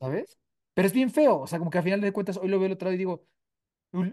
¿sabes? 0.00 0.38
Pero 0.74 0.86
es 0.86 0.92
bien 0.92 1.10
feo, 1.10 1.40
o 1.40 1.46
sea, 1.46 1.58
como 1.58 1.70
que 1.70 1.78
al 1.78 1.84
final 1.84 2.00
de 2.00 2.12
cuentas 2.12 2.36
hoy 2.36 2.48
lo 2.48 2.58
veo 2.58 2.66
el 2.66 2.72
otro 2.72 2.86
lado 2.86 2.94
y 2.94 2.98
digo, 2.98 3.26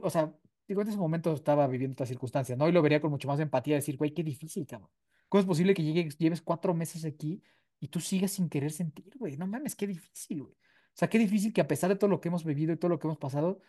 o 0.01 0.09
sea, 0.09 0.33
digo, 0.67 0.81
en 0.81 0.87
ese 0.87 0.97
momento 0.97 1.33
estaba 1.33 1.67
viviendo 1.67 1.93
otras 1.93 2.09
circunstancias, 2.09 2.57
¿no? 2.57 2.65
Hoy 2.65 2.71
lo 2.71 2.81
vería 2.81 3.01
con 3.01 3.11
mucho 3.11 3.27
más 3.27 3.39
empatía, 3.39 3.75
decir, 3.75 3.97
güey, 3.97 4.13
qué 4.13 4.23
difícil, 4.23 4.65
cabrón. 4.67 4.89
¿Cómo 5.29 5.41
es 5.41 5.47
posible 5.47 5.73
que 5.73 5.83
llegues, 5.83 6.17
lleves 6.17 6.41
cuatro 6.41 6.73
meses 6.73 7.05
aquí 7.05 7.41
y 7.79 7.87
tú 7.89 7.99
sigas 7.99 8.31
sin 8.31 8.49
querer 8.49 8.71
sentir, 8.71 9.13
güey? 9.17 9.37
No 9.37 9.47
mames, 9.47 9.75
qué 9.75 9.87
difícil, 9.87 10.43
güey. 10.43 10.53
O 10.53 10.99
sea, 10.99 11.09
qué 11.09 11.19
difícil 11.19 11.53
que 11.53 11.61
a 11.61 11.67
pesar 11.67 11.89
de 11.89 11.95
todo 11.95 12.09
lo 12.09 12.19
que 12.21 12.29
hemos 12.29 12.43
vivido 12.43 12.73
y 12.73 12.77
todo 12.77 12.89
lo 12.89 12.99
que 12.99 13.07
hemos 13.07 13.19
pasado, 13.19 13.61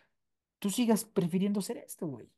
tú 0.59 0.71
sigas 0.71 1.05
prefiriendo 1.05 1.61
ser 1.63 1.79
esto, 1.79 2.07
güey. 2.07 2.31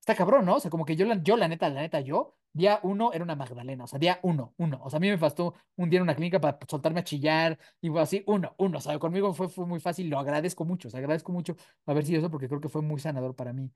Está 0.00 0.14
cabrón, 0.14 0.46
¿no? 0.46 0.56
O 0.56 0.60
sea, 0.60 0.70
como 0.70 0.84
que 0.84 0.94
yo, 0.96 1.04
la, 1.06 1.20
yo, 1.22 1.36
la 1.36 1.48
neta, 1.48 1.68
la 1.68 1.80
neta, 1.80 2.00
yo, 2.00 2.36
día 2.52 2.78
uno 2.84 3.12
era 3.12 3.24
una 3.24 3.34
Magdalena, 3.34 3.84
o 3.84 3.86
sea, 3.88 3.98
día 3.98 4.20
uno, 4.22 4.54
uno. 4.58 4.80
O 4.84 4.88
sea, 4.90 4.98
a 4.98 5.00
mí 5.00 5.08
me 5.08 5.16
bastó 5.16 5.54
un 5.76 5.90
día 5.90 5.98
en 5.98 6.04
una 6.04 6.14
clínica 6.14 6.40
para 6.40 6.58
soltarme 6.68 7.00
a 7.00 7.04
chillar 7.04 7.58
y 7.80 7.88
fue 7.90 8.00
así, 8.00 8.22
uno, 8.26 8.54
uno. 8.58 8.78
O 8.78 8.80
sea, 8.80 8.98
conmigo 8.98 9.34
fue, 9.34 9.48
fue 9.48 9.66
muy 9.66 9.80
fácil, 9.80 10.08
lo 10.08 10.18
agradezco 10.18 10.64
mucho, 10.64 10.88
o 10.88 10.90
sea, 10.90 10.98
agradezco 11.00 11.32
mucho 11.32 11.56
haber 11.84 12.04
sido 12.06 12.20
eso 12.20 12.30
porque 12.30 12.48
creo 12.48 12.60
que 12.60 12.68
fue 12.68 12.82
muy 12.82 13.00
sanador 13.00 13.34
para 13.34 13.52
mí. 13.52 13.72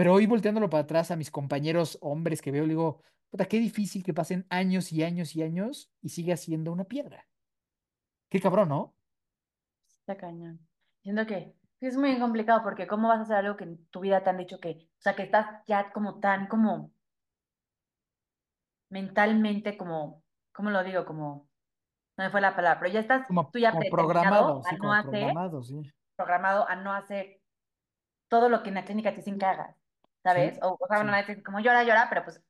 Pero 0.00 0.14
hoy 0.14 0.24
volteándolo 0.24 0.70
para 0.70 0.84
atrás 0.84 1.10
a 1.10 1.16
mis 1.16 1.30
compañeros 1.30 1.98
hombres 2.00 2.40
que 2.40 2.50
veo, 2.50 2.64
digo, 2.64 3.02
puta, 3.28 3.44
qué 3.44 3.58
difícil 3.58 4.02
que 4.02 4.14
pasen 4.14 4.46
años 4.48 4.94
y 4.94 5.04
años 5.04 5.36
y 5.36 5.42
años 5.42 5.92
y 6.00 6.08
siga 6.08 6.38
siendo 6.38 6.72
una 6.72 6.84
piedra. 6.84 7.28
Qué 8.30 8.40
cabrón, 8.40 8.70
¿no? 8.70 8.94
Está 9.98 10.16
cañón. 10.16 10.66
Siento 11.02 11.26
que 11.26 11.54
es 11.80 11.98
muy 11.98 12.18
complicado 12.18 12.62
porque 12.62 12.86
¿cómo 12.86 13.08
vas 13.08 13.18
a 13.18 13.22
hacer 13.24 13.36
algo 13.36 13.58
que 13.58 13.64
en 13.64 13.86
tu 13.88 14.00
vida 14.00 14.24
te 14.24 14.30
han 14.30 14.38
dicho 14.38 14.58
que, 14.58 14.70
o 14.70 15.02
sea, 15.02 15.14
que 15.14 15.24
estás 15.24 15.62
ya 15.66 15.92
como 15.92 16.18
tan, 16.18 16.46
como 16.46 16.94
mentalmente, 18.88 19.76
como, 19.76 20.22
¿cómo 20.50 20.70
lo 20.70 20.82
digo? 20.82 21.04
Como, 21.04 21.46
no 22.16 22.24
me 22.24 22.30
fue 22.30 22.40
la 22.40 22.56
palabra, 22.56 22.80
pero 22.80 22.90
ya 22.94 23.00
estás 23.00 23.26
Como, 23.26 23.50
tú 23.50 23.58
ya 23.58 23.72
como 23.72 23.82
programado, 23.90 24.60
a 24.60 24.62
sí, 24.62 24.76
no 24.76 24.80
como 24.80 24.94
hacer, 24.94 25.10
programado, 25.10 25.62
sí. 25.62 25.92
programado 26.16 26.66
a 26.66 26.76
no 26.76 26.90
hacer 26.94 27.42
todo 28.28 28.48
lo 28.48 28.62
que 28.62 28.70
en 28.70 28.76
la 28.76 28.86
clínica 28.86 29.10
te 29.10 29.16
dicen 29.16 29.38
que 29.38 29.44
hagas, 29.44 29.79
¿sabes? 30.22 30.54
Sí, 30.54 30.60
O, 30.62 30.76
o 30.80 30.86
sea, 30.88 30.98
bueno, 30.98 31.12
sí, 31.12 31.14
a 31.14 31.20
veces 31.22 31.42
como 31.44 31.60
llora, 31.60 31.84
llora, 31.84 32.08
pero 32.08 32.24
pues 32.24 32.42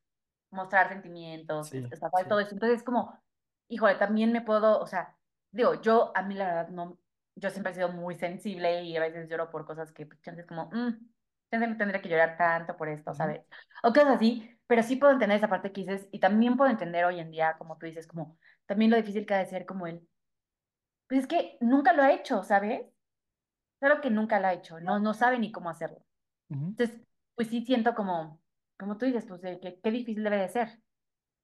mostrar 0.50 0.88
sentimientos, 0.88 1.70
sí, 1.70 1.83
todo 2.28 2.40
eso. 2.40 2.52
Entonces 2.54 2.78
es 2.78 2.85
como, 2.85 3.18
híjole, 3.68 3.96
también 3.96 4.33
me 4.33 4.42
puedo, 4.42 4.80
o 4.80 4.87
sea, 4.87 5.16
digo, 5.50 5.80
yo 5.83 6.12
a 6.16 6.22
mí 6.22 6.35
la 6.35 6.46
verdad 6.46 6.68
no, 6.70 6.98
yo 7.37 7.50
siempre 7.50 7.72
he 7.72 7.74
sido 7.76 7.90
muy 7.90 8.16
sensible 8.16 8.83
y 8.85 8.96
a 8.96 9.00
veces 9.00 9.28
lloro 9.28 9.50
por 9.50 9.66
cosas 9.66 9.92
que 9.92 10.06
pues, 10.06 10.20
chances 10.22 10.46
como, 10.46 10.66
mm, 10.72 11.11
me 11.52 11.74
tendría 11.76 12.00
que 12.02 12.09
llorar 12.09 12.37
tanto 12.37 12.76
por 12.76 12.88
esto, 12.88 13.14
¿sabes? 13.14 13.42
O 13.83 13.92
cosas 13.92 14.16
así, 14.16 14.48
pero 14.66 14.83
sí 14.83 14.96
puedo 14.96 15.12
entender 15.12 15.38
esa 15.38 15.48
parte 15.48 15.72
que 15.72 15.83
dices 15.83 16.09
y 16.12 16.20
también 16.20 16.56
puedo 16.56 16.70
entender 16.70 17.04
hoy 17.04 17.20
en 17.20 17.30
día, 17.30 17.56
como 17.59 17.76
tú 17.78 17.87
dices, 17.87 18.06
como 18.06 18.38
también 18.66 18.90
lo 18.90 18.96
difícil 18.96 19.26
que 19.26 19.35
ha 19.35 19.38
de 19.38 19.46
ser 19.46 19.66
como 19.66 19.87
él. 19.87 20.06
Pues 21.09 21.22
es 21.22 21.26
que 21.26 21.59
nunca 21.61 21.92
lo 21.92 22.02
ha 22.02 22.12
hecho, 22.12 22.42
¿sabes? 22.42 22.87
Claro 23.80 24.00
que 24.00 24.11
nunca 24.11 24.40
lo 24.40 24.48
ha 24.48 24.54
hecho, 24.54 24.80
no, 24.80 24.98
no 25.00 25.14
sabe 25.14 25.38
ni 25.38 25.52
cómo 25.52 25.70
hacerlo. 25.70 26.04
Entonces, 26.78 27.00
pues 27.40 27.48
sí 27.50 27.64
siento 27.64 27.94
como, 27.94 28.42
como 28.79 28.96
tú 28.98 29.07
dices, 29.07 29.24
pues 29.26 29.40
que 29.42 29.81
qué 29.83 29.90
difícil 29.90 30.24
debe 30.24 30.38
de 30.38 30.48
ser. 30.48 30.81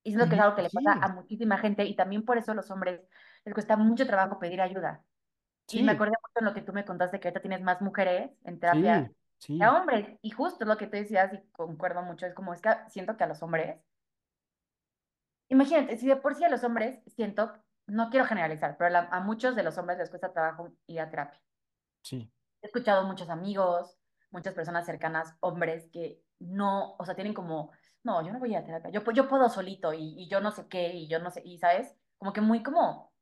Y 0.04 0.11
siento 0.12 0.28
que 0.28 0.37
es 0.37 0.42
algo 0.42 0.56
que 0.56 0.62
le 0.62 0.70
pasa 0.70 0.92
sí, 0.92 1.02
a 1.02 1.09
muchísima 1.11 1.59
gente 1.59 1.85
y 1.87 1.96
también 1.96 2.24
por 2.24 2.38
eso 2.38 2.52
a 2.52 2.54
los 2.56 2.70
hombres 2.70 3.02
les 3.44 3.54
cuesta 3.54 3.76
mucho 3.76 4.06
trabajo 4.06 4.38
pedir 4.38 4.61
ayuda. 4.62 5.04
Y 5.70 5.82
me 5.85 5.92
sí, 5.92 5.94
acordé 5.94 6.12
mucho 6.22 6.40
en 6.40 6.46
lo 6.46 6.54
que 6.54 6.62
tú 6.62 6.72
me 6.74 6.85
contaste, 6.87 7.20
que 7.20 7.28
ahorita 7.28 7.42
tienes 7.42 7.62
más 7.62 7.82
mujeres 7.82 8.32
en 8.44 8.61
terapia 8.61 9.02
sí, 9.02 9.14
que 9.59 9.64
sí, 9.64 9.66
a 9.66 9.76
hombres. 9.78 10.09
Y 10.22 10.30
justo 10.30 10.64
lo 10.66 10.78
que 10.78 10.87
tú 10.87 10.92
decías 10.98 11.32
y 11.35 11.40
concuerdo 11.52 12.02
mucho, 12.02 12.26
es 12.26 12.35
como 12.35 12.54
es 12.54 12.62
que 12.62 12.70
siento 12.90 13.16
que 13.16 13.24
a 13.24 13.28
los 13.28 13.42
hombres, 13.42 13.78
imagínate, 15.48 15.96
si 15.98 16.06
de 16.09 16.16
por 16.16 16.35
sí 16.37 16.44
a 16.44 16.48
los 16.48 16.62
hombres 16.64 17.00
siento, 17.09 17.52
no 17.87 18.11
quiero 18.11 18.26
generalizar, 18.26 18.76
pero 18.78 18.90
la- 18.90 19.09
a 19.11 19.20
muchos 19.20 19.56
de 19.56 19.62
los 19.64 19.76
hombres 19.78 19.98
les 19.98 20.11
cuesta 20.11 20.32
trabajo 20.32 20.72
ir 20.87 21.00
a 21.00 21.11
terapia. 21.11 21.40
sí. 22.02 22.30
He 22.62 22.66
escuchado 22.66 23.04
muchos 23.06 23.30
amigos, 23.30 23.96
muchas 24.30 24.54
personas 24.54 24.86
cercanas, 24.86 25.36
hombres, 25.40 25.88
que 25.92 26.22
no, 26.38 26.96
o 26.98 27.04
sea, 27.04 27.14
tienen 27.14 27.34
como, 27.34 27.72
no, 28.04 28.24
yo 28.26 28.32
no 28.32 28.38
voy 28.38 28.54
a 28.54 28.64
terapia, 28.64 28.90
yo, 28.90 29.02
yo 29.12 29.28
puedo 29.28 29.48
solito 29.48 29.92
y, 29.94 30.14
y 30.22 30.28
yo 30.28 30.40
no 30.40 30.50
sé 30.52 30.68
qué, 30.68 30.94
y 30.94 31.08
yo 31.08 31.18
no 31.20 31.30
sé, 31.30 31.42
y 31.44 31.58
sabes, 31.58 31.94
como 32.18 32.32
que 32.32 32.40
muy 32.40 32.62
como, 32.62 33.12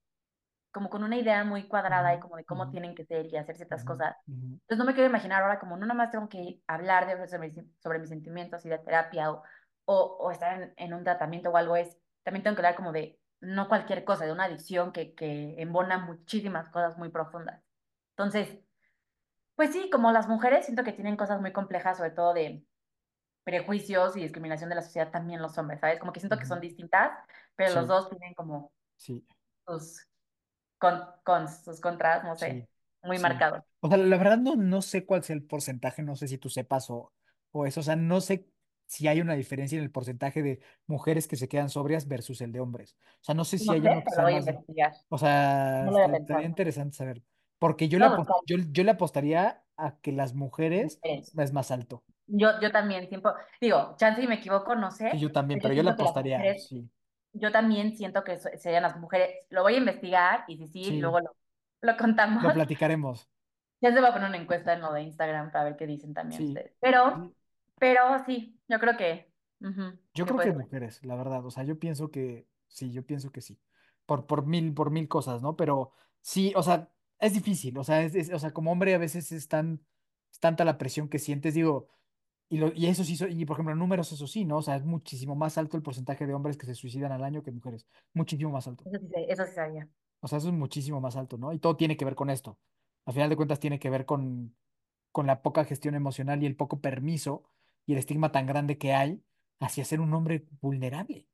como 0.72 0.90
con 0.90 1.04
una 1.04 1.16
idea 1.16 1.44
muy 1.44 1.68
cuadrada 1.68 2.14
y 2.14 2.20
como 2.20 2.36
de 2.36 2.44
cómo 2.44 2.70
tienen 2.70 2.94
que 2.94 3.04
ser 3.04 3.26
y 3.26 3.36
hacer 3.36 3.56
ciertas 3.56 3.84
ujú, 3.84 3.84
cosas. 3.84 4.16
ujú, 4.28 4.50
Entonces 4.62 4.78
no 4.78 4.84
me 4.84 4.94
quiero 4.94 5.08
imaginar 5.08 5.42
ahora 5.42 5.60
como 5.60 5.76
no 5.76 5.86
nada 5.86 5.94
más 5.94 6.10
tengo 6.10 6.28
que 6.28 6.62
hablar 6.66 7.06
de, 7.06 7.28
sobre, 7.28 7.50
mis, 7.52 7.64
sobre 7.82 7.98
mis 7.98 8.08
sentimientos 8.08 8.64
y 8.64 8.68
de 8.68 8.78
terapia 8.78 9.30
o, 9.30 9.42
o, 9.84 9.94
o 10.20 10.30
estar 10.30 10.60
en, 10.62 10.74
en 10.76 10.94
un 10.94 11.04
tratamiento 11.04 11.50
o 11.50 11.56
algo, 11.56 11.76
es, 11.76 11.96
también 12.24 12.42
tengo 12.42 12.56
que 12.56 12.60
hablar 12.60 12.76
como 12.76 12.92
de 12.92 13.20
no 13.40 13.68
cualquier 13.68 14.04
cosa, 14.04 14.24
de 14.24 14.32
una 14.32 14.44
adicción 14.44 14.92
que, 14.92 15.14
que 15.14 15.60
embona 15.60 15.98
muchísimas 15.98 16.68
cosas 16.70 16.96
muy 16.98 17.10
profundas. 17.10 17.62
Entonces, 18.16 18.58
pues 19.56 19.72
sí, 19.72 19.90
como 19.90 20.12
las 20.12 20.28
mujeres, 20.28 20.64
siento 20.66 20.84
que 20.84 20.92
tienen 20.92 21.16
cosas 21.16 21.40
muy 21.40 21.52
complejas, 21.52 21.96
sobre 21.98 22.10
todo 22.10 22.34
de 22.34 22.64
prejuicios 23.44 24.16
y 24.16 24.22
discriminación 24.22 24.70
de 24.70 24.76
la 24.76 24.82
sociedad, 24.82 25.10
también 25.12 25.42
los 25.42 25.58
hombres, 25.58 25.80
¿sabes? 25.80 26.00
Como 26.00 26.12
que 26.12 26.20
siento 26.20 26.38
que 26.38 26.46
son 26.46 26.60
distintas, 26.60 27.12
pero 27.56 27.74
los 27.74 27.88
dos 27.88 28.10
tienen 28.10 28.34
como 28.34 28.72
sí. 28.96 29.24
sus, 29.66 30.06
con, 30.78 31.02
con 31.24 31.48
sus 31.48 31.80
contras, 31.80 32.24
no 32.24 32.36
Sí, 32.36 32.46
sé, 32.46 32.68
muy 33.02 33.18
marcados. 33.18 33.62
O 33.80 33.88
sea, 33.88 33.96
la 33.98 34.16
verdad 34.16 34.38
no, 34.38 34.56
no 34.56 34.82
sé 34.82 35.04
cuál 35.04 35.22
sea 35.24 35.36
el 35.36 35.44
porcentaje, 35.44 36.02
no 36.02 36.16
sé 36.16 36.26
si 36.28 36.38
tú 36.38 36.48
sepas 36.48 36.90
o, 36.90 37.12
o 37.52 37.66
eso, 37.66 37.80
o 37.80 37.82
sea, 37.82 37.96
no 37.96 38.20
sé 38.20 38.48
si 38.86 39.08
hay 39.08 39.20
una 39.20 39.34
diferencia 39.34 39.76
en 39.78 39.84
el 39.84 39.90
porcentaje 39.90 40.42
de 40.42 40.60
mujeres 40.86 41.28
que 41.28 41.36
se 41.36 41.48
quedan 41.48 41.68
sobrias 41.70 42.08
versus 42.08 42.40
el 42.40 42.52
de 42.52 42.60
hombres. 42.60 42.96
O 43.20 43.24
sea, 43.24 43.34
no 43.34 43.44
sé 43.44 43.58
si 43.58 43.66
No 43.66 43.72
hay 43.72 43.80
sé, 43.82 43.88
uno 43.88 44.02
que 44.02 44.10
sea 44.10 44.26
más, 44.28 44.46
o 45.08 45.18
sea, 45.18 45.90
No 45.90 45.98
estaría 46.18 46.46
interesante 46.46 46.96
saber, 46.96 47.22
porque 47.64 47.88
yo 47.88 47.98
le, 47.98 48.06
No, 48.06 48.16
total, 48.16 48.36
yo, 48.46 48.56
yo 48.70 48.84
le 48.84 48.90
apostaría 48.92 49.64
a 49.76 49.98
que 50.00 50.12
las 50.12 50.34
mujeres 50.34 51.00
es 51.36 51.52
más 51.52 51.70
alto. 51.70 52.04
Yo, 52.26 52.58
yo 52.60 52.72
también, 52.72 53.08
tiempo, 53.08 53.32
digo, 53.60 53.96
chance 53.98 54.22
y 54.22 54.26
me 54.26 54.36
equivoco, 54.36 54.74
no 54.74 54.90
Sí, 55.10 55.18
sé, 55.18 55.18
yo 55.18 55.30
también, 55.32 55.60
pero 55.60 55.74
yo 55.74 55.74
pero 55.74 55.74
yo 55.74 55.82
le 55.82 55.90
apostaría, 55.90 56.38
mujeres, 56.38 56.62
sí, 56.68 56.90
yo 57.32 57.52
también 57.52 57.96
siento 57.96 58.24
que 58.24 58.38
serían 58.38 58.82
las 58.82 58.96
mujeres. 58.98 59.46
Lo 59.50 59.62
voy 59.62 59.74
a 59.74 59.78
investigar 59.78 60.44
y 60.48 60.56
si 60.58 60.68
sí, 60.68 61.00
sí, 61.00 61.00
luego 61.00 61.20
lo, 61.20 61.36
lo 61.82 61.96
lo 62.38 62.52
contamos. 62.52 62.52
platicaremos, 62.52 63.28
Ya 63.80 63.92
se 63.92 64.00
va 64.00 64.08
a 64.08 64.12
poner 64.12 64.28
una 64.28 64.38
encuesta 64.38 64.72
en 64.74 64.80
lo 64.80 64.92
de 64.92 65.02
Instagram 65.02 65.52
para 65.52 65.64
ver 65.64 65.76
qué 65.76 65.86
dicen 65.86 66.14
también 66.14 66.42
sí. 66.42 66.44
ustedes. 66.44 66.76
Pero, 66.80 67.28
Sí. 67.28 67.34
pero 67.78 68.24
sí, 68.26 68.60
yo 68.68 68.78
creo 68.80 68.96
que, 68.96 69.32
Yo 70.14 70.26
que 70.26 70.28
creo 70.28 70.40
que 70.40 70.52
ser. 70.52 70.54
mujeres, 70.54 71.04
la 71.04 71.16
verdad. 71.16 71.44
O 71.44 71.50
sea, 71.50 71.64
yo 71.64 71.78
pienso 71.78 72.10
que 72.10 72.48
sí, 72.68 72.92
yo 72.92 73.04
pienso 73.04 73.32
que 73.32 73.40
sí. 73.40 73.60
Por, 74.06 74.26
por 74.26 74.46
mil, 74.46 74.72
por 74.74 74.90
mil 74.90 75.08
cosas, 75.08 75.42
¿no? 75.42 75.56
Pero 75.56 75.92
sí, 76.20 76.52
o 76.56 76.62
sea, 76.62 76.92
es 77.26 77.34
difícil. 77.34 77.76
O 77.78 77.84
sea, 77.84 78.02
es, 78.02 78.14
es- 78.14 78.32
o 78.32 78.38
sea, 78.38 78.52
como 78.52 78.72
hombre 78.72 78.94
a 78.94 78.98
veces 78.98 79.32
es 79.32 79.48
tan, 79.48 79.84
es 80.32 80.38
tanta 80.40 80.64
la 80.64 80.78
presión 80.78 81.08
que 81.08 81.18
sientes, 81.18 81.54
digo, 81.54 81.88
y, 82.48 82.58
lo, 82.58 82.72
y 82.74 82.86
eso 82.86 83.04
sí, 83.04 83.16
y 83.30 83.44
por 83.46 83.56
ejemplo, 83.56 83.72
en 83.72 83.78
números, 83.78 84.12
eso 84.12 84.26
sí, 84.26 84.44
¿no? 84.44 84.58
O 84.58 84.62
sea, 84.62 84.76
es 84.76 84.84
muchísimo 84.84 85.34
más 85.36 85.58
alto 85.58 85.76
el 85.76 85.82
porcentaje 85.82 86.26
de 86.26 86.34
hombres 86.34 86.56
que 86.56 86.66
se 86.66 86.74
suicidan 86.74 87.12
al 87.12 87.24
año 87.24 87.42
que 87.42 87.50
mujeres. 87.52 87.86
Muchísimo 88.12 88.50
más 88.52 88.68
alto. 88.68 88.84
Eso 88.86 88.98
sí, 89.00 89.26
eso 89.28 89.46
sí 89.46 89.52
sabía. 89.52 89.88
O 90.20 90.28
sea, 90.28 90.38
eso 90.38 90.48
es 90.48 90.54
muchísimo 90.54 91.00
más 91.00 91.16
alto, 91.16 91.36
¿no? 91.38 91.52
Y 91.52 91.58
todo 91.58 91.76
tiene 91.76 91.96
que 91.96 92.04
ver 92.04 92.14
con 92.14 92.30
esto. 92.30 92.58
Al 93.06 93.14
final 93.14 93.28
de 93.30 93.36
cuentas, 93.36 93.60
tiene 93.60 93.78
que 93.78 93.90
ver 93.90 94.06
con, 94.06 94.56
con 95.12 95.26
la 95.26 95.42
poca 95.42 95.64
gestión 95.64 95.94
emocional 95.94 96.42
y 96.42 96.46
el 96.46 96.56
poco 96.56 96.80
permiso 96.80 97.50
y 97.86 97.92
el 97.92 97.98
estigma 97.98 98.32
tan 98.32 98.46
grande 98.46 98.78
que 98.78 98.94
hay 98.94 99.22
hacia 99.60 99.84
ser 99.84 100.00
un 100.00 100.14
hombre 100.14 100.46
vulnerable. 100.60 101.28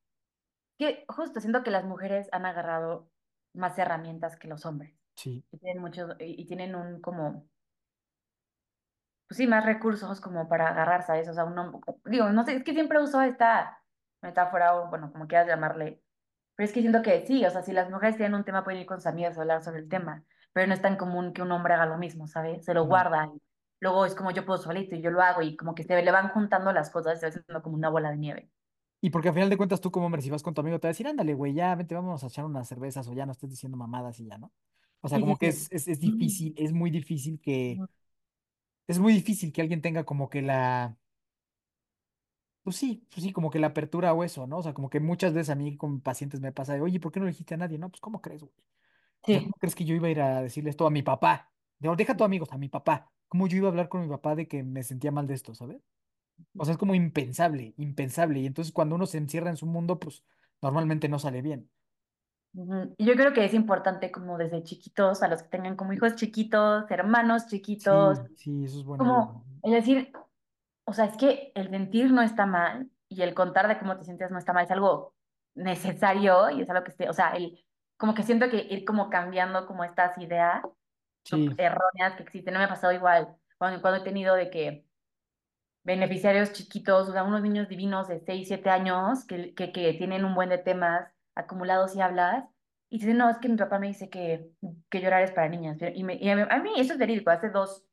Que 0.79 1.05
justo 1.09 1.41
siento 1.41 1.63
que 1.63 1.71
las 1.71 1.85
mujeres 1.85 2.29
han 2.33 2.45
agarrado 2.47 3.13
más 3.53 3.79
herramientas 3.79 4.37
que 4.37 4.49
los 4.49 4.67
hombres. 4.67 5.00
Sí. 5.21 5.45
Y 5.53 5.59
tienen 5.59 5.83
muchos, 5.83 6.17
y 6.19 6.43
y 6.43 6.47
tienen 6.47 6.75
un 6.75 7.01
como 7.03 7.47
pues 9.29 9.37
sí, 9.39 9.47
más 9.47 9.65
recursos 9.65 10.21
como 10.21 10.49
para 10.49 10.69
agarrar, 10.69 11.05
¿sabes? 11.05 11.29
O 11.29 11.33
sea, 11.33 11.45
uno, 11.45 11.81
digo, 12.07 12.31
no 12.31 12.45
sé, 12.45 12.57
es 12.57 12.65
que 12.65 12.73
siempre 12.73 13.01
uso 13.01 13.21
esta 13.23 13.81
metáfora 14.23 14.75
o, 14.75 14.89
bueno, 14.91 15.13
como 15.13 15.29
quieras 15.29 15.47
llamarle, 15.47 16.03
pero 16.57 16.65
es 16.67 16.73
que 16.73 16.81
siento 16.81 17.01
que 17.03 17.25
sí, 17.27 17.45
o 17.47 17.51
sea, 17.51 17.63
si 17.63 17.73
las 17.73 17.91
mujeres 17.91 18.17
tienen 18.17 18.35
un 18.35 18.45
tema, 18.45 18.65
pueden 18.65 18.81
ir 18.81 18.87
con 18.87 18.99
sus 18.99 19.07
amigas 19.07 19.39
a 19.39 19.43
hablar 19.43 19.63
sobre 19.63 19.79
el 19.81 19.89
tema, 19.89 20.25
pero 20.53 20.67
no 20.67 20.75
es 20.75 20.83
tan 20.83 20.97
común 20.97 21.33
que 21.33 21.43
un 21.43 21.53
hombre 21.53 21.75
haga 21.75 21.87
lo 21.87 21.97
mismo, 21.97 22.27
¿sabes? 22.27 22.65
Se 22.65 22.75
lo 22.75 22.87
guarda 22.87 23.31
y 23.33 23.41
luego 23.81 24.05
es 24.05 24.17
como 24.17 24.33
yo 24.33 24.45
puedo 24.45 24.59
solito 24.59 24.97
y 24.97 25.01
yo 25.01 25.13
lo 25.13 25.23
hago 25.23 25.43
y 25.43 25.57
como 25.57 25.77
que 25.77 25.85
se 25.85 26.03
le 26.03 26.11
van 26.11 26.31
juntando 26.31 26.73
las 26.73 26.91
cosas 26.91 27.19
y 27.19 27.21
se 27.21 27.27
va 27.27 27.31
haciendo 27.31 27.63
como 27.63 27.77
una 27.77 27.89
bola 27.89 28.11
de 28.11 28.17
nieve. 28.17 28.51
Y 29.01 29.11
porque 29.11 29.29
al 29.29 29.35
final 29.35 29.49
de 29.49 29.57
cuentas 29.57 29.81
tú 29.81 29.93
como 29.93 30.07
hombre, 30.07 30.23
si 30.23 30.31
vas 30.31 30.43
con 30.43 30.55
tu 30.55 30.61
amigo, 30.61 30.81
te 30.81 30.89
va 30.89 30.91
a 30.91 30.93
decir, 30.93 31.07
ándale, 31.07 31.35
güey, 31.35 31.55
ya, 31.55 31.73
vente, 31.77 31.95
vamos 31.95 32.25
a 32.25 32.27
echar 32.27 32.45
unas 32.45 32.67
cervezas 32.67 33.07
o 33.07 33.15
ya 33.15 33.27
no 33.27 33.33
estés 33.33 33.49
diciendo 33.49 33.79
mamadas 33.79 34.19
y 34.19 34.27
ya, 34.27 34.39
¿no? 34.39 34.51
O 35.03 35.09
sea, 35.09 35.19
Sí, 35.19 35.25
sí, 35.25 35.35
como 35.35 35.39
que 35.39 35.49
sí. 35.49 35.49
es, 35.49 35.69
es, 35.73 35.89
es 35.89 36.01
difícil, 36.01 36.55
es 36.59 36.73
muy 36.73 36.91
difícil 36.91 37.41
que, 37.41 37.85
es 38.87 38.99
muy 38.99 39.13
difícil 39.15 39.53
que 39.53 39.63
alguien 39.63 39.81
tenga 39.83 40.05
como 40.05 40.29
que 40.31 40.43
la, 40.43 40.99
pues 42.63 42.77
sí, 42.77 43.07
pues 43.11 43.25
sí, 43.25 43.33
como 43.33 43.51
que 43.51 43.59
la 43.59 43.69
apertura 43.69 44.13
o 44.13 44.23
eso, 44.25 44.47
¿no? 44.47 44.59
O 44.59 44.63
sea, 44.63 44.75
como 44.75 44.91
que 44.91 45.01
muchas 45.01 45.33
veces 45.33 45.51
a 45.51 45.55
mí 45.55 45.77
con 45.77 46.01
pacientes 46.01 46.41
me 46.41 46.53
pasa 46.53 46.75
de, 46.75 46.81
oye, 46.83 47.01
¿por 47.01 47.11
qué 47.13 47.19
no 47.21 47.27
le 47.27 47.33
dijiste 47.33 47.55
a 47.55 47.57
nadie? 47.57 47.79
No, 47.79 47.89
pues 47.91 48.01
¿cómo 48.01 48.21
crees, 48.21 48.43
güey? 48.43 48.53
O 49.23 49.31
sea, 49.31 49.41
Sí. 49.41 49.41
¿cómo 49.43 49.55
crees 49.59 49.75
que 49.77 49.85
yo 49.85 49.95
iba 49.95 50.09
a 50.09 50.11
ir 50.11 50.21
a 50.23 50.43
decirle 50.43 50.71
esto 50.71 50.87
a 50.87 50.91
mi 50.91 51.03
papá? 51.03 51.53
De, 51.79 51.95
deja 51.97 52.15
a 52.15 52.17
tus 52.17 52.25
amigos, 52.27 52.51
a 52.53 52.59
mi 52.59 52.69
papá. 52.69 53.13
¿Cómo 53.29 53.49
yo 53.49 53.57
iba 53.59 53.69
a 53.69 53.71
hablar 53.71 53.89
con 53.91 54.03
mi 54.03 54.09
papá 54.09 54.35
de 54.37 54.49
que 54.49 54.63
me 54.65 54.83
sentía 54.85 55.13
mal 55.13 55.27
de 55.27 55.35
esto, 55.35 55.55
¿sabes? 55.55 55.83
O 56.57 56.65
sea, 56.65 56.73
es 56.75 56.79
como 56.79 56.95
impensable, 56.95 57.75
impensable. 57.79 58.41
Y 58.41 58.47
entonces 58.47 58.73
cuando 58.73 58.97
uno 58.97 59.07
se 59.07 59.19
encierra 59.19 59.51
en 59.51 59.57
su 59.59 59.67
mundo, 59.67 59.99
pues 60.01 60.25
normalmente 60.63 61.09
no 61.09 61.19
sale 61.21 61.43
bien. 61.43 61.71
Yo 62.53 63.13
creo 63.15 63.33
que 63.33 63.45
es 63.45 63.55
importante 63.55 64.11
como 64.11 64.37
desde 64.37 64.63
chiquitos, 64.65 65.23
a 65.23 65.29
los 65.29 65.43
que 65.43 65.49
tengan 65.51 65.77
como 65.77 65.93
hijos 65.93 66.17
chiquitos, 66.17 66.91
hermanos 66.91 67.47
chiquitos, 67.47 68.19
Sí, 68.19 68.35
sí, 68.37 68.65
eso 68.65 68.81
es 68.81 68.87
idea. 68.87 68.97
como 68.97 69.47
el 69.63 69.73
decir, 69.73 70.13
o 70.85 70.93
sea, 70.95 71.07
es 71.07 71.17
que 71.17 71.53
el 71.55 71.71
sentir 71.71 72.13
no 72.13 72.23
está 72.23 72.47
mal 72.47 72.91
y 73.09 73.23
el 73.23 73.35
contar 73.35 73.69
de 73.69 73.79
cómo 73.79 73.97
te 73.99 74.05
sientes 74.05 74.31
no 74.31 74.39
está 74.39 74.53
mal, 74.53 74.65
es 74.65 74.71
algo 74.73 75.17
necesario 75.55 76.51
y 76.51 76.63
es 76.63 76.71
algo 76.71 76.85
que 76.85 76.91
esté, 76.93 77.09
o 77.11 77.15
sea, 77.15 77.33
el, 77.37 77.65
como 77.99 78.15
que 78.15 78.23
siento 78.25 78.51
que 78.51 78.59
ir 78.71 78.85
como 78.85 79.11
cambiando 79.11 79.67
como 79.67 79.85
estas 79.85 80.19
ideas 80.19 80.63
Sí, 81.25 81.49
erróneas 81.57 82.17
que 82.17 82.23
existen, 82.25 82.55
no 82.55 82.61
me 82.61 82.67
ha 82.67 82.69
pasado 82.69 82.93
igual 82.93 83.37
cuando, 83.59 83.81
cuando 83.83 84.01
he 84.01 84.05
tenido 84.05 84.35
de 84.37 84.51
que 84.51 84.87
beneficiarios 85.85 86.53
chiquitos, 86.53 87.09
o 87.09 87.13
sea, 87.13 87.25
unos 87.25 87.43
niños 87.43 87.69
divinos 87.69 88.09
de 88.09 88.21
6 88.21 88.49
7 88.49 88.71
años 88.71 89.25
que, 89.27 89.55
que, 89.55 89.73
que 89.73 89.95
tienen 89.95 90.25
un 90.25 90.35
buen 90.35 90.49
de 90.51 90.59
temas 90.59 91.13
acumulados 91.35 91.95
y 91.97 92.01
hablas, 92.01 92.45
y 92.89 92.99
dicen, 92.99 93.19
no, 93.19 93.31
es 93.31 93.39
que 93.39 93.49
mi 93.49 93.57
papá 93.57 93.79
me 93.79 93.89
dice 93.89 94.11
que, 94.11 94.51
que 94.89 95.01
llorar 95.01 95.23
es 95.23 95.33
para 95.33 95.49
niñas, 95.49 95.79
y, 95.95 96.05
me, 96.05 96.15
y 96.15 96.29
a 96.29 96.59
mí 96.59 96.73
eso 96.77 96.93
es 96.93 96.99
verídico, 96.99 97.31
hace 97.31 97.51
dos 97.51 97.85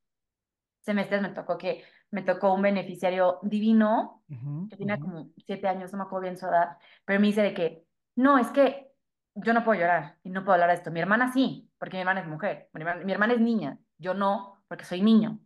semestres 0.82 1.22
me 1.22 1.30
tocó 1.30 1.58
que 1.58 1.84
me 2.10 2.22
tocó 2.22 2.54
un 2.54 2.62
beneficiario 2.62 3.40
divino, 3.44 4.24
que 4.70 4.78
tenía 4.78 4.98
como 4.98 5.30
siete 5.46 5.68
años, 5.68 5.92
no 5.92 5.98
me 5.98 6.04
acuerdo 6.06 6.24
bien 6.24 6.38
su 6.38 6.48
edad, 6.48 6.78
pero 7.06 7.20
me 7.20 7.28
dice 7.28 7.42
de 7.42 7.54
que, 7.54 7.86
no, 8.16 8.38
es 8.38 8.48
que 8.48 8.92
yo 9.36 9.54
no 9.54 9.64
puedo 9.64 9.80
llorar 9.80 10.18
y 10.24 10.30
no 10.30 10.44
puedo 10.44 10.54
hablar 10.54 10.70
de 10.70 10.76
esto. 10.76 10.90
Mi 10.90 11.00
hermana 11.00 11.32
sí, 11.32 11.70
porque 11.78 11.98
mi 11.98 12.02
hermana 12.02 12.22
es 12.22 12.28
mujer, 12.28 12.70
mi 12.74 12.82
hermana, 12.82 13.04
mi 13.04 13.12
hermana 13.12 13.34
es 13.34 13.42
niña, 13.42 13.78
yo 13.98 14.14
no, 14.14 14.64
porque 14.68 14.86
soy 14.86 15.02
niño. 15.02 15.40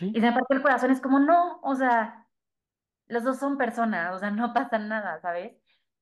Y 0.00 0.14
se 0.14 0.20
me 0.20 0.32
parte 0.32 0.54
el 0.54 0.62
corazón, 0.62 0.90
es 0.90 1.00
como, 1.00 1.18
no, 1.18 1.60
o 1.62 1.74
sea, 1.74 2.26
los 3.06 3.22
dos 3.24 3.38
son 3.38 3.58
personas, 3.58 4.14
o 4.14 4.18
sea, 4.18 4.30
no 4.30 4.54
pasa 4.54 4.78
nada, 4.78 5.20
¿sabes? 5.20 5.52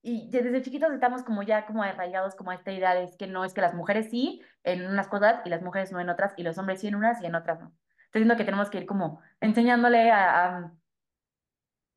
Y 0.03 0.31
desde 0.31 0.63
chiquitos 0.63 0.93
estamos 0.93 1.23
como 1.25 1.43
ya 1.43 1.67
como 1.67 1.83
arraigados 1.83 2.35
como 2.37 2.51
a 2.51 2.55
esta 2.55 2.73
idea 2.73 2.95
de 2.95 3.05
es 3.05 3.17
que 3.17 3.27
no, 3.27 3.45
es 3.45 3.53
que 3.55 3.61
las 3.61 3.75
mujeres 3.75 4.11
sí 4.11 4.43
en 4.65 4.87
unas 4.87 5.09
cosas 5.09 5.41
y 5.45 5.49
las 5.51 5.63
mujeres 5.63 5.93
no 5.93 6.01
en 6.01 6.09
otras, 6.11 6.35
y 6.37 6.43
los 6.45 6.57
hombres 6.59 6.81
sí 6.81 6.89
en 6.89 6.95
unas 6.95 7.21
y 7.23 7.27
en 7.27 7.35
otras 7.35 7.61
no. 7.61 7.69
Estoy 8.07 8.23
diciendo 8.23 8.37
que 8.37 8.45
tenemos 8.45 8.71
que 8.71 8.79
ir 8.79 8.87
como 8.87 9.21
enseñándole 9.41 10.11
a, 10.11 10.57
a, 10.59 10.73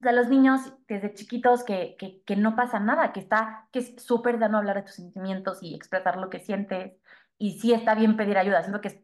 a 0.01 0.11
los 0.11 0.29
niños 0.29 0.61
desde 0.87 1.13
chiquitos 1.13 1.63
que, 1.63 1.95
que, 1.97 2.23
que 2.23 2.35
no 2.35 2.55
pasa 2.55 2.79
nada, 2.79 3.13
que 3.13 3.19
está, 3.19 3.67
que 3.71 3.79
es 3.79 3.93
súper 4.03 4.39
sano 4.39 4.57
hablar 4.57 4.77
de 4.77 4.83
tus 4.83 4.95
sentimientos 4.95 5.61
y 5.61 5.75
expresar 5.75 6.17
lo 6.17 6.29
que 6.29 6.39
sientes, 6.39 6.93
y 7.37 7.59
sí 7.59 7.73
está 7.73 7.95
bien 7.95 8.17
pedir 8.17 8.37
ayuda. 8.37 8.61
Siento 8.63 8.81
que 8.81 8.87
es- 8.89 8.99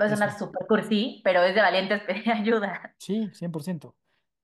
va 0.00 0.06
a 0.06 0.08
sonar 0.10 0.32
súper 0.38 0.66
cursi, 0.68 1.20
pero 1.24 1.42
es 1.42 1.54
de 1.54 1.60
valientes 1.60 2.02
pedir 2.06 2.30
ayuda. 2.32 2.94
Sí, 2.98 3.30
100%. 3.32 3.96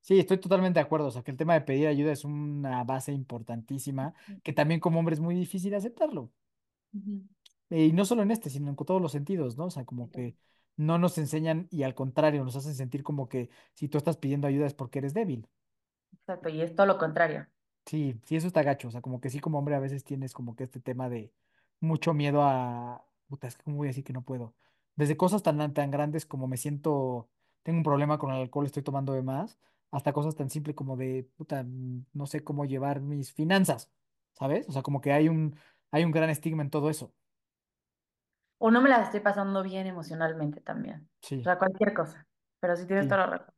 Sí, 0.04 0.18
estoy 0.20 0.38
totalmente 0.38 0.78
de 0.80 0.84
acuerdo. 0.84 1.06
O 1.08 1.10
sea, 1.10 1.22
que 1.22 1.30
el 1.32 1.36
tema 1.38 1.54
de 1.54 1.62
pedir 1.62 1.88
ayuda 1.88 2.12
es 2.12 2.24
una 2.24 2.84
base 2.84 3.12
importantísima, 3.12 4.14
que 4.42 4.52
también 4.52 4.80
como 4.80 4.98
hombre 5.00 5.14
es 5.14 5.20
muy 5.20 5.34
difícil 5.34 5.74
aceptarlo. 5.74 6.32
Ujú. 6.94 7.24
Eh, 7.70 7.86
Y 7.86 7.92
no 7.92 8.04
solo 8.04 8.22
en 8.22 8.30
este, 8.30 8.50
sino 8.50 8.68
en 8.70 8.76
todos 8.76 9.00
los 9.02 9.12
sentidos, 9.12 9.56
¿no? 9.56 9.66
O 9.66 9.70
sea, 9.70 9.84
como 9.84 10.10
que 10.10 10.36
no 10.76 10.98
nos 10.98 11.18
enseñan 11.18 11.68
y 11.70 11.82
al 11.84 11.94
contrario, 11.94 12.44
nos 12.44 12.56
hacen 12.56 12.74
sentir 12.74 13.02
como 13.02 13.28
que 13.28 13.50
si 13.74 13.88
tú 13.88 13.98
estás 13.98 14.16
pidiendo 14.16 14.46
ayuda 14.48 14.66
es 14.66 14.74
porque 14.74 14.98
eres 15.00 15.14
débil. 15.14 15.48
Exacto, 16.12 16.48
y 16.48 16.60
es 16.62 16.74
todo 16.74 16.86
lo 16.86 16.98
contrario. 16.98 17.46
Sí, 17.86 18.18
sí, 18.24 18.36
eso 18.36 18.46
está 18.46 18.62
gacho. 18.62 18.88
O 18.88 18.90
sea, 18.90 19.02
como 19.02 19.20
que 19.20 19.28
sí, 19.30 19.40
como 19.40 19.58
hombre, 19.58 19.74
a 19.74 19.78
veces 19.80 20.04
tienes 20.04 20.32
como 20.32 20.56
que 20.56 20.64
este 20.64 20.80
tema 20.80 21.08
de 21.08 21.32
mucho 21.80 22.14
miedo 22.14 22.42
a. 22.42 23.06
Puta, 23.28 23.46
es 23.48 23.56
que 23.56 23.64
¿cómo 23.64 23.76
voy 23.78 23.88
a 23.88 23.90
decir 23.90 24.04
que 24.04 24.12
no 24.12 24.22
puedo? 24.24 24.54
Desde 24.96 25.16
cosas 25.16 25.42
tan, 25.42 25.74
tan 25.74 25.90
grandes 25.90 26.24
como 26.26 26.46
me 26.46 26.56
siento, 26.56 27.28
tengo 27.62 27.78
un 27.78 27.82
problema 27.84 28.18
con 28.18 28.30
el 28.32 28.40
alcohol, 28.40 28.64
estoy 28.66 28.82
tomando 28.82 29.12
de 29.12 29.22
más, 29.22 29.58
hasta 29.94 30.12
cosas 30.12 30.34
tan 30.34 30.50
simples 30.50 30.74
como 30.74 30.96
de, 30.96 31.28
puta, 31.36 31.62
mm, 31.62 32.06
no 32.12 32.26
sé 32.26 32.42
cómo 32.42 32.64
llevar 32.64 33.00
mis 33.00 33.32
finanzas, 33.32 33.92
¿sabes? 34.32 34.68
O 34.68 34.72
sea, 34.72 34.82
como 34.82 35.00
que 35.00 35.12
hay 35.12 35.28
un, 35.28 35.56
hay 35.92 36.04
un 36.04 36.10
gran 36.10 36.30
estigma 36.30 36.62
en 36.62 36.70
todo 36.70 36.90
eso. 36.90 37.14
O 38.58 38.70
no 38.70 38.80
me 38.80 38.88
las 38.88 39.04
estoy 39.04 39.20
pasando 39.20 39.62
bien 39.62 39.86
emocionalmente 39.86 40.60
también. 40.60 41.08
O 41.22 41.42
sea, 41.42 41.58
cualquier 41.58 41.94
cosa. 41.94 42.26
Pero 42.60 42.76
sí 42.76 42.86
tienes 42.86 43.04
sí. 43.04 43.08
toda 43.08 43.20
la 43.20 43.26
razón. 43.38 43.54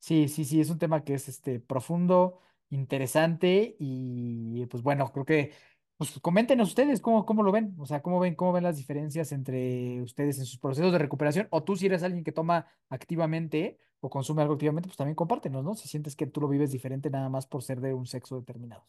Sí, 0.00 0.28
sí, 0.28 0.44
sí, 0.44 0.60
es 0.60 0.70
un 0.70 0.78
tema 0.78 1.04
que 1.04 1.14
es 1.14 1.28
este 1.28 1.60
profundo, 1.60 2.40
interesante 2.70 3.76
y 3.78 4.66
pues 4.66 4.82
bueno, 4.82 5.12
creo 5.12 5.24
que 5.24 5.52
pues 5.98 6.18
coméntenos 6.20 6.68
ustedes 6.68 7.00
cómo, 7.00 7.26
cómo 7.26 7.42
lo 7.42 7.50
ven, 7.50 7.74
o 7.76 7.84
sea, 7.84 8.00
cómo 8.02 8.20
ven, 8.20 8.36
cómo 8.36 8.52
ven 8.52 8.62
las 8.62 8.76
diferencias 8.76 9.32
entre 9.32 10.00
ustedes 10.00 10.38
en 10.38 10.46
sus 10.46 10.58
procesos 10.58 10.92
de 10.92 10.98
recuperación, 10.98 11.48
o 11.50 11.64
tú 11.64 11.74
si 11.74 11.86
eres 11.86 12.04
alguien 12.04 12.22
que 12.22 12.30
toma 12.30 12.66
activamente 12.88 13.78
o 14.00 14.08
consume 14.08 14.42
algo 14.42 14.54
activamente, 14.54 14.88
pues 14.88 14.96
también 14.96 15.16
compártenos, 15.16 15.64
¿no? 15.64 15.74
Si 15.74 15.88
sientes 15.88 16.14
que 16.14 16.26
tú 16.26 16.40
lo 16.40 16.48
vives 16.48 16.70
diferente 16.70 17.10
nada 17.10 17.28
más 17.28 17.46
por 17.46 17.64
ser 17.64 17.80
de 17.80 17.94
un 17.94 18.06
sexo 18.06 18.38
determinado, 18.38 18.86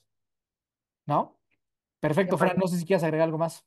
¿no? 1.07 1.39
Perfecto, 1.99 2.37
Fran, 2.37 2.57
no 2.57 2.67
sé 2.67 2.77
si 2.77 2.85
quieres 2.85 3.03
agregar 3.03 3.25
algo 3.25 3.39
más. 3.39 3.65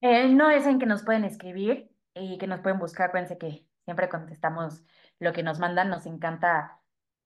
Eh, 0.00 0.28
no 0.28 0.50
es 0.50 0.66
en 0.66 0.80
que 0.80 0.86
nos 0.86 1.04
pueden 1.04 1.24
escribir 1.24 1.94
y 2.14 2.38
que 2.38 2.48
nos 2.48 2.60
pueden 2.60 2.80
buscar. 2.80 3.08
Acuérdense 3.08 3.38
que 3.38 3.66
siempre 3.84 4.08
contestamos 4.08 4.82
lo 5.20 5.32
que 5.32 5.44
nos 5.44 5.60
mandan. 5.60 5.90
Nos 5.90 6.06
encanta 6.06 6.79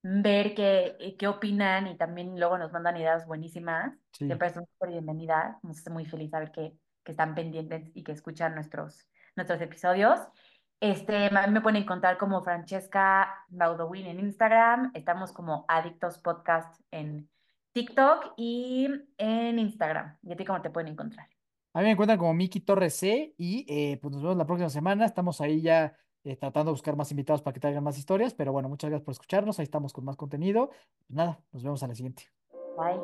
ver 0.07 0.55
qué, 0.55 0.97
eh, 1.01 1.17
qué 1.17 1.27
opinan 1.27 1.87
y 1.87 1.97
también 1.97 2.39
luego 2.39 2.59
nos 2.59 2.71
mandan 2.73 2.99
ideas 2.99 3.27
buenísimas. 3.27 3.95
Sí. 4.13 4.27
Siempre 4.27 4.51
son 4.51 4.67
súper 4.67 4.91
bienvenidas. 4.91 5.57
Nos 5.65 5.79
hace 5.79 5.89
muy 5.89 6.05
feliz 6.05 6.31
saber 6.31 6.53
que, 6.53 6.75
que 7.03 7.13
están 7.13 7.35
pendientes 7.35 7.91
y 7.95 8.05
que 8.05 8.13
escuchan 8.13 8.55
nuestros, 8.55 9.09
nuestros 9.35 9.63
episodios. 9.63 10.21
Este, 10.79 11.35
a 11.35 11.47
mí 11.47 11.53
me 11.55 11.63
pueden 11.63 11.83
encontrar 11.83 12.19
como 12.19 12.43
Francesca 12.43 13.47
Baudowin 13.49 14.07
en 14.07 14.21
Instagram. 14.21 14.91
Estamos 14.93 15.33
como 15.33 15.65
Adictos 15.69 16.19
Podcast 16.19 16.79
en 16.91 17.31
TikTok 17.73 18.35
y 18.37 18.89
en 19.17 19.59
Instagram. 19.59 20.19
¿Y 20.23 20.33
a 20.33 20.37
ti 20.37 20.45
cómo 20.45 20.61
te 20.61 20.69
pueden 20.69 20.93
encontrar? 20.93 21.29
A 21.73 21.79
mí 21.79 21.87
me 21.87 21.93
encuentran 21.93 22.19
como 22.19 22.35
Miki 22.35 22.61
Torres 22.61 22.95
C 22.97 23.35
y 23.39 23.65
eh, 23.67 23.99
pues 24.03 24.13
nos 24.13 24.23
vemos 24.23 24.37
la 24.37 24.45
próxima 24.45 24.69
semana. 24.69 25.07
Estamos 25.07 25.41
ahí 25.41 25.63
ya 25.63 25.97
eh, 26.25 26.37
tratando 26.37 26.71
de 26.71 26.75
buscar 26.75 26.97
más 26.97 27.11
invitados 27.11 27.43
para 27.43 27.55
que 27.55 27.61
traigan 27.61 27.85
más 27.85 27.99
historias, 27.99 28.35
pero 28.35 28.53
bueno, 28.53 28.69
muchas 28.69 28.91
gracias 28.91 29.05
por 29.05 29.13
escucharnos. 29.13 29.59
Ahí 29.59 29.65
estamos 29.65 29.93
con 29.93 30.05
más 30.05 30.17
contenido. 30.17 30.71
Pues 31.07 31.17
nada, 31.17 31.41
nos 31.53 31.63
vemos 31.63 31.83
a 31.83 31.89
la 31.89 31.95
siguiente. 31.95 32.25
Bye. 32.77 32.99